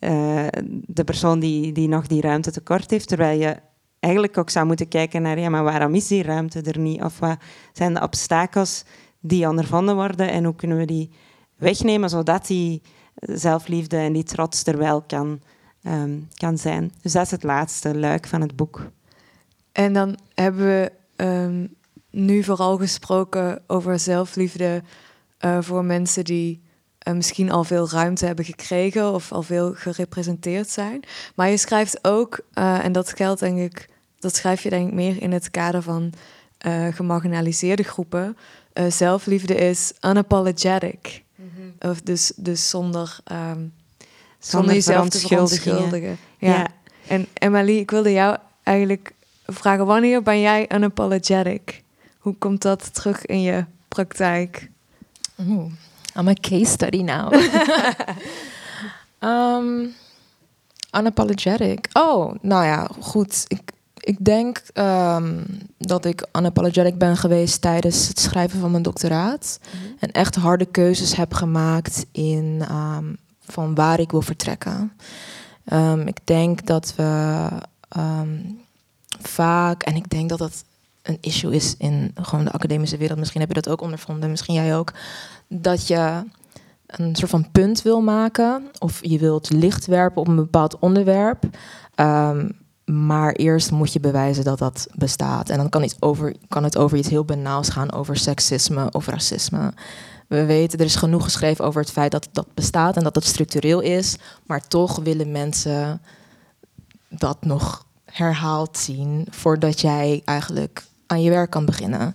uh, 0.00 0.46
de 0.86 1.04
persoon 1.04 1.40
die, 1.40 1.72
die 1.72 1.88
nog 1.88 2.06
die 2.06 2.20
ruimte 2.20 2.50
tekort 2.50 2.90
heeft, 2.90 3.08
terwijl 3.08 3.40
je 3.40 3.56
eigenlijk 4.00 4.38
ook 4.38 4.50
zou 4.50 4.66
moeten 4.66 4.88
kijken 4.88 5.22
naar, 5.22 5.38
ja, 5.38 5.48
maar 5.48 5.64
waarom 5.64 5.94
is 5.94 6.06
die 6.06 6.22
ruimte 6.22 6.60
er 6.60 6.78
niet? 6.78 7.02
Of 7.02 7.18
wat 7.18 7.36
zijn 7.72 7.94
de 7.94 8.02
obstakels 8.02 8.84
die 9.20 9.48
ondervonden 9.48 9.94
worden 9.94 10.30
en 10.30 10.44
hoe 10.44 10.54
kunnen 10.54 10.76
we 10.76 10.84
die 10.84 11.10
wegnemen 11.56 12.08
zodat 12.08 12.46
die 12.46 12.82
zelfliefde 13.14 13.96
en 13.96 14.12
die 14.12 14.24
trots 14.24 14.64
er 14.64 14.78
wel 14.78 15.02
kan, 15.02 15.40
um, 15.82 16.28
kan 16.34 16.58
zijn. 16.58 16.92
Dus 17.02 17.12
dat 17.12 17.24
is 17.24 17.30
het 17.30 17.42
laatste 17.42 17.98
luik 17.98 18.26
van 18.26 18.40
het 18.40 18.56
boek. 18.56 18.90
En 19.72 19.92
dan 19.92 20.18
hebben 20.34 20.66
we 20.66 20.92
um, 21.24 21.74
nu 22.10 22.42
vooral 22.42 22.76
gesproken 22.76 23.62
over 23.66 23.98
zelfliefde 23.98 24.82
uh, 25.44 25.58
voor 25.60 25.84
mensen 25.84 26.24
die 26.24 26.60
uh, 27.08 27.14
misschien 27.14 27.50
al 27.50 27.64
veel 27.64 27.90
ruimte 27.90 28.26
hebben 28.26 28.44
gekregen 28.44 29.12
of 29.12 29.32
al 29.32 29.42
veel 29.42 29.72
gerepresenteerd 29.74 30.70
zijn. 30.70 31.02
Maar 31.34 31.48
je 31.48 31.56
schrijft 31.56 32.04
ook, 32.04 32.40
uh, 32.54 32.84
en 32.84 32.92
dat 32.92 33.12
geldt 33.16 33.40
denk 33.40 33.58
ik, 33.58 33.88
dat 34.18 34.36
schrijf 34.36 34.62
je 34.62 34.70
denk 34.70 34.88
ik 34.88 34.94
meer 34.94 35.22
in 35.22 35.32
het 35.32 35.50
kader 35.50 35.82
van 35.82 36.12
gemarginaliseerde 36.90 37.82
groepen. 37.82 38.36
zelfliefde 38.88 39.54
is 39.54 39.92
unapologetic. 40.00 41.22
Of 41.80 42.00
dus, 42.00 42.32
dus 42.36 42.68
zonder, 42.70 43.18
um, 43.32 43.38
zonder, 43.38 43.72
zonder 44.38 44.74
jezelf 44.74 45.08
te 45.08 45.18
verontschuldigen. 45.18 46.18
Ja. 46.38 46.48
ja. 46.48 46.66
En 47.06 47.26
Emily, 47.32 47.76
ik 47.76 47.90
wilde 47.90 48.12
jou 48.12 48.36
eigenlijk 48.62 49.12
vragen, 49.46 49.86
wanneer 49.86 50.22
ben 50.22 50.40
jij 50.40 50.70
unapologetic? 50.74 51.82
Hoe 52.20 52.34
komt 52.38 52.62
dat 52.62 52.94
terug 52.94 53.26
in 53.26 53.40
je 53.40 53.64
praktijk? 53.88 54.70
Oeh, 55.38 55.72
I'm 56.16 56.28
a 56.28 56.32
case 56.32 56.64
study 56.64 57.02
now. 57.02 57.32
um, 59.20 59.94
unapologetic. 60.98 61.88
Oh, 61.92 62.34
nou 62.40 62.64
ja, 62.64 62.90
goed. 63.00 63.44
Ik, 63.48 63.72
ik 63.94 64.24
denk 64.24 64.62
um, 64.74 65.46
dat 65.78 66.04
ik 66.04 66.26
unapologetic 66.32 66.98
ben 66.98 67.16
geweest 67.16 67.60
tijdens 67.60 68.08
het 68.08 68.20
schrijven 68.20 68.60
van 68.60 68.70
mijn 68.70 68.82
doctoraat. 68.82 69.58
Mm 69.62 69.80
-hmm. 69.80 69.96
En 69.98 70.10
echt 70.10 70.34
harde 70.34 70.66
keuzes 70.66 71.16
heb 71.16 71.34
gemaakt 71.34 72.06
in 72.12 72.62
um, 72.70 73.16
van 73.40 73.74
waar 73.74 74.00
ik 74.00 74.10
wil 74.10 74.22
vertrekken. 74.22 74.92
Um, 75.72 76.06
ik 76.06 76.18
denk 76.24 76.66
dat 76.66 76.94
we 76.96 77.48
vaak, 79.22 79.82
en 79.82 79.96
ik 79.96 80.10
denk 80.10 80.28
dat 80.28 80.38
dat 80.38 80.64
een 81.02 81.18
issue 81.20 81.54
is 81.54 81.74
in 81.78 82.10
gewoon 82.14 82.44
de 82.44 82.52
academische 82.52 82.96
wereld. 82.96 83.18
Misschien 83.18 83.40
heb 83.40 83.48
je 83.48 83.60
dat 83.60 83.68
ook 83.72 83.80
ondervonden, 83.80 84.30
misschien 84.30 84.54
jij 84.54 84.76
ook. 84.76 84.92
Dat 85.48 85.86
je 85.86 86.24
een 86.86 87.16
soort 87.16 87.30
van 87.30 87.50
punt 87.50 87.82
wil 87.82 88.00
maken 88.00 88.70
of 88.78 88.98
je 89.02 89.18
wilt 89.18 89.50
licht 89.50 89.86
werpen 89.86 90.20
op 90.20 90.28
een 90.28 90.36
bepaald 90.36 90.78
onderwerp. 90.78 91.44
Um, 91.96 92.58
maar 92.84 93.32
eerst 93.32 93.70
moet 93.70 93.92
je 93.92 94.00
bewijzen 94.00 94.44
dat 94.44 94.58
dat 94.58 94.86
bestaat. 94.94 95.48
En 95.48 95.56
dan 95.56 95.68
kan 95.68 95.82
het 95.82 95.96
over, 96.00 96.34
kan 96.48 96.64
het 96.64 96.76
over 96.76 96.98
iets 96.98 97.08
heel 97.08 97.24
banaals 97.24 97.68
gaan, 97.68 97.92
over 97.92 98.16
seksisme 98.16 98.88
of 98.90 99.06
racisme. 99.06 99.72
We 100.26 100.44
weten, 100.44 100.78
er 100.78 100.84
is 100.84 100.96
genoeg 100.96 101.24
geschreven 101.24 101.64
over 101.64 101.80
het 101.80 101.90
feit 101.90 102.10
dat 102.10 102.28
dat 102.32 102.54
bestaat 102.54 102.96
en 102.96 103.02
dat 103.02 103.14
het 103.14 103.24
structureel 103.24 103.80
is. 103.80 104.16
Maar 104.46 104.68
toch 104.68 104.96
willen 104.96 105.32
mensen 105.32 106.00
dat 107.08 107.44
nog 107.44 107.86
herhaald 108.04 108.78
zien 108.78 109.26
voordat 109.30 109.80
jij 109.80 110.22
eigenlijk 110.24 110.84
aan 111.10 111.22
je 111.22 111.30
werk 111.30 111.50
kan 111.50 111.64
beginnen. 111.64 112.14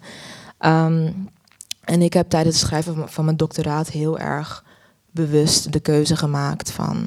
Um, 0.60 1.30
en 1.84 2.02
ik 2.02 2.14
heb 2.14 2.30
tijdens 2.30 2.56
het 2.56 2.66
schrijven 2.66 3.10
van 3.10 3.26
mijn 3.26 3.38
doctoraat 3.38 3.90
heel 3.90 4.20
erg 4.20 4.64
bewust 5.12 5.72
de 5.72 5.80
keuze 5.80 6.16
gemaakt 6.16 6.72
van 6.72 7.06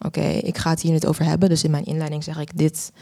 Oké, 0.00 0.20
ik 0.20 0.58
ga 0.58 0.70
het 0.70 0.80
hier 0.80 0.92
niet 0.92 1.06
over 1.06 1.24
hebben. 1.24 1.48
Dus 1.48 1.64
in 1.64 1.70
mijn 1.70 1.84
inleiding 1.84 2.24
zeg 2.24 2.38
ik: 2.38 2.58
dit 2.58 2.92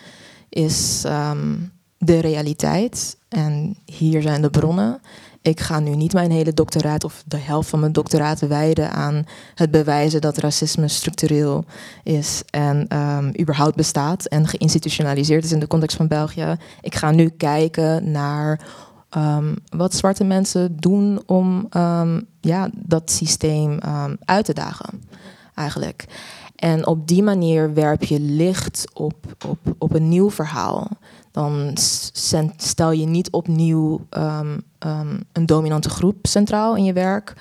is 0.49 1.03
um, 1.07 1.73
de 1.99 2.19
realiteit 2.19 3.17
en 3.29 3.77
hier 3.85 4.23
zijn 4.23 4.43
de 4.43 4.51
bronnen. 4.51 5.01
Ik 5.47 5.61
ga 5.61 5.81
nu 5.81 5.95
niet 5.95 6.13
mijn 6.13 6.31
hele 6.31 6.53
doctoraat 6.53 7.05
of 7.05 7.23
de 7.27 7.37
helft 7.37 7.69
van 7.69 7.81
mijn 7.81 7.93
doctoraat 7.93 8.41
wijden 8.41 8.91
aan 8.91 9.27
het 9.55 9.71
bewijzen 9.71 10.21
dat 10.21 10.37
racisme 10.37 10.89
structureel 10.89 11.65
is 12.03 12.43
en 12.51 12.97
um, 12.97 13.33
überhaupt 13.41 13.77
bestaat 13.77 14.25
en 14.25 14.47
geïnstitutionaliseerd 14.47 15.45
is 15.45 15.53
in 15.53 15.59
de 15.59 15.67
context 15.67 15.97
van 15.97 16.09
België. 16.09 16.57
Ik 16.81 16.95
ga 16.95 17.11
nu 17.11 17.29
kijken 17.29 18.11
naar 18.11 18.61
ehm, 19.11 19.55
wat 19.69 19.95
zwarte 19.95 20.25
mensen 20.25 20.77
doen 20.77 21.23
om 21.27 21.67
ehm, 21.71 22.21
ja, 22.41 22.71
dat 22.75 23.11
systeem 23.11 23.79
ehm, 23.79 24.15
uit 24.25 24.45
te 24.45 24.55
dagen, 24.55 25.03
eigenlijk. 25.55 26.05
En 26.57 26.87
op 26.87 27.09
die 27.09 27.23
manier 27.23 27.75
werp 27.75 28.05
je 28.05 28.21
licht 28.21 28.85
op, 28.93 29.17
op, 29.47 29.59
op 29.79 29.95
een 29.95 30.09
nieuw 30.09 30.31
verhaal. 30.31 30.89
Dan 31.31 31.71
stel 32.57 32.91
je 32.91 33.07
niet 33.07 33.31
opnieuw 33.31 34.07
een 35.33 35.47
dominante 35.47 35.91
groep 35.91 36.27
centraal 36.27 36.77
in 36.77 36.85
je 36.85 36.93
werk. 36.93 37.33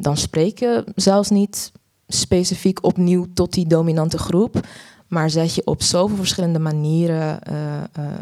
dan 0.00 0.16
spreek 0.16 0.58
je 0.58 0.84
zelfs 0.94 1.30
niet 1.30 1.72
specifiek 2.06 2.84
opnieuw 2.84 3.26
tot 3.34 3.52
die 3.52 3.66
dominante 3.66 4.18
groep. 4.18 4.60
Maar 5.08 5.30
zet 5.30 5.54
je 5.54 5.66
op 5.66 5.82
zoveel 5.82 6.16
verschillende 6.16 6.58
manieren 6.58 7.38
uh, 7.50 7.56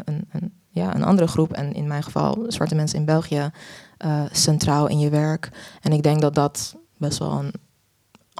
een, 0.03 0.27
een, 0.31 0.53
ja, 0.69 0.95
een 0.95 1.03
andere 1.03 1.27
groep, 1.27 1.51
en 1.51 1.73
in 1.73 1.87
mijn 1.87 2.03
geval 2.03 2.45
zwarte 2.47 2.75
mensen 2.75 2.99
in 2.99 3.05
België, 3.05 3.51
uh, 4.05 4.21
centraal 4.31 4.87
in 4.87 4.99
je 4.99 5.09
werk. 5.09 5.49
En 5.81 5.91
ik 5.91 6.03
denk 6.03 6.21
dat 6.21 6.35
dat 6.35 6.75
best 6.97 7.17
wel 7.17 7.31
een 7.31 7.53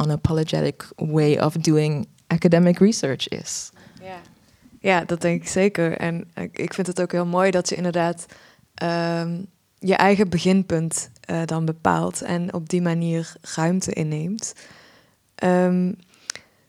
unapologetic 0.03 0.87
way 0.95 1.39
of 1.39 1.53
doing 1.53 2.07
academic 2.27 2.79
research 2.79 3.27
is. 3.27 3.69
Ja, 4.01 4.19
ja 4.79 5.05
dat 5.05 5.21
denk 5.21 5.41
ik 5.41 5.47
zeker. 5.47 5.97
En 5.97 6.31
ik 6.51 6.73
vind 6.73 6.87
het 6.87 7.01
ook 7.01 7.11
heel 7.11 7.25
mooi 7.25 7.51
dat 7.51 7.69
je 7.69 7.75
inderdaad 7.75 8.25
um, 8.83 9.47
je 9.79 9.95
eigen 9.95 10.29
beginpunt 10.29 11.09
uh, 11.29 11.41
dan 11.45 11.65
bepaalt 11.65 12.21
en 12.21 12.53
op 12.53 12.69
die 12.69 12.81
manier 12.81 13.33
ruimte 13.55 13.93
inneemt. 13.93 14.53
Um, 15.43 15.95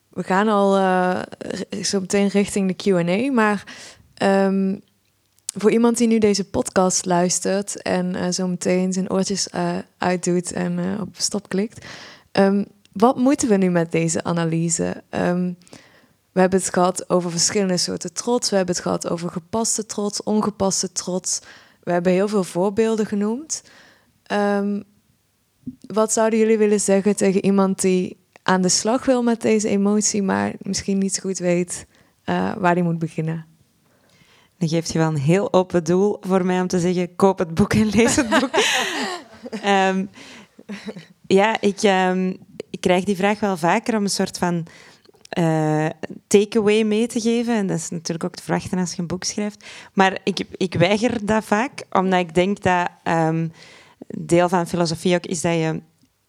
we 0.09 0.23
gaan 0.23 0.49
al 0.49 0.79
uh, 0.79 1.23
zo 1.83 2.01
meteen 2.01 2.29
richting 2.29 2.77
de 2.77 2.91
QA, 2.91 3.33
maar 3.33 3.65
um, 4.23 4.81
voor 5.55 5.71
iemand 5.71 5.99
die 5.99 6.09
nu 6.09 6.19
deze 6.19 6.45
podcast 6.45 7.05
luistert 7.05 7.83
en 7.83 8.15
uh, 8.15 8.29
zo 8.29 8.49
meteen 8.49 8.93
zijn 8.93 9.11
oortjes 9.11 9.49
uitdoet 9.99 10.53
en 10.53 11.01
op 11.01 11.09
stop 11.13 11.49
klikt. 11.49 11.87
Wat 12.93 13.17
moeten 13.17 13.49
we 13.49 13.57
nu 13.57 13.71
met 13.71 13.93
deze 13.93 14.25
analyse? 14.25 15.03
Um, 15.11 15.57
we 16.33 16.41
hebben 16.41 16.59
het 16.59 16.73
gehad 16.73 17.11
over 17.11 17.31
verschillende 17.31 17.77
soorten 17.77 18.13
trots. 18.13 18.51
We 18.51 18.57
hebben 18.57 18.75
het 18.75 18.85
gehad 18.85 19.09
over 19.09 19.31
gepaste 19.31 19.87
trots, 19.87 20.23
ongepaste 20.23 20.93
trots. 20.93 21.41
We 21.83 21.93
hebben 21.93 22.13
heel 22.13 22.29
veel 22.29 22.45
voorbeelden 22.45 23.07
genoemd. 23.07 23.63
Um, 24.33 24.85
wat 25.87 26.13
zouden 26.13 26.39
jullie 26.39 26.59
willen 26.59 26.81
zeggen 26.81 27.17
tegen 27.17 27.45
iemand 27.45 27.81
die 27.81 28.17
aan 28.43 28.63
de 28.63 28.69
slag 28.69 29.05
wil 29.05 29.23
met 29.23 29.41
deze 29.41 29.69
emotie, 29.69 30.23
maar 30.23 30.53
misschien 30.59 30.99
niet 30.99 31.15
zo 31.15 31.21
goed 31.21 31.39
weet 31.39 31.87
waar 32.59 32.75
hij 32.75 32.83
moet 32.83 32.99
beginnen? 32.99 33.47
Dan 34.59 34.69
geeft 34.69 34.93
je 34.93 34.99
wel 34.99 35.09
een 35.09 35.17
heel 35.17 35.53
open 35.53 35.85
doel 35.85 36.17
voor 36.21 36.47
mij 36.47 36.61
om 36.61 36.67
te 36.67 36.79
zeggen: 36.79 37.17
koop 37.17 37.39
het 37.39 37.55
boek 37.55 37.75
en 37.75 37.87
lees 37.87 38.17
het 38.17 38.29
boek. 38.29 38.51
um, 39.67 40.11
ja, 41.41 41.61
ik, 41.61 41.83
um, 41.83 42.37
ik 42.81 42.87
krijg 42.87 43.05
die 43.05 43.17
vraag 43.17 43.41
wel 43.41 43.57
vaker 43.57 43.97
om 43.97 44.03
een 44.03 44.11
soort 44.11 44.39
van 44.39 44.67
uh, 45.39 45.87
takeaway 46.27 46.83
mee 46.83 47.07
te 47.07 47.21
geven. 47.21 47.55
En 47.55 47.67
dat 47.67 47.77
is 47.77 47.91
natuurlijk 47.91 48.25
ook 48.25 48.35
te 48.35 48.43
verwachten 48.43 48.79
als 48.79 48.93
je 48.93 49.01
een 49.01 49.07
boek 49.07 49.25
schrijft. 49.25 49.65
Maar 49.93 50.19
ik, 50.25 50.45
ik 50.51 50.75
weiger 50.75 51.27
dat 51.27 51.45
vaak, 51.45 51.83
omdat 51.91 52.21
ik 52.21 52.35
denk 52.35 52.63
dat 52.63 52.89
um, 53.05 53.53
deel 54.07 54.49
van 54.49 54.67
filosofie 54.67 55.15
ook 55.15 55.27
is 55.27 55.41
dat 55.41 55.53
je 55.53 55.83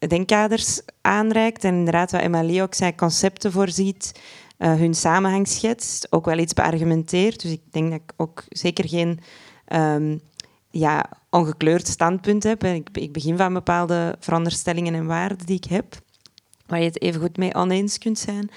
denkkaders 0.08 0.82
aanreikt. 1.02 1.64
En 1.64 1.74
inderdaad, 1.74 2.12
wat 2.12 2.22
Emily 2.22 2.62
ook 2.62 2.74
zei, 2.74 2.96
concepten 2.96 3.52
voorziet 3.52 4.22
uh, 4.58 4.74
hun 4.74 4.94
samenhang 4.94 5.48
schetst, 5.48 6.08
ook 6.10 6.26
wel 6.26 6.38
iets 6.38 6.54
beargumenteert. 6.54 7.42
Dus 7.42 7.52
ik 7.52 7.62
denk 7.72 7.92
dat 7.92 8.00
ik 8.00 8.14
ook 8.18 8.44
zeker 8.50 8.90
geen 8.90 9.20
um, 9.68 10.22
ja, 10.72 11.10
ongekleurd 11.30 11.88
standpunt 11.88 12.44
heb. 12.44 12.64
Ik, 12.64 12.90
ik, 12.92 13.14
begin 13.14 13.38
van 13.38 13.54
bepaalde 13.54 14.16
veronderstellingen 14.20 14.94
en 14.94 15.06
waarden 15.06 15.46
die 15.46 15.56
ik 15.56 15.70
heb, 15.70 15.96
waar 16.72 16.80
je 16.80 16.86
het 16.86 17.02
even 17.02 17.22
goed 17.22 17.38
mee 17.38 17.56
oneens 17.56 17.98
kunt 17.98 18.20
zijn. 18.20 18.50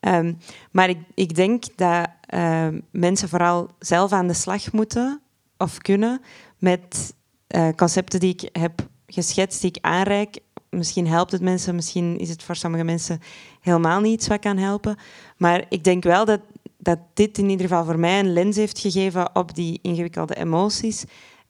Um, 0.00 0.38
maar 0.70 0.88
ik, 0.88 0.98
ik, 1.14 1.34
denk 1.34 1.64
dat 1.76 2.08
uh, 2.34 2.68
mensen 2.90 3.28
vooral 3.28 3.70
zelf 3.78 4.12
aan 4.12 4.26
de 4.26 4.34
slag 4.34 4.72
moeten 4.72 5.20
of 5.58 5.78
kunnen 5.78 6.20
met 6.58 7.14
uh, 7.56 7.68
concepten 7.76 8.20
die 8.20 8.32
ik 8.32 8.48
heb 8.52 8.88
geschetst, 9.06 9.60
die 9.60 9.70
ik 9.70 9.78
aanreik 9.80 10.38
misschien 10.76 11.06
helpt 11.06 11.32
het 11.32 11.42
mensen, 11.42 11.74
misschien 11.74 12.18
is 12.18 12.28
het 12.28 12.42
voor 12.42 12.56
sommige 12.56 12.84
mensen 12.84 13.20
helemaal 13.60 14.00
niet 14.00 14.12
iets 14.12 14.26
wat 14.26 14.40
kan 14.40 14.56
helpen. 14.56 14.96
Maar 15.36 15.64
ik 15.68 15.84
denk 15.84 16.02
wel 16.02 16.24
dat, 16.24 16.40
dat 16.78 16.98
dit 17.14 17.38
in 17.38 17.48
ieder 17.48 17.68
geval 17.68 17.84
voor 17.84 17.98
mij 17.98 18.18
een 18.18 18.32
lens 18.32 18.56
heeft 18.56 18.78
gegeven 18.78 19.34
op 19.34 19.54
die 19.54 19.78
ingewikkelde 19.82 20.34
emoties, 20.34 21.04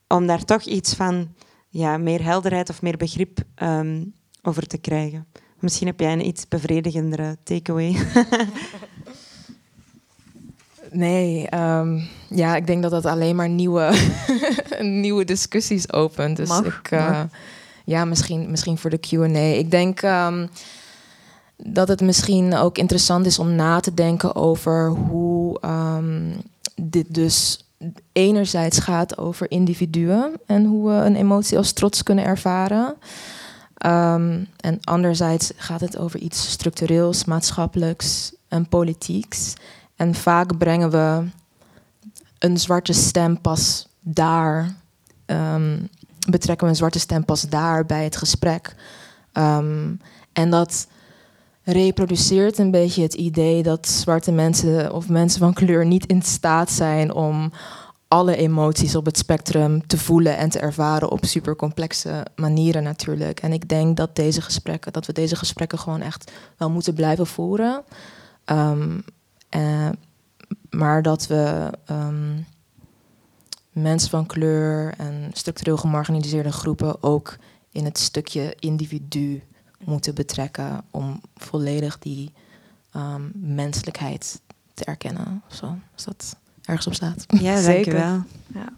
om 0.08 0.26
daar 0.26 0.44
toch 0.44 0.62
iets 0.62 0.94
van 0.94 1.34
ja, 1.68 1.98
meer 1.98 2.22
helderheid 2.24 2.68
of 2.70 2.82
meer 2.82 2.96
begrip 2.96 3.38
um, 3.62 4.14
over 4.42 4.66
te 4.66 4.78
krijgen. 4.78 5.26
Misschien 5.58 5.86
heb 5.86 6.00
jij 6.00 6.12
een 6.12 6.26
iets 6.26 6.48
bevredigendere 6.48 7.36
takeaway. 7.42 7.96
Nee, 10.90 11.54
um, 11.54 12.08
ja, 12.28 12.56
ik 12.56 12.66
denk 12.66 12.82
dat 12.82 12.90
dat 12.90 13.06
alleen 13.06 13.36
maar 13.36 13.48
nieuwe, 13.48 13.92
nieuwe 14.80 15.24
discussies 15.24 15.92
opent. 15.92 16.36
Dus 16.36 16.48
mag, 16.48 16.64
ik, 16.64 16.90
uh, 16.90 17.20
ja, 17.84 18.04
misschien, 18.04 18.50
misschien 18.50 18.78
voor 18.78 18.90
de 18.90 19.00
QA. 19.08 19.38
Ik 19.38 19.70
denk 19.70 20.02
um, 20.02 20.48
dat 21.56 21.88
het 21.88 22.00
misschien 22.00 22.56
ook 22.56 22.78
interessant 22.78 23.26
is 23.26 23.38
om 23.38 23.54
na 23.54 23.80
te 23.80 23.94
denken 23.94 24.34
over 24.34 24.88
hoe 24.88 25.60
um, 25.64 26.42
dit 26.74 27.14
dus 27.14 27.64
enerzijds 28.12 28.78
gaat 28.78 29.18
over 29.18 29.50
individuen 29.50 30.32
en 30.46 30.64
hoe 30.64 30.88
we 30.88 30.94
een 30.94 31.16
emotie 31.16 31.56
als 31.56 31.72
trots 31.72 32.02
kunnen 32.02 32.24
ervaren. 32.24 32.94
Um, 33.84 34.48
en 34.56 34.78
anderzijds 34.84 35.52
gaat 35.56 35.80
het 35.80 35.98
over 35.98 36.20
iets 36.20 36.50
structureels, 36.50 37.24
maatschappelijks 37.24 38.32
en 38.48 38.68
politieks. 38.68 39.54
En 39.96 40.14
vaak 40.14 40.58
brengen 40.58 40.90
we 40.90 41.24
een 42.38 42.58
zwarte 42.58 42.92
stem 42.92 43.40
pas 43.40 43.88
daar 44.00 44.74
um, 45.26 45.88
betrekken 46.28 46.66
we 46.66 46.72
een 46.72 46.78
zwarte 46.78 46.98
stem 46.98 47.24
pas 47.24 47.42
daar 47.42 47.86
bij 47.86 48.04
het 48.04 48.16
gesprek. 48.16 48.74
Um, 49.32 50.00
en 50.32 50.50
dat 50.50 50.86
reproduceert 51.62 52.58
een 52.58 52.70
beetje 52.70 53.02
het 53.02 53.14
idee 53.14 53.62
dat 53.62 53.88
zwarte 53.88 54.32
mensen 54.32 54.92
of 54.92 55.08
mensen 55.08 55.40
van 55.40 55.52
kleur 55.52 55.86
niet 55.86 56.06
in 56.06 56.22
staat 56.22 56.70
zijn 56.70 57.12
om 57.12 57.52
alle 58.08 58.36
emoties 58.36 58.96
op 58.96 59.04
het 59.04 59.18
spectrum 59.18 59.86
te 59.86 59.98
voelen 59.98 60.36
en 60.36 60.48
te 60.48 60.58
ervaren 60.58 61.10
op 61.10 61.24
supercomplexe 61.24 62.26
manieren 62.36 62.82
natuurlijk. 62.82 63.40
En 63.40 63.52
ik 63.52 63.68
denk 63.68 63.96
dat 63.96 64.16
deze 64.16 64.42
gesprekken, 64.42 64.92
dat 64.92 65.06
we 65.06 65.12
deze 65.12 65.36
gesprekken 65.36 65.78
gewoon 65.78 66.00
echt 66.00 66.32
wel 66.56 66.70
moeten 66.70 66.94
blijven 66.94 67.26
voeren. 67.26 67.84
Um, 68.44 69.04
uh, 69.56 69.88
maar 70.70 71.02
dat 71.02 71.26
we 71.26 71.70
um, 71.90 72.46
mensen 73.70 74.10
van 74.10 74.26
kleur 74.26 74.94
en 74.96 75.30
structureel 75.32 75.76
gemarginaliseerde 75.76 76.52
groepen 76.52 77.02
ook 77.02 77.36
in 77.72 77.84
het 77.84 77.98
stukje 77.98 78.54
individu 78.58 79.42
moeten 79.84 80.14
betrekken 80.14 80.84
om 80.90 81.20
volledig 81.36 81.98
die 81.98 82.32
um, 82.96 83.32
menselijkheid 83.34 84.40
te 84.74 84.84
erkennen. 84.84 85.42
Zo, 85.46 85.74
als 85.94 86.04
dat 86.04 86.36
ergens 86.66 86.86
op 86.86 86.94
staat. 86.94 87.24
Ja, 87.26 87.60
zeker 87.72 87.92
wel. 87.92 88.24
Ja. 88.54 88.72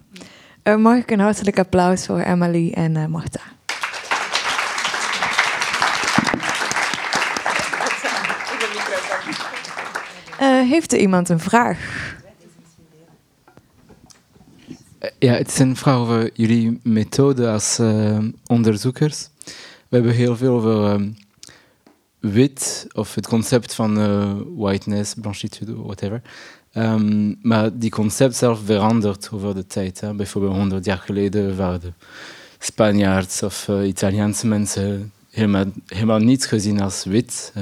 Uh, 0.64 0.76
mag 0.76 0.97
ik 0.97 1.11
een 1.11 1.20
hartelijk 1.20 1.59
applaus 1.59 2.07
voor 2.07 2.20
Emily 2.20 2.72
en 2.72 2.95
uh, 2.95 3.07
Marta. 3.07 3.41
Uh, 10.41 10.70
heeft 10.70 10.93
er 10.93 10.99
iemand 10.99 11.28
een 11.28 11.41
vraag? 11.41 11.78
Ja, 15.18 15.32
het 15.32 15.49
is 15.49 15.59
een 15.59 15.76
vraag 15.76 15.97
over 15.97 16.30
jullie 16.34 16.80
methode 16.82 17.51
als 17.51 17.78
uh, 17.80 18.18
onderzoekers. 18.47 19.28
We 19.89 19.97
hebben 19.97 20.12
heel 20.12 20.36
veel 20.36 20.55
over 20.55 21.01
wit, 22.31 22.87
of 22.93 23.14
het 23.14 23.29
concept 23.29 23.74
van 23.74 23.99
uh, 23.99 24.33
whiteness, 24.57 25.14
blanchitude, 25.14 25.83
whatever. 25.83 26.22
Um, 26.74 27.39
maar 27.43 27.79
die 27.79 27.91
concept 27.91 28.37
zelf 28.37 28.61
verandert 28.64 29.31
over 29.33 29.55
de 29.55 29.66
tijd. 29.66 30.03
Bijvoorbeeld 30.16 30.55
100 30.55 30.85
jaar 30.85 30.99
geleden 30.99 31.57
waren 31.57 31.81
de 31.81 31.93
Spanjaards 32.59 33.43
of 33.43 33.68
uh, 33.68 33.87
Italiaanse 33.87 34.47
mensen 34.47 35.12
helemaal, 35.31 35.64
helemaal 35.87 36.18
niet 36.18 36.47
gezien 36.47 36.81
als 36.81 37.05
wit. 37.05 37.53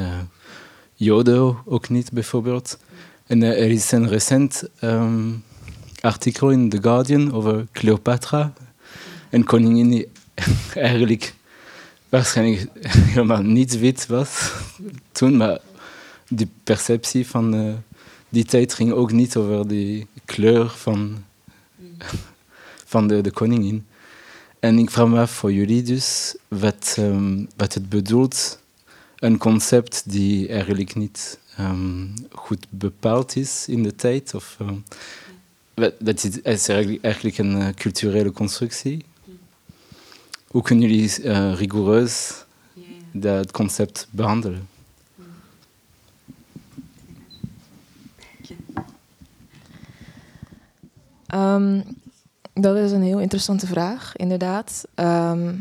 Joden 0.95 1.57
ook 1.65 1.89
niet, 1.89 2.13
bijvoorbeeld. 2.13 2.79
En 3.27 3.43
er 3.43 3.71
is 3.71 3.93
een 3.93 4.09
recent... 4.09 4.63
Um, 4.81 5.45
artikel 6.07 6.51
in 6.51 6.69
The 6.69 6.79
Guardian 6.83 7.33
over 7.33 7.67
Cleopatra. 7.73 8.53
Een 9.31 9.45
koningin 9.45 9.89
die 9.91 10.09
eigenlijk 10.75 11.35
waarschijnlijk 12.09 12.67
helemaal 13.13 13.43
niet 13.43 13.79
wit 13.79 14.07
was 14.07 14.53
toen, 15.13 15.37
maar 15.37 15.59
die 16.29 16.49
perceptie 16.65 17.27
van 17.27 17.55
uh, 17.55 17.75
die 18.29 18.45
tijd 18.45 18.75
ging 18.75 18.93
ook 18.93 19.13
niet 19.13 19.37
over 19.37 19.69
die 19.69 20.07
kleur 20.25 20.69
van, 20.69 21.25
van 22.93 23.09
de, 23.09 23.21
de 23.21 23.31
koningin. 23.31 23.87
en 24.61 24.79
ik 24.79 24.91
vraag 24.91 25.09
me 25.09 25.21
af 25.21 25.31
voor 25.31 25.53
jullie 25.53 25.83
dus, 25.83 26.37
wat, 26.49 26.95
ehm, 26.99 27.45
wat 27.57 27.75
het 27.75 27.89
bedoelt, 27.89 28.59
een 29.19 29.39
concept 29.39 30.03
die 30.07 30.49
eigenlijk 30.49 30.95
niet 30.95 31.39
ehm, 31.57 32.07
goed 32.33 32.67
bepaald 32.71 33.37
is 33.37 33.69
in 33.69 33.83
de 33.83 33.95
tijd. 33.95 34.35
Of, 34.35 34.57
ehm, 34.61 34.77
dat 35.99 36.25
is, 36.25 36.41
is 36.41 36.69
eigenlijk, 36.69 37.05
eigenlijk 37.05 37.39
een 37.39 37.61
eh, 37.61 37.69
culturele 37.75 38.33
constructie. 38.33 39.05
Hoe 40.57 40.65
kunnen 40.65 40.89
jullie 40.89 41.23
eh, 41.23 41.55
rigoureus 41.55 42.45
dat 43.13 43.51
concept 43.51 44.09
behandelen? 44.11 44.69
Ehm, 51.27 51.81
dat 52.53 52.77
is 52.77 52.93
een 52.93 53.03
heel 53.03 53.19
interessante 53.19 53.67
vraag, 53.67 54.17
inderdaad. 54.17 54.85
Ehm, 54.95 55.55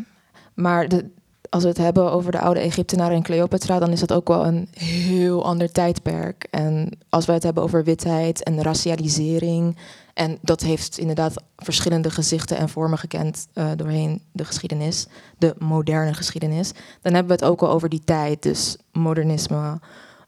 maar 0.54 0.88
de, 0.88 1.10
als 1.50 1.64
we 1.64 1.70
het 1.70 1.78
hebben 1.78 2.12
over 2.12 2.32
de 2.32 2.39
oude 2.39 2.60
Egyptenaren 2.60 3.16
en 3.16 3.24
Cleopatra, 3.24 3.80
dan 3.80 3.91
is 3.91 4.00
dat 4.00 4.14
ook 4.14 4.28
wel 4.28 4.46
een 4.46 4.68
heel 4.78 5.46
ander 5.46 5.72
tijdperk. 5.72 6.48
En 6.52 6.89
als 7.10 7.26
we 7.26 7.32
het 7.32 7.43
hebben 7.43 7.64
over 7.64 7.84
witheid 7.84 8.43
en 8.43 8.62
racialisering, 8.62 9.78
en 10.16 10.38
dat 10.41 10.61
heeft 10.61 10.97
inderdaad 10.97 11.34
verschillende 11.55 12.09
gezichten 12.09 12.57
en 12.57 12.70
vormen 12.70 12.97
gekend 12.97 13.47
eh, 13.53 13.72
doorheen 13.76 14.22
de 14.32 14.45
geschiedenis, 14.45 15.07
de 15.38 15.55
moderne 15.57 16.13
geschiedenis, 16.13 16.72
dan 17.01 17.13
hebben 17.13 17.38
we 17.38 17.43
het 17.43 17.51
ook 17.51 17.61
al 17.61 17.70
over 17.70 17.89
die 17.89 18.01
tijd. 18.05 18.43
Dus 18.43 18.78
modernisme, 18.91 19.80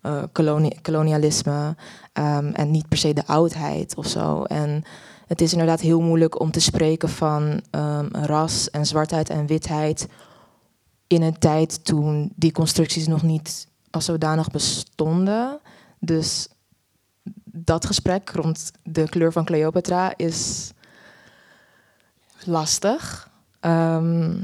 eh, 0.01 0.23
koloni- 0.31 0.79
kolonialisme 0.81 1.75
ehm, 2.13 2.47
en 2.47 2.71
niet 2.71 2.88
per 2.88 2.97
se 2.97 3.13
de 3.13 3.27
oudheid 3.27 3.95
of 3.95 4.07
zo. 4.07 4.43
En 4.43 4.83
het 5.27 5.41
is 5.41 5.51
inderdaad 5.51 5.81
heel 5.81 6.01
moeilijk 6.01 6.39
om 6.39 6.51
te 6.51 6.61
spreken 6.61 7.09
van 7.09 7.61
ehm, 7.71 8.07
ras 8.11 8.69
en 8.69 8.85
zwartheid 8.85 9.29
en 9.29 9.45
witheid 9.45 10.07
in 11.07 11.21
een 11.21 11.39
tijd 11.39 11.85
toen 11.85 12.31
die 12.35 12.51
constructies 12.51 13.07
nog 13.07 13.23
niet 13.23 13.67
als 13.91 14.05
zodanig 14.05 14.51
bestonden. 14.51 15.59
Dus 15.99 16.47
dat 17.58 17.86
gesprek 17.86 18.30
rond 18.30 18.72
de 18.84 19.10
kleur 19.10 19.32
van 19.32 19.45
Cleopatra 19.45 20.14
is 20.16 20.72
lastig. 22.43 23.30
Ehm, 23.60 24.36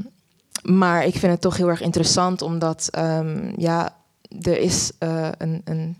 maar 0.62 1.06
ik 1.06 1.16
vind 1.16 1.32
het 1.32 1.40
toch 1.40 1.56
heel 1.56 1.68
erg 1.68 1.80
interessant, 1.80 2.42
omdat 2.42 2.88
ehm, 2.90 3.60
ja, 3.60 3.96
er 4.40 4.58
is 4.58 4.92
eh, 4.98 5.28
een, 5.38 5.60
een, 5.64 5.98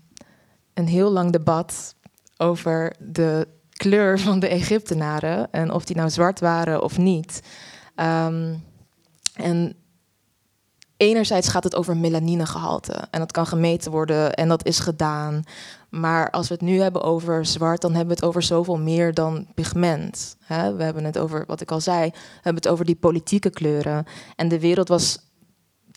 een 0.73 0.87
heel 0.87 1.11
lang 1.11 1.31
debat 1.31 1.95
over 2.37 2.95
de 2.99 3.47
kleur 3.71 4.19
van 4.27 4.39
de 4.39 4.47
Egyptenaren 4.47 5.51
en 5.51 5.71
of 5.71 5.85
die 5.85 5.95
nou 5.95 6.09
zwart 6.09 6.39
waren 6.39 6.81
of 6.83 6.97
niet. 6.97 7.41
Ehm, 7.95 8.53
en 9.33 9.75
enerzijds 10.97 11.47
gaat 11.47 11.63
het 11.63 11.75
over 11.75 11.97
melaninegehalte 11.97 12.93
en 13.11 13.19
dat 13.19 13.31
kan 13.31 13.47
gemeten 13.47 13.91
worden 13.91 14.33
en 14.33 14.47
dat 14.47 14.65
is 14.65 14.79
gedaan. 14.79 15.43
Maar 15.89 16.29
als 16.29 16.47
we 16.47 16.53
het 16.53 16.63
nu 16.63 16.79
hebben 16.79 17.01
over 17.03 17.45
zwart, 17.45 17.81
dan 17.81 17.91
hebben 17.93 18.09
we 18.09 18.15
het 18.15 18.29
over 18.29 18.43
zoveel 18.43 18.77
meer 18.77 19.13
dan 19.13 19.47
pigment. 19.53 20.37
We 20.47 20.83
hebben 20.83 21.03
het 21.03 21.17
over, 21.17 21.43
wat 21.47 21.61
ik 21.61 21.71
al 21.71 21.81
zei, 21.81 22.09
we 22.09 22.17
hebben 22.33 22.55
het 22.63 22.67
over 22.67 22.85
die 22.85 22.95
politieke 22.95 23.49
kleuren. 23.49 24.05
En 24.35 24.47
de 24.47 24.59
wereld 24.59 24.87
was 24.87 25.19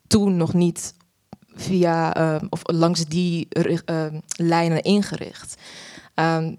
toen 0.07 0.37
nog 0.37 0.55
niet 0.55 0.95
via 1.55 2.15
eh, 2.15 2.43
of 2.51 2.61
langs 2.63 3.05
die 3.05 3.47
ri- 3.49 3.81
eh, 3.85 4.05
lijnen 4.37 4.83
ingericht. 4.83 5.55
Ehm, 6.15 6.55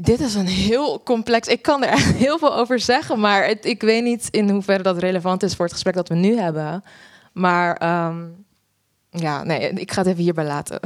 dit 0.00 0.20
is 0.20 0.34
een 0.34 0.46
heel 0.46 1.02
complex. 1.02 1.48
Ik 1.48 1.62
kan 1.62 1.84
er 1.84 1.98
heel 2.14 2.38
veel 2.38 2.56
over 2.56 2.80
zeggen, 2.80 3.20
maar 3.20 3.46
het, 3.46 3.64
ik 3.64 3.80
weet 3.80 4.02
niet 4.02 4.28
in 4.30 4.50
hoeverre 4.50 4.82
dat 4.82 4.98
relevant 4.98 5.42
is 5.42 5.54
voor 5.54 5.64
het 5.64 5.74
gesprek 5.74 5.94
dat 5.94 6.08
we 6.08 6.14
nu 6.14 6.38
hebben. 6.38 6.84
Maar 7.32 7.76
ehm, 7.76 8.16
ja, 9.10 9.44
nee, 9.44 9.70
ik 9.70 9.92
ga 9.92 10.00
het 10.00 10.10
even 10.10 10.22
hierbij 10.22 10.44
laten. 10.44 10.80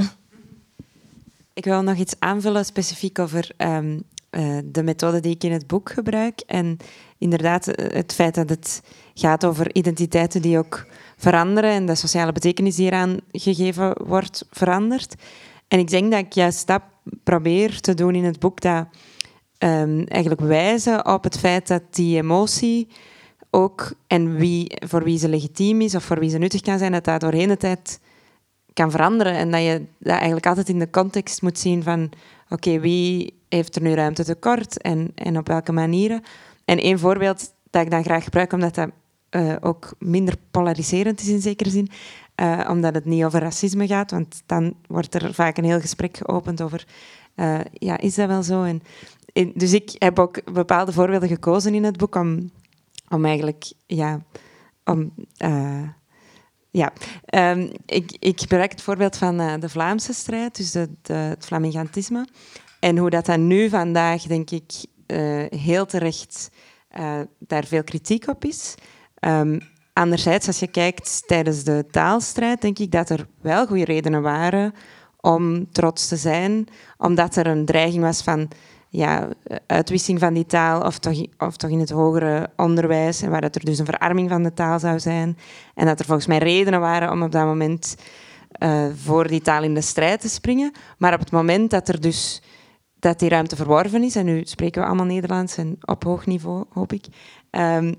Ik 1.53 1.65
wil 1.65 1.83
nog 1.83 1.97
iets 1.97 2.15
aanvullen 2.19 2.65
specifiek 2.65 3.19
over 3.19 3.51
ehm, 3.57 3.99
eh, 4.31 4.59
de 4.65 4.83
methode 4.83 5.21
die 5.21 5.35
ik 5.35 5.45
in 5.45 5.53
het 5.53 5.67
boek 5.67 5.91
gebruik. 5.91 6.41
En 6.47 6.77
inderdaad, 7.19 7.69
eh, 7.69 7.95
het 7.97 8.13
feit 8.13 8.35
dat 8.35 8.49
het 8.49 8.83
gaat 9.15 9.45
over 9.45 9.75
identiteiten 9.75 10.43
die 10.43 10.59
ook 10.59 10.87
veranderen 11.17 11.71
en 11.71 11.87
de 11.87 11.95
sociale 11.95 12.33
betekenis 12.33 12.77
die 12.77 12.87
eraan 12.87 13.17
gegeven 13.33 14.07
wordt 14.07 14.47
verandert. 14.51 15.15
En 15.75 15.81
ik 15.81 15.91
denk 15.91 16.11
dat 16.11 16.21
ik 16.21 16.33
juist 16.33 16.67
dat 16.67 16.83
probeer 17.25 17.81
te 17.81 17.95
doen 17.95 18.15
in 18.15 18.25
het 18.25 18.39
boek, 18.39 18.61
dat 18.61 18.87
ehm, 19.59 20.03
eigenlijk 20.09 20.41
wijzen 20.41 21.07
op 21.07 21.25
het 21.25 21.39
feit 21.39 21.69
dat 21.69 21.83
die 21.91 22.17
emotie 22.17 22.89
ook, 23.51 23.93
en 24.07 24.37
wie, 24.37 24.77
voor 24.87 25.05
wie 25.05 25.19
ze 25.19 25.29
legitiem 25.29 25.81
is 25.81 25.95
of 25.95 26.05
voor 26.05 26.19
wie 26.19 26.31
ze 26.31 26.39
nuttig 26.39 26.61
kan 26.61 26.79
zijn, 26.79 26.93
dat 26.93 27.05
dat 27.05 27.21
doorheen 27.21 27.49
de 27.49 27.57
tijd 27.57 28.01
kan 28.73 28.91
veranderen. 28.91 29.33
En 29.33 29.51
dat 29.51 29.63
je 29.63 29.85
dat 29.99 30.13
eigenlijk 30.13 30.47
altijd 30.47 30.69
in 30.69 30.79
de 30.79 30.91
context 30.91 31.43
moet 31.43 31.59
zien 31.59 31.83
van... 31.83 32.11
Oké, 32.49 32.81
wie 32.81 33.35
heeft 33.49 33.77
er 33.77 33.83
nu 33.83 33.93
ruimte 33.93 34.25
tekort 34.25 34.83
en, 34.83 35.13
en 35.15 35.39
op 35.39 35.47
welke 35.47 35.73
manieren? 35.73 36.23
En 36.65 36.79
één 36.79 36.99
voorbeeld 36.99 37.53
dat 37.71 37.83
ik 37.83 37.91
dan 37.91 38.05
graag 38.05 38.25
gebruik, 38.25 38.53
omdat 38.53 38.75
dat 38.75 38.91
eh, 39.35 39.55
ook 39.61 39.95
minder 39.99 40.35
polariserend 40.51 41.21
is 41.21 41.29
in 41.29 41.41
zekere 41.41 41.71
zin, 41.71 41.89
eh, 42.35 42.69
omdat 42.71 42.95
het 42.95 43.05
niet 43.05 43.25
over 43.25 43.41
racisme 43.41 43.87
gaat, 43.87 44.11
want 44.11 44.43
dan 44.47 44.75
wordt 44.87 45.15
er 45.15 45.35
vaak 45.35 45.57
een 45.57 45.65
heel 45.65 45.81
gesprek 45.81 46.17
geopend 46.17 46.63
over... 46.63 46.87
eh, 47.35 47.61
ja, 47.73 47.99
is 47.99 48.15
dat 48.15 48.29
wel 48.29 48.43
zo? 48.43 48.63
En, 48.63 48.83
dus 49.55 49.73
ik 49.73 49.95
heb 49.99 50.19
ook 50.19 50.53
bepaalde 50.53 50.93
voorbeelden 50.93 51.29
gekozen 51.29 51.75
in 51.75 51.85
het 51.85 51.97
boek 51.97 52.15
om, 52.15 52.51
om 53.09 53.25
eigenlijk... 53.25 53.73
Ja, 53.87 54.21
om... 54.85 55.13
eh, 55.37 55.89
ja, 56.71 56.93
Ehm, 57.25 57.71
ik, 57.87 58.17
ik 58.19 58.41
gebruik 58.41 58.71
het 58.71 58.83
voorbeeld 58.83 59.17
van 59.17 59.61
de 59.61 59.69
Vlaamse 59.69 60.13
strijd, 60.13 60.57
dus 60.57 60.73
het 60.73 61.45
Flamingantisme. 61.45 62.27
En 62.81 62.99
hoe 62.99 63.11
dat 63.11 63.27
dan 63.27 63.47
nu 63.47 63.69
vandaag, 63.69 64.23
denk 64.23 64.51
ik, 64.51 64.73
heel 65.49 65.87
terecht 65.87 66.51
daar 67.39 67.65
veel 67.65 67.85
kritiek 67.85 68.29
op 68.29 68.45
is. 68.45 68.75
Ehm, 69.15 69.59
anderzijds, 69.95 70.47
als 70.47 70.59
je 70.59 70.67
kijkt 70.67 71.23
tijdens 71.27 71.65
de 71.65 71.87
taalstrijd, 71.91 72.61
denk 72.61 72.79
ik 72.79 72.91
dat 72.91 73.11
er 73.11 73.27
wel 73.41 73.67
goede 73.67 73.85
redenen 73.85 74.23
waren 74.23 74.75
om 75.21 75.73
trots 75.73 76.09
te 76.09 76.17
zijn, 76.17 76.67
omdat 76.97 77.37
er 77.37 77.47
een 77.47 77.65
dreiging 77.65 78.03
was 78.03 78.23
van 78.23 78.49
ja, 78.89 79.29
uitwissing 79.67 80.19
van 80.19 80.35
die 80.35 80.47
taal, 80.47 80.81
of 80.81 80.99
toch, 80.99 81.25
of 81.39 81.57
toch 81.57 81.71
in 81.71 81.81
het 81.81 81.91
hogere 81.91 82.51
onderwijs, 82.57 83.23
en 83.23 83.31
waar 83.31 83.41
dat 83.41 83.55
er 83.55 83.65
dus 83.65 83.79
een 83.79 83.85
verarming 83.85 84.29
van 84.29 84.43
de 84.43 84.53
taal 84.53 84.79
zou 84.79 85.01
zijn. 85.01 85.39
En 85.75 85.87
dat 85.87 85.99
er 85.99 86.05
volgens 86.05 86.27
mij 86.27 86.39
redenen 86.39 86.81
waren 86.81 87.11
om 87.11 87.23
op 87.23 87.33
dat 87.33 87.45
moment 87.45 87.97
eh, 88.51 88.87
voor 89.05 89.27
die 89.29 89.41
taal 89.41 89.63
in 89.63 89.75
de 89.75 89.81
strijd 89.81 90.21
te 90.21 90.29
springen. 90.29 90.73
Maar 90.99 91.13
op 91.13 91.21
het 91.21 91.31
moment 91.31 91.71
dat 91.71 91.89
er 91.89 92.01
dus 92.01 92.43
dat 92.99 93.19
die 93.19 93.29
ruimte 93.29 93.57
verworven 93.57 94.03
is, 94.03 94.17
en 94.17 94.25
nu 94.25 94.41
spreken 94.45 94.81
we 94.81 94.87
allemaal 94.87 95.07
Nederlands 95.07 95.57
en 95.57 95.77
op 95.81 96.05
hoog 96.05 96.27
niveau, 96.27 96.65
hoop 96.73 96.93
ik, 96.93 97.07
ehm, 97.51 97.95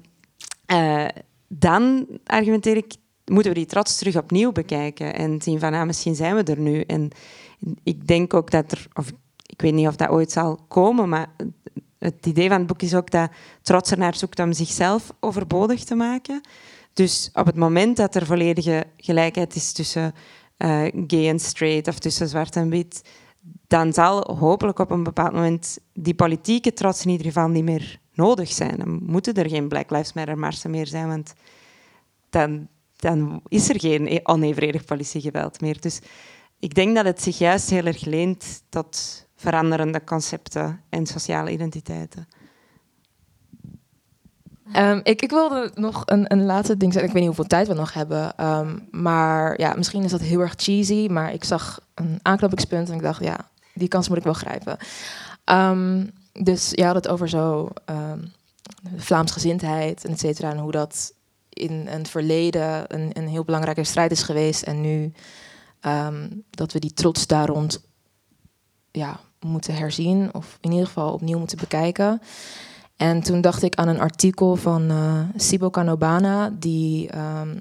eh, 0.66 1.06
dan 1.48 2.08
argumenteer 2.26 2.78
ik, 2.78 2.96
moeten 3.26 3.52
we 3.52 3.58
die 3.58 3.68
trots 3.68 3.98
terug 3.98 4.18
opnieuw 4.18 4.52
bekijken 4.52 5.14
en 5.14 5.41
zien 5.41 5.60
van, 5.60 5.74
ah, 5.74 5.86
misschien 5.86 6.16
zijn 6.16 6.36
we 6.36 6.43
er 6.43 6.60
nu. 6.60 6.82
En 6.82 7.10
ik 7.84 8.08
denk 8.08 8.34
ook 8.34 8.52
dat 8.52 8.72
er, 8.72 8.88
of 8.93 9.12
ik 9.46 9.62
weet 9.62 9.74
niet 9.74 9.88
of 9.88 9.96
dat 9.96 10.10
ooit 10.10 10.32
zal 10.32 10.60
komen, 10.68 11.10
maar 11.10 11.28
het 11.98 12.26
idee 12.26 12.50
van 12.50 12.58
het 12.58 12.68
boek 12.68 12.82
is 12.82 12.96
ook 12.96 13.12
dat 13.12 13.32
trots 13.62 13.91
er 13.91 13.98
naar 13.98 14.16
zoekt 14.16 14.39
om 14.39 14.54
zichzelf 14.54 15.14
overbodig 15.20 15.84
te 15.84 15.96
maken. 15.96 16.41
Dus 16.93 17.30
op 17.34 17.46
het 17.46 17.56
moment 17.56 17.98
dat 17.98 18.16
er 18.16 18.26
volledige 18.26 18.84
gelijkheid 18.98 19.56
is 19.56 19.72
tussen 19.72 20.14
eh, 20.58 20.84
gay 21.08 21.30
en 21.30 21.39
straight 21.39 21.88
of 21.88 22.00
tussen 22.00 22.28
zwart 22.28 22.56
en 22.56 22.70
wit, 22.70 23.02
dan 23.68 23.93
zal 23.93 24.36
hopelijk 24.38 24.80
op 24.80 24.91
een 24.91 25.04
bepaald 25.04 25.34
moment 25.34 25.78
die 25.93 26.16
politieke 26.16 26.74
trots 26.74 27.06
in 27.06 27.12
ieder 27.12 27.26
geval 27.26 27.48
niet 27.48 27.64
meer 27.64 28.00
nodig 28.16 28.51
zijn. 28.51 28.78
Dan 28.78 28.99
moeten 29.03 29.34
er 29.34 29.49
geen 29.49 29.68
Black 29.68 29.89
Lives 29.89 30.13
Matter 30.13 30.38
marsen 30.38 30.72
meer 30.72 30.88
zijn, 30.88 31.07
want 31.07 31.34
dan, 32.30 32.68
dan 32.95 33.41
is 33.47 33.70
er 33.70 33.80
geen 33.80 34.07
e- 34.07 34.20
onevenredig 34.24 34.86
politiegeweld 34.86 35.61
meer. 35.61 35.82
Dus 35.82 35.99
ik 36.59 36.74
denk 36.74 36.95
dat 36.95 37.05
het 37.05 37.22
zich 37.22 37.38
juist 37.38 37.70
heel 37.70 37.86
erg 37.86 38.05
leent 38.05 38.63
tot 38.70 39.26
veranderende 39.36 40.03
concepten 40.03 40.82
en 40.89 41.05
sociale 41.05 41.51
identiteiten. 41.51 42.28
Ehm, 44.72 44.99
ik, 45.03 45.22
ik 45.22 45.30
wilde 45.30 45.72
nog 45.74 46.03
een, 46.05 46.32
een 46.32 46.45
laatste 46.45 46.78
ding 46.78 46.91
zeggen. 46.91 47.09
Ik 47.09 47.16
weet 47.18 47.28
niet 47.28 47.36
hoeveel 47.36 47.57
tijd 47.57 47.68
we 47.68 47.74
nog 47.74 47.93
hebben. 47.93 48.38
ehm, 48.38 48.80
maar 48.91 49.59
ja, 49.59 49.74
misschien 49.76 50.03
is 50.03 50.11
dat 50.11 50.22
heel 50.22 50.39
erg 50.39 50.53
cheesy. 50.55 51.07
Maar 51.11 51.34
ik 51.34 51.43
zag 51.43 51.80
een 51.93 52.20
aanknopingspunt 52.22 52.89
en 52.89 52.95
ik 52.95 53.01
dacht, 53.01 53.24
ja, 53.24 53.49
die 53.74 53.88
kans 53.88 54.09
moet 54.09 54.18
ik 54.18 54.24
wel 54.24 54.34
grijpen. 54.34 54.78
Ehm, 55.43 56.05
dus 56.44 56.70
je 56.72 56.84
had 56.84 56.96
het 56.96 57.08
over 57.08 57.30
zo 57.30 57.70
ehm 57.86 58.20
Vlaamsgezindheid 58.96 60.06
en 60.06 60.12
et 60.12 60.20
cetera. 60.20 60.52
En 60.52 60.58
hoe 60.58 60.72
dat 60.72 61.14
in 61.50 61.88
een 61.88 62.06
verleden 62.06 62.96
een, 62.96 63.10
een 63.14 63.28
heel 63.28 63.44
belangrijke 63.44 63.84
strijd 63.84 64.12
is 64.12 64.22
geweest. 64.22 64.64
En 64.64 64.82
nu 64.82 65.12
ehm, 65.80 66.28
dat 66.50 66.72
we 66.72 66.80
die 66.80 66.94
trots 66.94 67.28
daar 67.28 67.48
rond 67.48 67.84
ja, 68.92 69.20
moeten 69.40 69.76
herzien. 69.76 70.34
Of 70.34 70.58
in 70.62 70.72
ieder 70.72 70.88
geval 70.88 71.14
opnieuw 71.14 71.38
moeten 71.38 71.58
bekijken. 71.58 72.22
En 72.96 73.22
toen 73.22 73.42
dacht 73.42 73.64
ik 73.64 73.76
aan 73.76 73.88
een 73.88 74.00
artikel 74.00 74.56
van 74.56 74.92
uh, 74.92 75.20
Sibo 75.36 75.70
Kanobana, 75.70 76.50
die 76.50 77.18
um, 77.18 77.60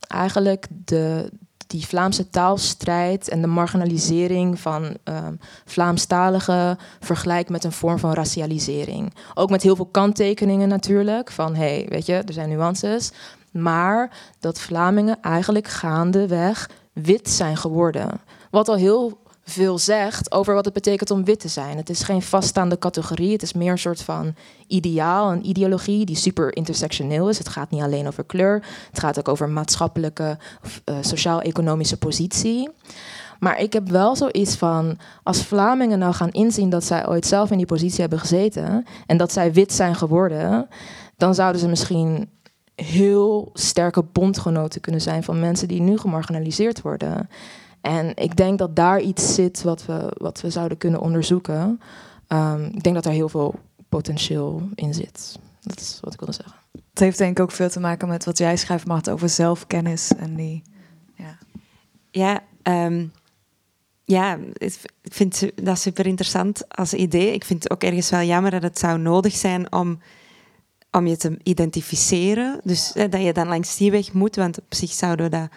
eigenlijk 0.00 0.66
de, 0.84 1.32
die 1.66 1.86
Vlaamse 1.86 2.30
taalstrijd 2.30 3.28
en 3.28 3.40
de 3.40 3.46
marginalisering 3.46 4.60
van 4.60 4.84
um, 4.84 5.40
Vlaamstaligen 5.64 6.78
vergelijkt 7.00 7.50
met 7.50 7.64
een 7.64 7.72
vorm 7.72 7.98
van 7.98 8.12
racialisering. 8.12 9.14
Ook 9.34 9.50
met 9.50 9.62
heel 9.62 9.76
veel 9.76 9.86
kanttekeningen 9.86 10.68
natuurlijk, 10.68 11.30
van 11.30 11.54
hé, 11.54 11.76
hey, 11.76 11.86
weet 11.88 12.06
je, 12.06 12.14
er 12.14 12.32
zijn 12.32 12.48
nuances. 12.48 13.12
Maar 13.50 14.10
dat 14.40 14.60
Vlamingen 14.60 15.20
eigenlijk 15.20 15.68
gaandeweg 15.68 16.70
wit 16.92 17.30
zijn 17.30 17.56
geworden. 17.56 18.20
Wat 18.50 18.68
al 18.68 18.76
heel 18.76 19.18
veel 19.48 19.78
zegt 19.78 20.32
over 20.32 20.54
wat 20.54 20.64
het 20.64 20.74
betekent 20.74 21.10
om 21.10 21.24
wit 21.24 21.40
te 21.40 21.48
zijn. 21.48 21.76
Het 21.76 21.90
is 21.90 22.02
geen 22.02 22.22
vaststaande 22.22 22.78
categorie, 22.78 23.32
het 23.32 23.42
is 23.42 23.52
meer 23.52 23.70
een 23.70 23.78
soort 23.78 24.02
van 24.02 24.34
ideaal, 24.66 25.32
een 25.32 25.48
ideologie 25.48 26.04
die 26.06 26.16
super 26.16 26.56
intersectioneel 26.56 27.28
is. 27.28 27.38
Het 27.38 27.48
gaat 27.48 27.70
niet 27.70 27.82
alleen 27.82 28.06
over 28.06 28.24
kleur, 28.24 28.64
het 28.90 28.98
gaat 28.98 29.18
ook 29.18 29.28
over 29.28 29.48
maatschappelijke, 29.48 30.38
uh, 30.84 30.96
sociaal-economische 31.00 31.96
positie. 31.96 32.70
Maar 33.38 33.60
ik 33.60 33.72
heb 33.72 33.88
wel 33.88 34.16
zoiets 34.16 34.56
van, 34.56 34.98
als 35.22 35.42
Vlamingen 35.42 35.98
nou 35.98 36.14
gaan 36.14 36.30
inzien 36.30 36.70
dat 36.70 36.84
zij 36.84 37.08
ooit 37.08 37.26
zelf 37.26 37.50
in 37.50 37.56
die 37.56 37.66
positie 37.66 38.00
hebben 38.00 38.18
gezeten 38.18 38.86
en 39.06 39.16
dat 39.16 39.32
zij 39.32 39.52
wit 39.52 39.72
zijn 39.72 39.94
geworden, 39.94 40.68
dan 41.16 41.34
zouden 41.34 41.60
ze 41.60 41.68
misschien 41.68 42.30
heel 42.74 43.50
sterke 43.52 44.02
bondgenoten 44.02 44.80
kunnen 44.80 45.00
zijn 45.00 45.22
van 45.22 45.40
mensen 45.40 45.68
die 45.68 45.80
nu 45.80 45.98
gemarginaliseerd 45.98 46.82
worden. 46.82 47.28
En 47.86 48.16
ik 48.16 48.36
denk 48.36 48.58
dat 48.58 48.76
daar 48.76 49.00
iets 49.00 49.34
zit 49.34 49.62
wat 49.62 49.86
we, 49.86 50.12
wat 50.16 50.40
we 50.40 50.50
zouden 50.50 50.78
kunnen 50.78 51.00
onderzoeken. 51.00 51.80
Um, 52.28 52.64
ik 52.64 52.82
denk 52.82 52.94
dat 52.94 53.06
er 53.06 53.12
heel 53.12 53.28
veel 53.28 53.54
potentieel 53.88 54.68
in 54.74 54.94
zit. 54.94 55.38
Dat 55.60 55.80
is 55.80 55.98
wat 56.02 56.12
ik 56.12 56.18
wilde 56.18 56.34
zeggen. 56.34 56.54
Het 56.90 56.98
heeft 56.98 57.18
denk 57.18 57.38
ik 57.38 57.42
ook 57.42 57.50
veel 57.50 57.68
te 57.68 57.80
maken 57.80 58.08
met 58.08 58.24
wat 58.24 58.38
jij 58.38 58.56
schrijft, 58.56 58.86
Mart, 58.86 59.10
over 59.10 59.28
zelfkennis 59.28 60.14
en 60.14 60.36
die. 60.36 60.62
Ja, 61.14 61.38
ja, 62.10 62.42
um, 62.86 63.12
ja 64.04 64.38
ik 64.52 65.12
vind 65.12 65.50
dat 65.64 65.78
super 65.78 66.06
interessant 66.06 66.68
als 66.68 66.94
idee. 66.94 67.32
Ik 67.32 67.44
vind 67.44 67.62
het 67.62 67.72
ook 67.72 67.82
ergens 67.82 68.10
wel 68.10 68.22
jammer 68.22 68.50
dat 68.50 68.62
het 68.62 68.78
zou 68.78 68.98
nodig 68.98 69.34
zijn 69.34 69.72
om, 69.72 69.98
om 70.90 71.06
je 71.06 71.16
te 71.16 71.38
identificeren. 71.42 72.60
Dus 72.64 72.92
dat 72.92 73.22
je 73.22 73.32
dan 73.32 73.48
langs 73.48 73.76
die 73.76 73.90
weg 73.90 74.12
moet, 74.12 74.36
want 74.36 74.58
op 74.58 74.74
zich 74.74 74.90
zouden 74.90 75.30
we 75.30 75.36
dat 75.36 75.48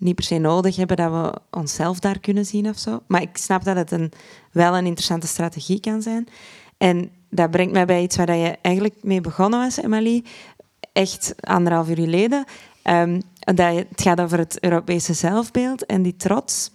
niet 0.00 0.14
per 0.14 0.24
se 0.24 0.38
nodig 0.38 0.76
hebben 0.76 0.96
dat 0.96 1.10
we 1.10 1.58
onszelf 1.58 1.98
daar 1.98 2.20
kunnen 2.20 2.46
zien 2.46 2.68
of 2.68 2.78
zo. 2.78 3.02
Maar 3.06 3.22
ik 3.22 3.36
snap 3.36 3.64
dat 3.64 3.76
het 3.76 3.90
een, 3.90 4.12
wel 4.52 4.76
een 4.76 4.86
interessante 4.86 5.26
strategie 5.26 5.80
kan 5.80 6.02
zijn. 6.02 6.28
En 6.78 7.10
dat 7.30 7.50
brengt 7.50 7.72
mij 7.72 7.84
bij 7.84 8.02
iets 8.02 8.16
waar 8.16 8.36
je 8.36 8.58
eigenlijk 8.62 8.94
mee 9.02 9.20
begonnen 9.20 9.60
was, 9.60 9.76
Emily. 9.76 10.24
Echt 10.92 11.34
anderhalf 11.40 11.88
uur 11.88 11.96
geleden. 11.96 12.44
Um, 12.84 13.20
dat 13.38 13.74
het 13.74 14.00
gaat 14.02 14.20
over 14.20 14.38
het 14.38 14.60
Europese 14.60 15.12
zelfbeeld 15.12 15.86
en 15.86 16.02
die 16.02 16.16
trots. 16.16 16.70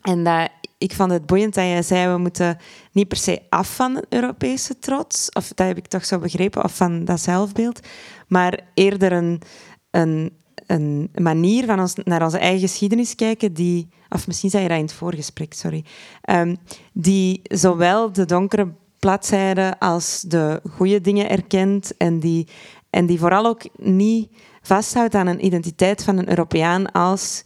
En 0.00 0.24
dat, 0.24 0.48
ik 0.78 0.92
vond 0.92 1.10
het 1.10 1.26
boeiend 1.26 1.54
dat 1.54 1.64
je 1.64 1.82
zei, 1.82 2.12
we 2.12 2.18
moeten 2.18 2.58
niet 2.92 3.08
per 3.08 3.16
se 3.16 3.42
af 3.48 3.74
van 3.74 3.94
het 3.94 4.06
Europese 4.08 4.78
trots. 4.78 5.30
Of 5.30 5.48
dat 5.48 5.66
heb 5.66 5.76
ik 5.76 5.86
toch 5.86 6.04
zo 6.04 6.18
begrepen, 6.18 6.64
of 6.64 6.76
van 6.76 7.04
dat 7.04 7.20
zelfbeeld. 7.20 7.80
Maar 8.26 8.60
eerder 8.74 9.12
een, 9.12 9.42
een 9.90 10.37
een 10.68 11.10
manier 11.14 11.64
van 11.64 11.80
ons 11.80 11.94
naar 11.94 12.22
onze 12.22 12.38
eigen 12.38 12.60
geschiedenis 12.60 13.14
kijken 13.14 13.52
die, 13.52 13.88
of 14.08 14.26
misschien 14.26 14.50
zei 14.50 14.62
je 14.62 14.68
dat 14.68 14.78
in 14.78 14.84
het 14.84 14.92
voorgesprek, 14.92 15.52
sorry, 15.54 15.84
um, 16.30 16.56
die 16.92 17.40
zowel 17.42 18.12
de 18.12 18.24
donkere 18.24 18.72
bladzijden 18.98 19.78
als 19.78 20.20
de 20.20 20.60
goede 20.70 21.00
dingen 21.00 21.30
erkent 21.30 21.96
en 21.96 22.20
die, 22.20 22.48
en 22.90 23.06
die 23.06 23.18
vooral 23.18 23.46
ook 23.46 23.62
niet 23.76 24.30
vasthoudt 24.62 25.14
aan 25.14 25.26
een 25.26 25.44
identiteit 25.44 26.04
van 26.04 26.18
een 26.18 26.28
Europeaan 26.28 26.92
als 26.92 27.44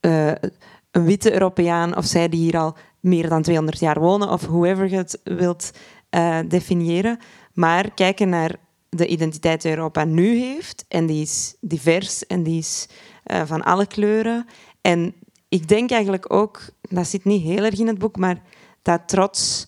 uh, 0.00 0.32
een 0.90 1.04
witte 1.04 1.32
Europeaan 1.32 1.96
of 1.96 2.04
zij 2.04 2.28
die 2.28 2.40
hier 2.40 2.58
al 2.58 2.76
meer 3.00 3.28
dan 3.28 3.42
200 3.42 3.78
jaar 3.78 4.00
wonen 4.00 4.30
of 4.30 4.46
whoever 4.46 4.90
je 4.90 4.96
het 4.96 5.20
wilt 5.24 5.70
uh, 6.10 6.38
definiëren, 6.48 7.18
maar 7.52 7.90
kijken 7.94 8.28
naar 8.28 8.54
de 8.88 9.06
identiteit 9.06 9.62
die 9.62 9.70
Europa 9.70 10.04
nu 10.04 10.38
heeft. 10.38 10.84
En 10.88 11.06
die 11.06 11.22
is 11.22 11.54
divers 11.60 12.26
en 12.26 12.42
die 12.42 12.58
is 12.58 12.88
uh, 13.26 13.42
van 13.44 13.62
alle 13.62 13.86
kleuren. 13.86 14.46
En 14.80 15.14
ik 15.48 15.68
denk 15.68 15.90
eigenlijk 15.90 16.32
ook, 16.32 16.60
dat 16.80 17.06
zit 17.06 17.24
niet 17.24 17.42
heel 17.42 17.64
erg 17.64 17.78
in 17.78 17.86
het 17.86 17.98
boek, 17.98 18.16
maar 18.16 18.42
dat 18.82 19.00
trots 19.08 19.66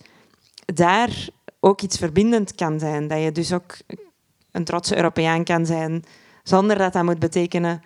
daar 0.65 1.29
ook 1.59 1.81
iets 1.81 1.97
verbindend 1.97 2.55
kan 2.55 2.79
zijn. 2.79 3.07
Dat 3.07 3.23
je 3.23 3.31
dus 3.31 3.53
ook 3.53 3.77
een 4.51 4.63
trotse 4.63 4.95
Europeaan 4.95 5.43
kan 5.43 5.65
zijn, 5.65 6.03
zonder 6.43 6.77
dat 6.77 6.93
dat 6.93 7.03
moet 7.03 7.19
betekenen 7.19 7.81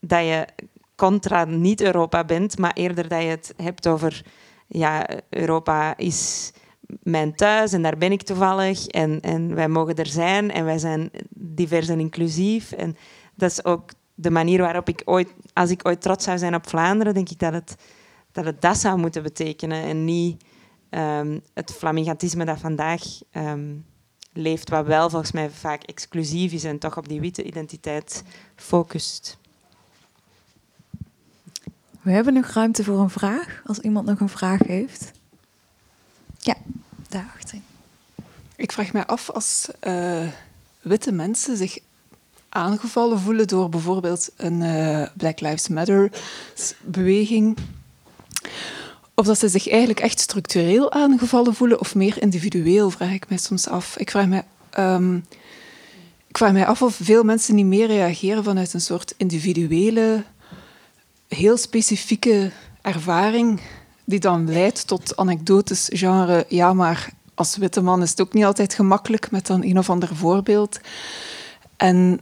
dat 0.00 0.24
je 0.24 0.46
contra 0.94 1.44
niet-Europa 1.44 2.24
bent, 2.24 2.58
maar 2.58 2.72
eerder 2.72 3.08
dat 3.08 3.22
je 3.22 3.28
het 3.28 3.54
hebt 3.56 3.86
over 3.86 4.24
ja, 4.66 5.08
Europa 5.30 5.96
is 5.96 6.52
mijn 7.02 7.34
thuis 7.34 7.72
en 7.72 7.82
daar 7.82 7.98
ben 7.98 8.12
ik 8.12 8.22
toevallig 8.22 8.86
en, 8.86 9.20
en 9.20 9.54
wij 9.54 9.68
mogen 9.68 9.94
er 9.94 10.06
zijn 10.06 10.50
en 10.50 10.64
wij 10.64 10.78
zijn 10.78 11.10
divers 11.30 11.88
en 11.88 12.00
inclusief. 12.00 12.72
En 12.72 12.96
dat 13.34 13.50
is 13.50 13.64
ook 13.64 13.90
de 14.14 14.30
manier 14.30 14.60
waarop 14.60 14.88
ik 14.88 15.02
ooit, 15.04 15.28
als 15.52 15.70
ik 15.70 15.86
ooit 15.88 16.00
trots 16.00 16.24
zou 16.24 16.38
zijn 16.38 16.54
op 16.54 16.68
Vlaanderen, 16.68 17.14
denk 17.14 17.30
ik 17.30 17.38
dat 17.38 17.52
het 17.52 17.76
dat, 18.34 18.44
het 18.44 18.60
dat 18.60 18.78
zou 18.78 18.98
moeten 18.98 19.22
betekenen 19.22 19.82
en 19.82 20.04
niet 20.04 20.44
um, 20.90 21.40
het 21.52 21.72
flamingantisme 21.72 22.44
dat 22.44 22.58
vandaag 22.58 23.02
um, 23.32 23.84
leeft, 24.32 24.70
wat 24.70 24.86
wel 24.86 25.10
volgens 25.10 25.32
mij 25.32 25.50
vaak 25.50 25.82
exclusief 25.82 26.52
is 26.52 26.64
en 26.64 26.78
toch 26.78 26.96
op 26.96 27.08
die 27.08 27.20
witte 27.20 27.42
identiteit 27.42 28.22
focust. 28.56 29.38
We 32.00 32.10
hebben 32.10 32.34
nog 32.34 32.46
ruimte 32.46 32.84
voor 32.84 32.98
een 32.98 33.10
vraag, 33.10 33.62
als 33.66 33.78
iemand 33.78 34.06
nog 34.06 34.20
een 34.20 34.28
vraag 34.28 34.60
heeft. 34.60 35.12
Ja, 36.38 36.56
Ik 38.56 38.72
vraag 38.72 38.92
mij 38.92 39.06
af 39.06 39.30
als 39.30 39.68
uh, 39.82 40.28
witte 40.82 41.12
mensen 41.12 41.56
zich 41.56 41.78
aangevallen 42.48 43.20
voelen 43.20 43.48
door 43.48 43.68
bijvoorbeeld 43.68 44.30
een 44.36 44.60
uh, 44.60 45.06
Black 45.16 45.40
Lives 45.40 45.68
Matter 45.68 46.10
beweging. 46.80 47.56
Of 49.14 49.26
dat 49.26 49.38
ze 49.38 49.48
zich 49.48 49.68
eigenlijk 49.68 50.00
echt 50.00 50.20
structureel 50.20 50.92
aangevallen 50.92 51.54
voelen 51.54 51.80
of 51.80 51.94
meer 51.94 52.22
individueel, 52.22 52.90
vraag 52.90 53.12
ik 53.12 53.28
mij 53.28 53.38
soms 53.38 53.68
af. 53.68 53.96
Ik 53.96 54.10
vraag 54.10 54.26
mij, 54.26 54.44
um, 54.78 55.26
ik 56.26 56.36
vraag 56.36 56.52
mij 56.52 56.66
af 56.66 56.82
of 56.82 56.98
veel 57.02 57.22
mensen 57.22 57.54
niet 57.54 57.66
meer 57.66 57.86
reageren 57.86 58.44
vanuit 58.44 58.74
een 58.74 58.80
soort 58.80 59.14
individuele, 59.16 60.24
heel 61.28 61.56
specifieke 61.56 62.50
ervaring 62.82 63.60
die 64.04 64.20
dan 64.20 64.52
leidt 64.52 64.86
tot 64.86 65.16
anekdotes 65.16 65.88
genre 65.92 66.44
ja, 66.48 66.72
maar 66.72 67.08
als 67.34 67.56
witte 67.56 67.80
man 67.80 68.02
is 68.02 68.10
het 68.10 68.20
ook 68.20 68.32
niet 68.32 68.44
altijd 68.44 68.74
gemakkelijk 68.74 69.30
met 69.30 69.46
dan 69.46 69.62
een 69.64 69.78
of 69.78 69.90
ander 69.90 70.16
voorbeeld. 70.16 70.80
En 71.76 72.20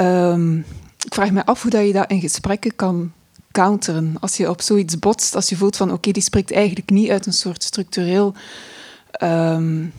um, 0.00 0.58
ik 1.04 1.14
vraag 1.14 1.30
me 1.30 1.46
af 1.46 1.62
hoe 1.62 1.70
dat 1.70 1.86
je 1.86 1.92
dat 1.92 2.10
in 2.10 2.20
gesprekken 2.20 2.76
kan 2.76 3.12
counteren. 3.52 4.16
Als 4.20 4.36
je 4.36 4.50
op 4.50 4.60
zoiets 4.60 4.98
botst, 4.98 5.34
als 5.34 5.48
je 5.48 5.56
voelt 5.56 5.76
van 5.76 5.92
oké, 5.92 6.10
die 6.10 6.22
spreekt 6.22 6.52
eigenlijk 6.52 6.90
niet 6.90 7.10
uit 7.10 7.26
een 7.26 7.32
soort 7.32 7.62
structureel... 7.62 8.34
Um, 9.22 9.92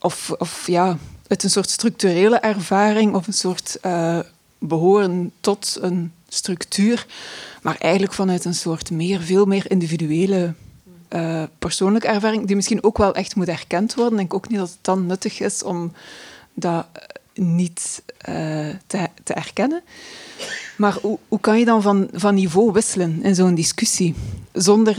of, 0.00 0.30
of 0.38 0.66
ja, 0.66 0.98
uit 1.26 1.42
een 1.42 1.50
soort 1.50 1.70
structurele 1.70 2.36
ervaring 2.36 3.14
of 3.14 3.26
een 3.26 3.32
soort 3.32 3.78
uh, 3.82 4.18
behoren 4.58 5.32
tot 5.40 5.78
een 5.80 6.12
structuur, 6.34 7.06
maar 7.62 7.76
eigenlijk 7.78 8.12
vanuit 8.12 8.44
een 8.44 8.54
soort 8.54 8.90
meer, 8.90 9.20
veel 9.20 9.44
meer 9.44 9.70
individuele 9.70 10.54
uh, 11.10 11.42
persoonlijke 11.58 12.08
ervaring, 12.08 12.46
die 12.46 12.56
misschien 12.56 12.84
ook 12.84 12.98
wel 12.98 13.14
echt 13.14 13.36
moet 13.36 13.48
erkend 13.48 13.94
worden. 13.94 14.12
Ik 14.12 14.18
denk 14.18 14.34
ook 14.34 14.48
niet 14.48 14.58
dat 14.58 14.68
het 14.68 14.78
dan 14.80 15.06
nuttig 15.06 15.40
is 15.40 15.62
om 15.62 15.92
dat 16.54 16.86
niet 17.34 18.02
uh, 18.28 18.68
te, 18.86 19.08
te 19.22 19.34
erkennen. 19.34 19.82
Maar 20.76 20.98
hoe, 21.02 21.18
hoe 21.28 21.40
kan 21.40 21.58
je 21.58 21.64
dan 21.64 21.82
van, 21.82 22.08
van 22.12 22.34
niveau 22.34 22.72
wisselen 22.72 23.22
in 23.22 23.34
zo'n 23.34 23.54
discussie 23.54 24.14
zonder 24.52 24.96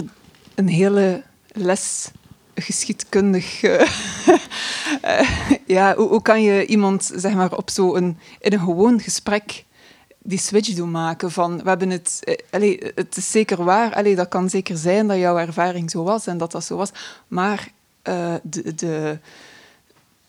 een 0.55 0.67
hele 0.67 1.23
les 1.47 2.11
geschiedkundig. 2.55 3.61
Ja, 5.65 5.95
hoe, 5.95 6.07
hoe, 6.07 6.21
kan 6.21 6.41
je 6.41 6.65
iemand 6.65 7.11
zeg 7.15 7.34
maar, 7.34 7.57
op 7.57 7.69
zo'n 7.69 8.17
in 8.39 8.53
een 8.53 8.59
gewoon 8.59 8.99
gesprek 8.99 9.65
die 10.24 10.39
switch 10.39 10.74
doen 10.74 10.91
maken 10.91 11.32
van 11.32 11.57
we 11.63 11.69
hebben 11.69 11.89
het, 11.89 12.19
eh, 12.24 12.36
allez, 12.49 12.91
het 12.95 13.17
is 13.17 13.32
zeker 13.32 13.63
waar, 13.63 13.93
allez, 13.95 14.15
dat 14.15 14.28
kan 14.28 14.49
zeker 14.49 14.78
zijn 14.78 15.07
dat 15.07 15.17
jouw 15.17 15.38
ervaring 15.38 15.91
zo 15.91 16.03
was 16.03 16.28
en 16.28 16.38
dat 16.38 16.51
dat 16.51 16.63
zo 16.63 16.76
was, 16.78 16.91
maar 17.28 17.72
uh, 18.09 18.34
de, 18.43 18.76
de, 18.76 19.19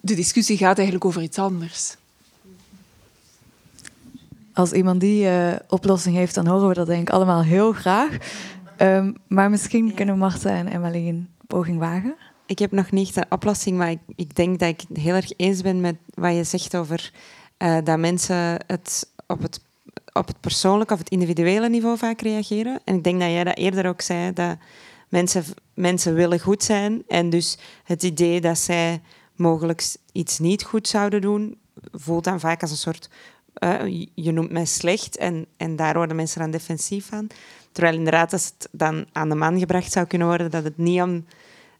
de 0.00 0.14
discussie 0.14 0.56
gaat 0.56 0.76
eigenlijk 0.76 1.06
over 1.06 1.22
iets 1.22 1.38
anders. 1.38 1.96
Als 4.54 4.72
iemand 4.72 5.00
die 5.00 5.24
uh, 5.24 5.52
oplossing 5.68 6.16
heeft, 6.16 6.34
dan 6.34 6.46
horen 6.46 6.68
we 6.68 6.74
dat 6.74 6.86
denk 6.86 7.08
ik 7.08 7.14
allemaal 7.14 7.42
heel 7.42 7.72
graag. 7.72 8.16
Um, 8.78 9.16
maar 9.26 9.50
misschien 9.50 9.94
kunnen 9.94 10.18
Marta 10.18 10.50
en 10.50 10.68
Emily 10.68 11.08
een 11.08 11.28
poging 11.46 11.78
wagen. 11.78 12.14
ik 12.46 12.58
heb 12.58 12.72
nog 12.72 12.90
niet 12.90 13.16
een 13.16 13.24
oplossing, 13.28 13.76
maar 13.76 13.90
ik, 13.90 13.98
ik 14.16 14.36
denk 14.36 14.58
dat 14.58 14.68
ik 14.68 14.82
het 14.88 14.96
heel 14.96 15.14
erg 15.14 15.32
eens 15.36 15.62
ben 15.62 15.80
met 15.80 15.96
wat 16.14 16.34
je 16.34 16.44
zegt 16.44 16.76
over 16.76 17.12
uh, 17.58 17.78
dat 17.84 17.98
mensen 17.98 18.58
het 18.66 19.08
op 19.26 19.42
het 19.42 19.60
op 20.12 20.26
het 20.26 20.40
persoonlijke 20.40 20.92
of 20.92 20.98
het 20.98 21.10
individuele 21.10 21.68
niveau 21.68 21.98
vaak 21.98 22.20
reageren. 22.20 22.80
En 22.84 22.94
ik 22.94 23.04
denk 23.04 23.20
dat 23.20 23.30
jij 23.30 23.44
dat 23.44 23.56
eerder 23.56 23.86
ook 23.86 24.00
zei, 24.00 24.32
dat 24.32 24.56
mensen, 25.08 25.44
mensen 25.74 26.14
willen 26.14 26.40
goed 26.40 26.62
zijn. 26.62 27.02
En 27.08 27.30
dus 27.30 27.58
het 27.84 28.02
idee 28.02 28.40
dat 28.40 28.58
zij 28.58 29.00
mogelijk 29.36 29.94
iets 30.12 30.38
niet 30.38 30.62
goed 30.62 30.88
zouden 30.88 31.20
doen, 31.20 31.58
voelt 31.92 32.24
dan 32.24 32.40
vaak 32.40 32.62
als 32.62 32.70
een 32.70 32.76
soort... 32.76 33.08
Uh, 33.64 34.06
je 34.14 34.32
noemt 34.32 34.50
mij 34.50 34.64
slecht 34.64 35.16
en, 35.16 35.46
en 35.56 35.76
daar 35.76 35.94
worden 35.94 36.16
mensen 36.16 36.40
dan 36.40 36.50
defensief 36.50 37.06
van. 37.06 37.26
Terwijl 37.72 37.96
inderdaad, 37.96 38.32
als 38.32 38.44
het 38.44 38.68
dan 38.72 39.06
aan 39.12 39.28
de 39.28 39.34
man 39.34 39.58
gebracht 39.58 39.92
zou 39.92 40.06
kunnen 40.06 40.28
worden, 40.28 40.50
dat 40.50 40.64
het 40.64 40.78
niet 40.78 41.02
om 41.02 41.24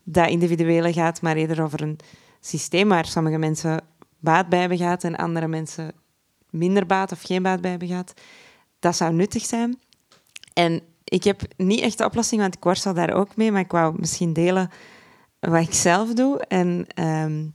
dat 0.02 0.28
individuele 0.28 0.92
gaat, 0.92 1.22
maar 1.22 1.36
eerder 1.36 1.62
over 1.62 1.82
een 1.82 1.98
systeem 2.40 2.88
waar 2.88 3.06
sommige 3.06 3.38
mensen 3.38 3.80
baat 4.18 4.48
bij 4.48 4.60
hebben 4.60 4.98
en 5.00 5.16
andere 5.16 5.48
mensen 5.48 5.92
minder 6.53 6.86
baat 6.86 7.12
of 7.12 7.22
geen 7.22 7.42
baat 7.42 7.61
bij 7.61 7.70
hebben 7.70 7.88
gehad. 7.88 8.14
Dat 8.78 8.96
zou 8.96 9.12
nuttig 9.12 9.44
zijn. 9.44 9.78
En 10.53 10.82
ik 11.05 11.24
heb 11.24 11.42
niet 11.57 11.80
echt 11.80 11.98
de 11.98 12.05
oplossing, 12.05 12.40
want 12.40 12.55
ik 12.55 12.64
worstel 12.64 12.94
daar 12.94 13.12
ook 13.12 13.36
mee, 13.36 13.53
maar 13.53 13.61
ik 13.61 13.70
wou 13.70 13.94
misschien 13.98 14.32
delen 14.32 14.70
wat 15.40 15.62
ik 15.62 15.72
zelf 15.72 16.14
doe. 16.14 16.38
En 16.38 16.86
ehm, 16.94 17.46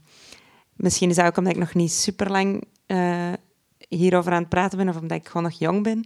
misschien 0.72 1.10
is 1.10 1.16
dat 1.16 1.26
ook 1.26 1.36
omdat 1.36 1.52
ik 1.52 1.58
nog 1.58 1.74
niet 1.74 1.92
super 1.92 2.30
lang 2.30 2.64
uh, 2.86 3.32
hierover 3.88 4.32
aan 4.32 4.40
het 4.40 4.48
praten 4.48 4.78
ben 4.78 4.88
of 4.88 5.00
omdat 5.00 5.18
ik 5.18 5.26
gewoon 5.26 5.42
nog 5.42 5.58
jong 5.58 5.82
ben. 5.82 6.04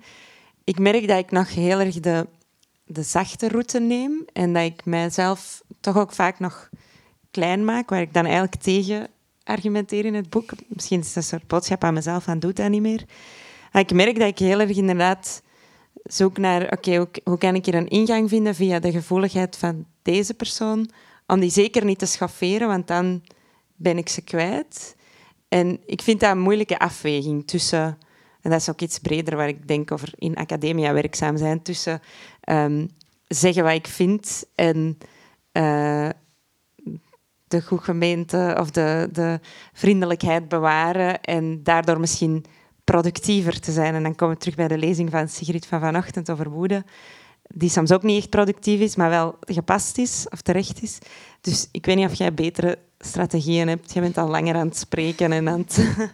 Ik 0.64 0.78
merk 0.78 1.08
dat 1.08 1.18
ik 1.18 1.30
nog 1.30 1.54
heel 1.54 1.80
erg 1.80 2.00
de, 2.00 2.26
de 2.84 3.02
zachte 3.02 3.48
route 3.48 3.80
neem 3.80 4.24
en 4.32 4.52
dat 4.52 4.62
ik 4.62 4.84
mijzelf 4.84 5.62
toch 5.80 5.96
ook 5.96 6.12
vaak 6.12 6.38
nog 6.38 6.68
klein 7.30 7.64
maak, 7.64 7.90
waar 7.90 8.00
ik 8.00 8.14
dan 8.14 8.24
eigenlijk 8.24 8.54
tegen 8.54 9.08
argumenteren 9.44 10.04
in 10.04 10.14
het 10.14 10.30
boek. 10.30 10.50
Misschien 10.66 11.00
is 11.00 11.06
dat 11.06 11.16
een 11.16 11.22
soort 11.22 11.46
boodschap 11.46 11.84
aan 11.84 11.94
mezelf, 11.94 12.28
aan 12.28 12.38
doet 12.38 12.56
dat 12.56 12.70
niet 12.70 12.82
meer. 12.82 13.04
Maar 13.72 13.82
ik 13.82 13.92
merk 13.92 14.18
dat 14.18 14.28
ik 14.28 14.38
heel 14.38 14.60
erg 14.60 14.76
inderdaad 14.76 15.42
zoek 16.04 16.38
naar, 16.38 16.72
oké, 16.72 17.06
hoe, 17.24 17.38
kan 17.38 17.54
ik 17.54 17.64
hier 17.64 17.74
een 17.74 17.88
ingang 17.88 18.28
vinden 18.28 18.54
via 18.54 18.78
de 18.78 18.90
gevoeligheid 18.90 19.56
van 19.56 19.86
deze 20.02 20.34
persoon, 20.34 20.90
om 21.26 21.40
die 21.40 21.50
zeker 21.50 21.84
niet 21.84 21.98
te 21.98 22.06
schafferen, 22.06 22.68
want 22.68 22.86
dan 22.86 23.22
ben 23.76 23.98
ik 23.98 24.08
ze 24.08 24.22
kwijt. 24.22 24.96
En 25.48 25.80
ik 25.86 26.02
vind 26.02 26.20
dat 26.20 26.30
een 26.30 26.40
moeilijke 26.40 26.78
afweging 26.78 27.46
tussen, 27.46 27.98
en 28.40 28.50
dat 28.50 28.60
is 28.60 28.70
ook 28.70 28.80
iets 28.80 28.98
breder 28.98 29.36
waar 29.36 29.48
ik 29.48 29.68
denk 29.68 29.92
over 29.92 30.12
in 30.16 30.36
academia 30.36 30.92
werkzaam 30.92 31.36
zijn, 31.36 31.62
tussen 31.62 32.00
um, 32.50 32.88
zeggen 33.28 33.62
wat 33.62 33.72
ik 33.72 33.86
vind 33.86 34.44
en 34.54 34.98
uh, 35.52 36.08
de 37.52 37.62
goed 37.62 37.84
gemeente 37.84 38.56
of 38.60 38.70
de, 38.70 39.08
de 39.12 39.40
vriendelijkheid 39.72 40.48
bewaren 40.48 41.20
en 41.20 41.62
daardoor 41.62 42.00
misschien 42.00 42.44
productiever 42.84 43.60
te 43.60 43.72
zijn. 43.72 43.94
En 43.94 44.02
dan 44.02 44.14
komen 44.14 44.34
we 44.34 44.40
terug 44.40 44.56
bij 44.56 44.68
de 44.68 44.78
lezing 44.78 45.10
van 45.10 45.28
Sigrid 45.28 45.66
van 45.66 45.80
vanochtend 45.80 46.30
over 46.30 46.50
woede, 46.50 46.84
die 47.42 47.70
soms 47.70 47.92
ook 47.92 48.02
niet 48.02 48.18
echt 48.18 48.30
productief 48.30 48.80
is, 48.80 48.96
maar 48.96 49.10
wel 49.10 49.38
gepast 49.40 49.98
is 49.98 50.26
of 50.30 50.40
terecht 50.40 50.82
is. 50.82 50.98
Dus 51.40 51.68
ik 51.70 51.86
weet 51.86 51.96
niet 51.96 52.08
of 52.08 52.14
jij 52.14 52.34
betere 52.34 52.78
strategieën 52.98 53.68
hebt. 53.68 53.92
Jij 53.92 54.02
bent 54.02 54.18
al 54.18 54.28
langer 54.28 54.54
aan 54.54 54.66
het 54.66 54.76
spreken 54.76 55.32
en 55.32 55.48
aan 55.48 55.60
het... 55.60 56.06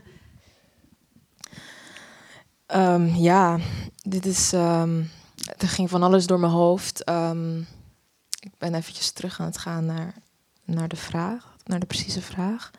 Um, 2.75 3.07
ja, 3.31 3.59
dit 4.03 4.27
is... 4.27 4.53
Um, 4.53 5.11
er 5.59 5.69
ging 5.69 5.91
van 5.91 6.03
alles 6.03 6.27
door 6.27 6.41
mijn 6.41 6.53
hoofd. 6.53 7.09
Um, 7.11 7.67
ik 8.41 8.53
ben 8.59 8.75
eventjes 8.75 9.11
terug 9.11 9.41
aan 9.41 9.47
het 9.47 9.59
gaan 9.59 9.85
naar 9.85 10.15
naar 10.69 10.89
de 10.89 10.97
vraag, 10.97 11.57
naar 11.65 11.81
de 11.81 11.87
precieze 11.87 12.23
vraag. 12.23 12.71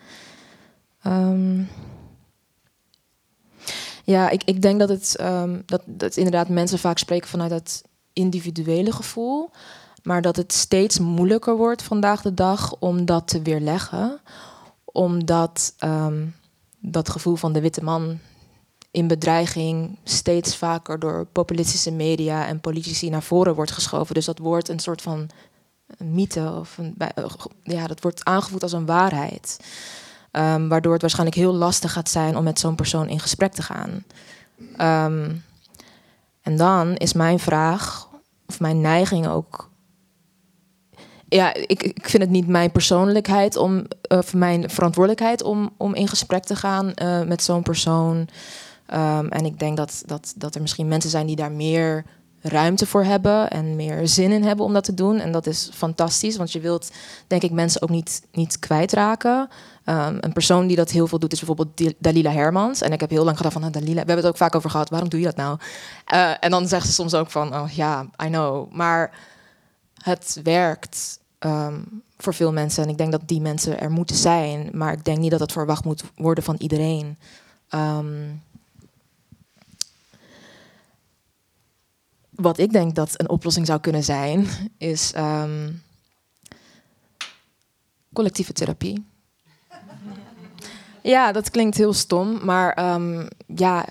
Um, 1.07 1.69
ja, 4.03 4.29
ik, 4.29 4.43
ik 4.43 4.61
denk 4.61 4.79
dat 4.79 4.89
het, 4.89 5.17
um, 5.21 5.63
dat, 5.65 5.81
dat 5.85 6.17
inderdaad 6.17 6.49
mensen 6.49 6.79
vaak 6.79 6.97
spreken 6.97 7.29
vanuit 7.29 7.51
het 7.51 7.83
individuele 8.13 8.91
gevoel. 8.91 9.51
Maar 10.03 10.21
dat 10.21 10.35
het 10.35 10.53
steeds 10.53 10.99
moeilijker 10.99 11.57
wordt 11.57 11.83
vandaag 11.83 12.21
de 12.21 12.33
dag 12.33 12.75
om 12.79 13.05
dat 13.05 13.27
te 13.27 13.41
weerleggen. 13.41 14.19
Omdat 14.85 15.73
um, 15.83 16.35
dat 16.79 17.09
gevoel 17.09 17.35
van 17.35 17.53
de 17.53 17.61
witte 17.61 17.83
man 17.83 18.19
in 18.91 19.07
bedreiging 19.07 19.97
steeds 20.03 20.55
vaker 20.55 20.99
door 20.99 21.25
populistische 21.25 21.91
media 21.91 22.47
en 22.47 22.59
politici 22.59 23.09
naar 23.09 23.23
voren 23.23 23.55
wordt 23.55 23.71
geschoven. 23.71 24.15
Dus 24.15 24.25
dat 24.25 24.37
wordt 24.37 24.69
een 24.69 24.79
soort 24.79 25.01
van 25.01 25.29
een 25.97 26.11
mythe 26.11 26.51
of 26.51 26.77
een, 26.77 26.95
eh, 26.97 27.25
ja, 27.63 27.87
dat 27.87 28.01
wordt 28.01 28.25
aangevoerd 28.25 28.63
als 28.63 28.73
een 28.73 28.85
waarheid. 28.85 29.59
Um, 30.31 30.69
waardoor 30.69 30.93
het 30.93 31.01
waarschijnlijk 31.01 31.37
heel 31.37 31.53
lastig 31.53 31.91
gaat 31.91 32.09
zijn 32.09 32.37
om 32.37 32.43
met 32.43 32.59
zo'n 32.59 32.75
persoon 32.75 33.07
in 33.09 33.19
gesprek 33.19 33.53
te 33.53 33.61
gaan. 33.61 34.03
Um, 34.59 35.43
en 36.41 36.57
dan 36.57 36.95
is 36.95 37.13
mijn 37.13 37.39
vraag, 37.39 38.07
of 38.47 38.59
mijn 38.59 38.81
neiging 38.81 39.27
ook. 39.27 39.69
Ja, 41.27 41.53
ik, 41.53 41.83
ik 41.83 42.09
vind 42.09 42.23
het 42.23 42.31
niet 42.31 42.47
mijn 42.47 42.71
persoonlijkheid 42.71 43.55
om, 43.55 43.85
of 44.07 44.33
mijn 44.33 44.69
verantwoordelijkheid 44.69 45.43
om, 45.43 45.73
om 45.77 45.93
in 45.93 46.07
gesprek 46.07 46.43
te 46.43 46.55
gaan 46.55 46.91
uh, 46.95 47.21
met 47.21 47.43
zo'n 47.43 47.63
persoon. 47.63 48.17
Um, 48.93 49.27
en 49.29 49.45
ik 49.45 49.59
denk 49.59 49.77
dat, 49.77 50.03
dat, 50.05 50.33
dat 50.35 50.55
er 50.55 50.61
misschien 50.61 50.87
mensen 50.87 51.09
zijn 51.09 51.27
die 51.27 51.35
daar 51.35 51.51
meer 51.51 52.05
ruimte 52.41 52.85
voor 52.85 53.03
hebben 53.03 53.49
en 53.49 53.75
meer 53.75 54.07
zin 54.07 54.31
in 54.31 54.43
hebben 54.43 54.65
om 54.65 54.73
dat 54.73 54.83
te 54.83 54.93
doen. 54.93 55.19
En 55.19 55.31
dat 55.31 55.45
is 55.45 55.69
fantastisch, 55.73 56.37
want 56.37 56.51
je 56.51 56.59
wilt, 56.59 56.91
denk 57.27 57.43
ik, 57.43 57.51
mensen 57.51 57.81
ook 57.81 57.89
niet, 57.89 58.21
niet 58.31 58.59
kwijtraken. 58.59 59.49
Um, 59.85 60.17
een 60.19 60.33
persoon 60.33 60.67
die 60.67 60.75
dat 60.75 60.91
heel 60.91 61.07
veel 61.07 61.19
doet 61.19 61.31
is 61.31 61.39
bijvoorbeeld 61.39 61.93
Dalila 61.97 62.31
Hermans. 62.31 62.81
En 62.81 62.91
ik 62.91 62.99
heb 62.99 63.09
heel 63.09 63.23
lang 63.23 63.37
gedacht 63.37 63.53
van, 63.53 63.61
nou, 63.61 63.73
Dalila, 63.73 63.91
we 63.91 63.97
hebben 63.97 64.15
het 64.15 64.27
ook 64.27 64.37
vaak 64.37 64.55
over 64.55 64.69
gehad, 64.69 64.89
waarom 64.89 65.09
doe 65.09 65.19
je 65.19 65.25
dat 65.25 65.35
nou? 65.35 65.57
Uh, 66.13 66.31
en 66.39 66.51
dan 66.51 66.67
zegt 66.67 66.85
ze 66.85 66.91
soms 66.91 67.13
ook 67.13 67.31
van, 67.31 67.55
oh 67.55 67.69
ja, 67.69 68.09
I 68.23 68.27
know. 68.27 68.71
Maar 68.71 69.11
het 70.03 70.39
werkt 70.43 71.19
um, 71.39 72.03
voor 72.17 72.33
veel 72.33 72.51
mensen 72.51 72.83
en 72.83 72.89
ik 72.89 72.97
denk 72.97 73.11
dat 73.11 73.21
die 73.25 73.41
mensen 73.41 73.79
er 73.79 73.91
moeten 73.91 74.15
zijn. 74.15 74.69
Maar 74.73 74.93
ik 74.93 75.05
denk 75.05 75.17
niet 75.17 75.31
dat 75.31 75.39
het 75.39 75.51
verwacht 75.51 75.83
moet 75.83 76.03
worden 76.15 76.43
van 76.43 76.55
iedereen. 76.57 77.17
Um, 77.69 78.41
wat 82.39 82.57
ik 82.57 82.71
denk 82.71 82.95
dat 82.95 83.19
een 83.19 83.29
oplossing 83.29 83.65
zou 83.65 83.79
kunnen 83.79 84.03
zijn, 84.03 84.47
is 84.77 85.13
um, 85.17 85.81
collectieve 88.13 88.53
therapie. 88.53 89.05
Ja, 91.01 91.31
dat 91.31 91.49
klinkt 91.49 91.77
heel 91.77 91.93
stom, 91.93 92.45
maar 92.45 92.93
um, 92.93 93.27
ja, 93.55 93.85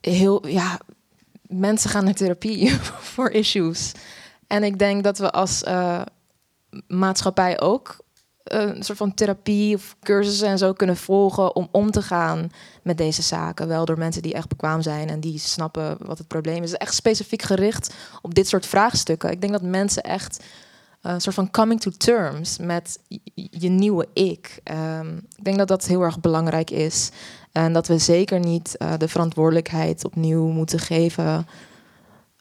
heel, 0.00 0.46
ja, 0.46 0.80
mensen 1.42 1.90
gaan 1.90 2.04
naar 2.04 2.14
therapie 2.14 2.70
voor 3.14 3.30
issues. 3.30 3.92
En 4.46 4.62
ik 4.62 4.78
denk 4.78 5.04
dat 5.04 5.18
we 5.18 5.30
als 5.30 5.62
uh, 5.62 6.02
maatschappij 6.86 7.60
ook 7.60 7.96
een 8.44 8.82
soort 8.82 8.98
van 8.98 9.14
therapie 9.14 9.74
of 9.74 9.96
cursussen 10.02 10.48
en 10.48 10.58
zo 10.58 10.72
kunnen 10.72 10.96
volgen 10.96 11.56
om 11.56 11.68
om 11.70 11.90
te 11.90 12.02
gaan 12.02 12.50
met 12.82 12.98
deze 12.98 13.22
zaken. 13.22 13.68
Wel 13.68 13.84
door 13.84 13.98
mensen 13.98 14.22
die 14.22 14.34
echt 14.34 14.48
bekwaam 14.48 14.82
zijn 14.82 15.08
en 15.08 15.20
die 15.20 15.38
snappen 15.38 15.96
wat 16.06 16.18
het 16.18 16.28
probleem 16.28 16.62
is. 16.62 16.72
Echt 16.72 16.94
specifiek 16.94 17.42
gericht 17.42 17.94
op 18.22 18.34
dit 18.34 18.48
soort 18.48 18.66
vraagstukken. 18.66 19.30
Ik 19.30 19.40
denk 19.40 19.52
dat 19.52 19.62
mensen 19.62 20.02
echt 20.02 20.44
een 21.02 21.20
soort 21.20 21.34
van 21.34 21.50
coming 21.50 21.80
to 21.80 21.90
terms 21.90 22.58
met 22.58 22.98
je 23.34 23.68
nieuwe 23.68 24.08
ik. 24.12 24.60
Um, 24.98 25.16
ik 25.36 25.44
denk 25.44 25.58
dat 25.58 25.68
dat 25.68 25.86
heel 25.86 26.02
erg 26.02 26.20
belangrijk 26.20 26.70
is. 26.70 27.10
En 27.52 27.72
dat 27.72 27.86
we 27.86 27.98
zeker 27.98 28.38
niet 28.38 28.74
uh, 28.78 28.92
de 28.98 29.08
verantwoordelijkheid 29.08 30.04
opnieuw 30.04 30.46
moeten 30.46 30.78
geven 30.78 31.46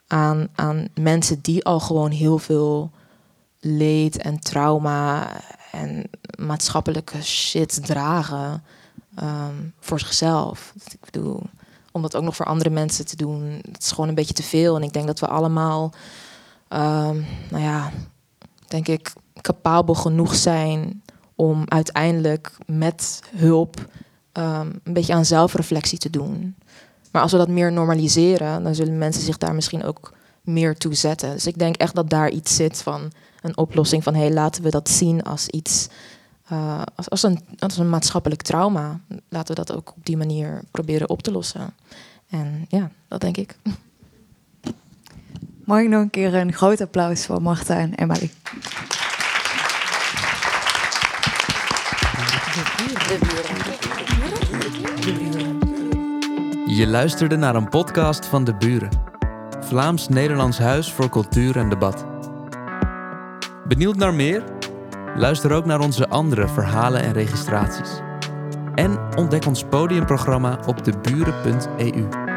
aan, 0.08 0.48
aan 0.56 0.88
mensen 0.94 1.42
die 1.42 1.66
al 1.66 1.80
gewoon 1.80 2.12
heel 2.12 2.38
veel 2.38 2.92
leed 3.60 4.18
en 4.18 4.40
trauma 4.40 5.28
en 5.72 6.10
maatschappelijke 6.40 7.24
shit 7.24 7.86
dragen 7.86 8.64
um, 9.24 9.74
voor 9.80 10.00
zichzelf. 10.00 10.74
Ik 10.92 11.12
bedoel, 11.12 11.42
om 11.92 12.02
dat 12.02 12.16
ook 12.16 12.24
nog 12.24 12.36
voor 12.36 12.46
andere 12.46 12.70
mensen 12.70 13.06
te 13.06 13.16
doen, 13.16 13.62
het 13.72 13.84
is 13.84 13.92
gewoon 13.92 14.10
een 14.10 14.16
beetje 14.16 14.34
te 14.34 14.44
veel. 14.44 14.76
En 14.76 14.84
ik 14.84 14.94
denk 14.94 15.08
dat 15.08 15.20
we 15.20 15.28
allemaal, 15.28 15.84
um, 16.70 17.26
nou 17.50 17.64
ja, 17.64 17.92
denk 18.68 18.88
ik, 18.88 19.14
capabel 19.42 19.94
genoeg 19.94 20.36
zijn 20.36 21.04
om 21.36 21.64
uiteindelijk 21.66 22.58
met 22.66 23.22
hulp 23.36 23.80
um, 24.34 24.80
een 24.84 24.94
beetje 24.94 25.14
aan 25.14 25.26
zelfreflectie 25.26 25.98
te 25.98 26.10
doen. 26.10 26.56
Maar 27.12 27.22
als 27.22 27.32
we 27.32 27.38
dat 27.38 27.48
meer 27.48 27.72
normaliseren, 27.72 28.64
dan 28.64 28.76
zullen 28.76 28.98
mensen 28.98 29.24
zich 29.24 29.38
daar 29.38 29.56
misschien 29.56 29.84
ook 29.84 30.14
meer 30.42 30.78
toe 30.78 30.94
zetten. 30.94 31.32
Dus 31.32 31.48
ik 31.48 31.58
denk 31.58 31.76
echt 31.76 31.96
dat 31.96 32.10
daar 32.10 32.30
iets 32.30 32.56
zit 32.56 32.82
van 32.82 33.12
een 33.42 33.58
oplossing 33.58 34.04
van 34.04 34.16
hey, 34.16 34.32
laten 34.32 34.64
we 34.64 34.70
dat 34.70 34.90
zien 34.90 35.24
als 35.24 35.48
iets, 35.48 35.88
eh, 36.48 36.82
als, 36.96 37.10
als, 37.10 37.24
een, 37.24 37.40
als 37.60 37.78
een 37.78 37.90
maatschappelijk 37.90 38.42
trauma. 38.42 39.00
Laten 39.30 39.56
we 39.56 39.64
dat 39.64 39.76
ook 39.78 39.90
op 39.90 40.06
die 40.06 40.18
manier 40.18 40.62
proberen 40.72 41.10
op 41.10 41.22
te 41.22 41.32
lossen. 41.32 41.74
En 42.30 42.66
ja, 42.70 42.92
dat 43.08 43.22
denk 43.22 43.38
ik. 43.38 43.56
Mag 45.66 45.80
ik 45.80 45.90
nog 45.90 46.02
een 46.02 46.10
keer 46.10 46.36
een 46.36 46.54
groot 46.54 46.82
applaus 46.82 47.26
voor 47.26 47.42
Marta 47.42 47.78
en 47.78 47.94
Emily? 47.94 48.32
Je 56.66 56.88
luisterde 56.88 57.36
naar 57.36 57.56
een 57.56 57.70
podcast 57.70 58.26
van 58.26 58.44
De 58.44 58.56
Buren. 58.56 58.90
Vlaams-Nederlands 59.60 60.58
Huis 60.58 60.92
voor 60.92 61.10
Cultuur 61.10 61.58
en 61.58 61.70
Debat. 61.70 62.06
Benieuwd 63.72 63.96
naar 63.96 64.14
meer? 64.14 64.44
Luister 65.16 65.52
ook 65.52 65.66
naar 65.66 65.80
onze 65.80 66.08
andere 66.08 66.48
verhalen 66.48 67.02
en 67.02 67.14
registraties. 67.14 68.00
En 68.76 69.16
ontdek 69.16 69.46
ons 69.46 69.64
podiumprogramma 69.64 70.60
op 70.66 70.84
deburen.eu. 70.84 72.31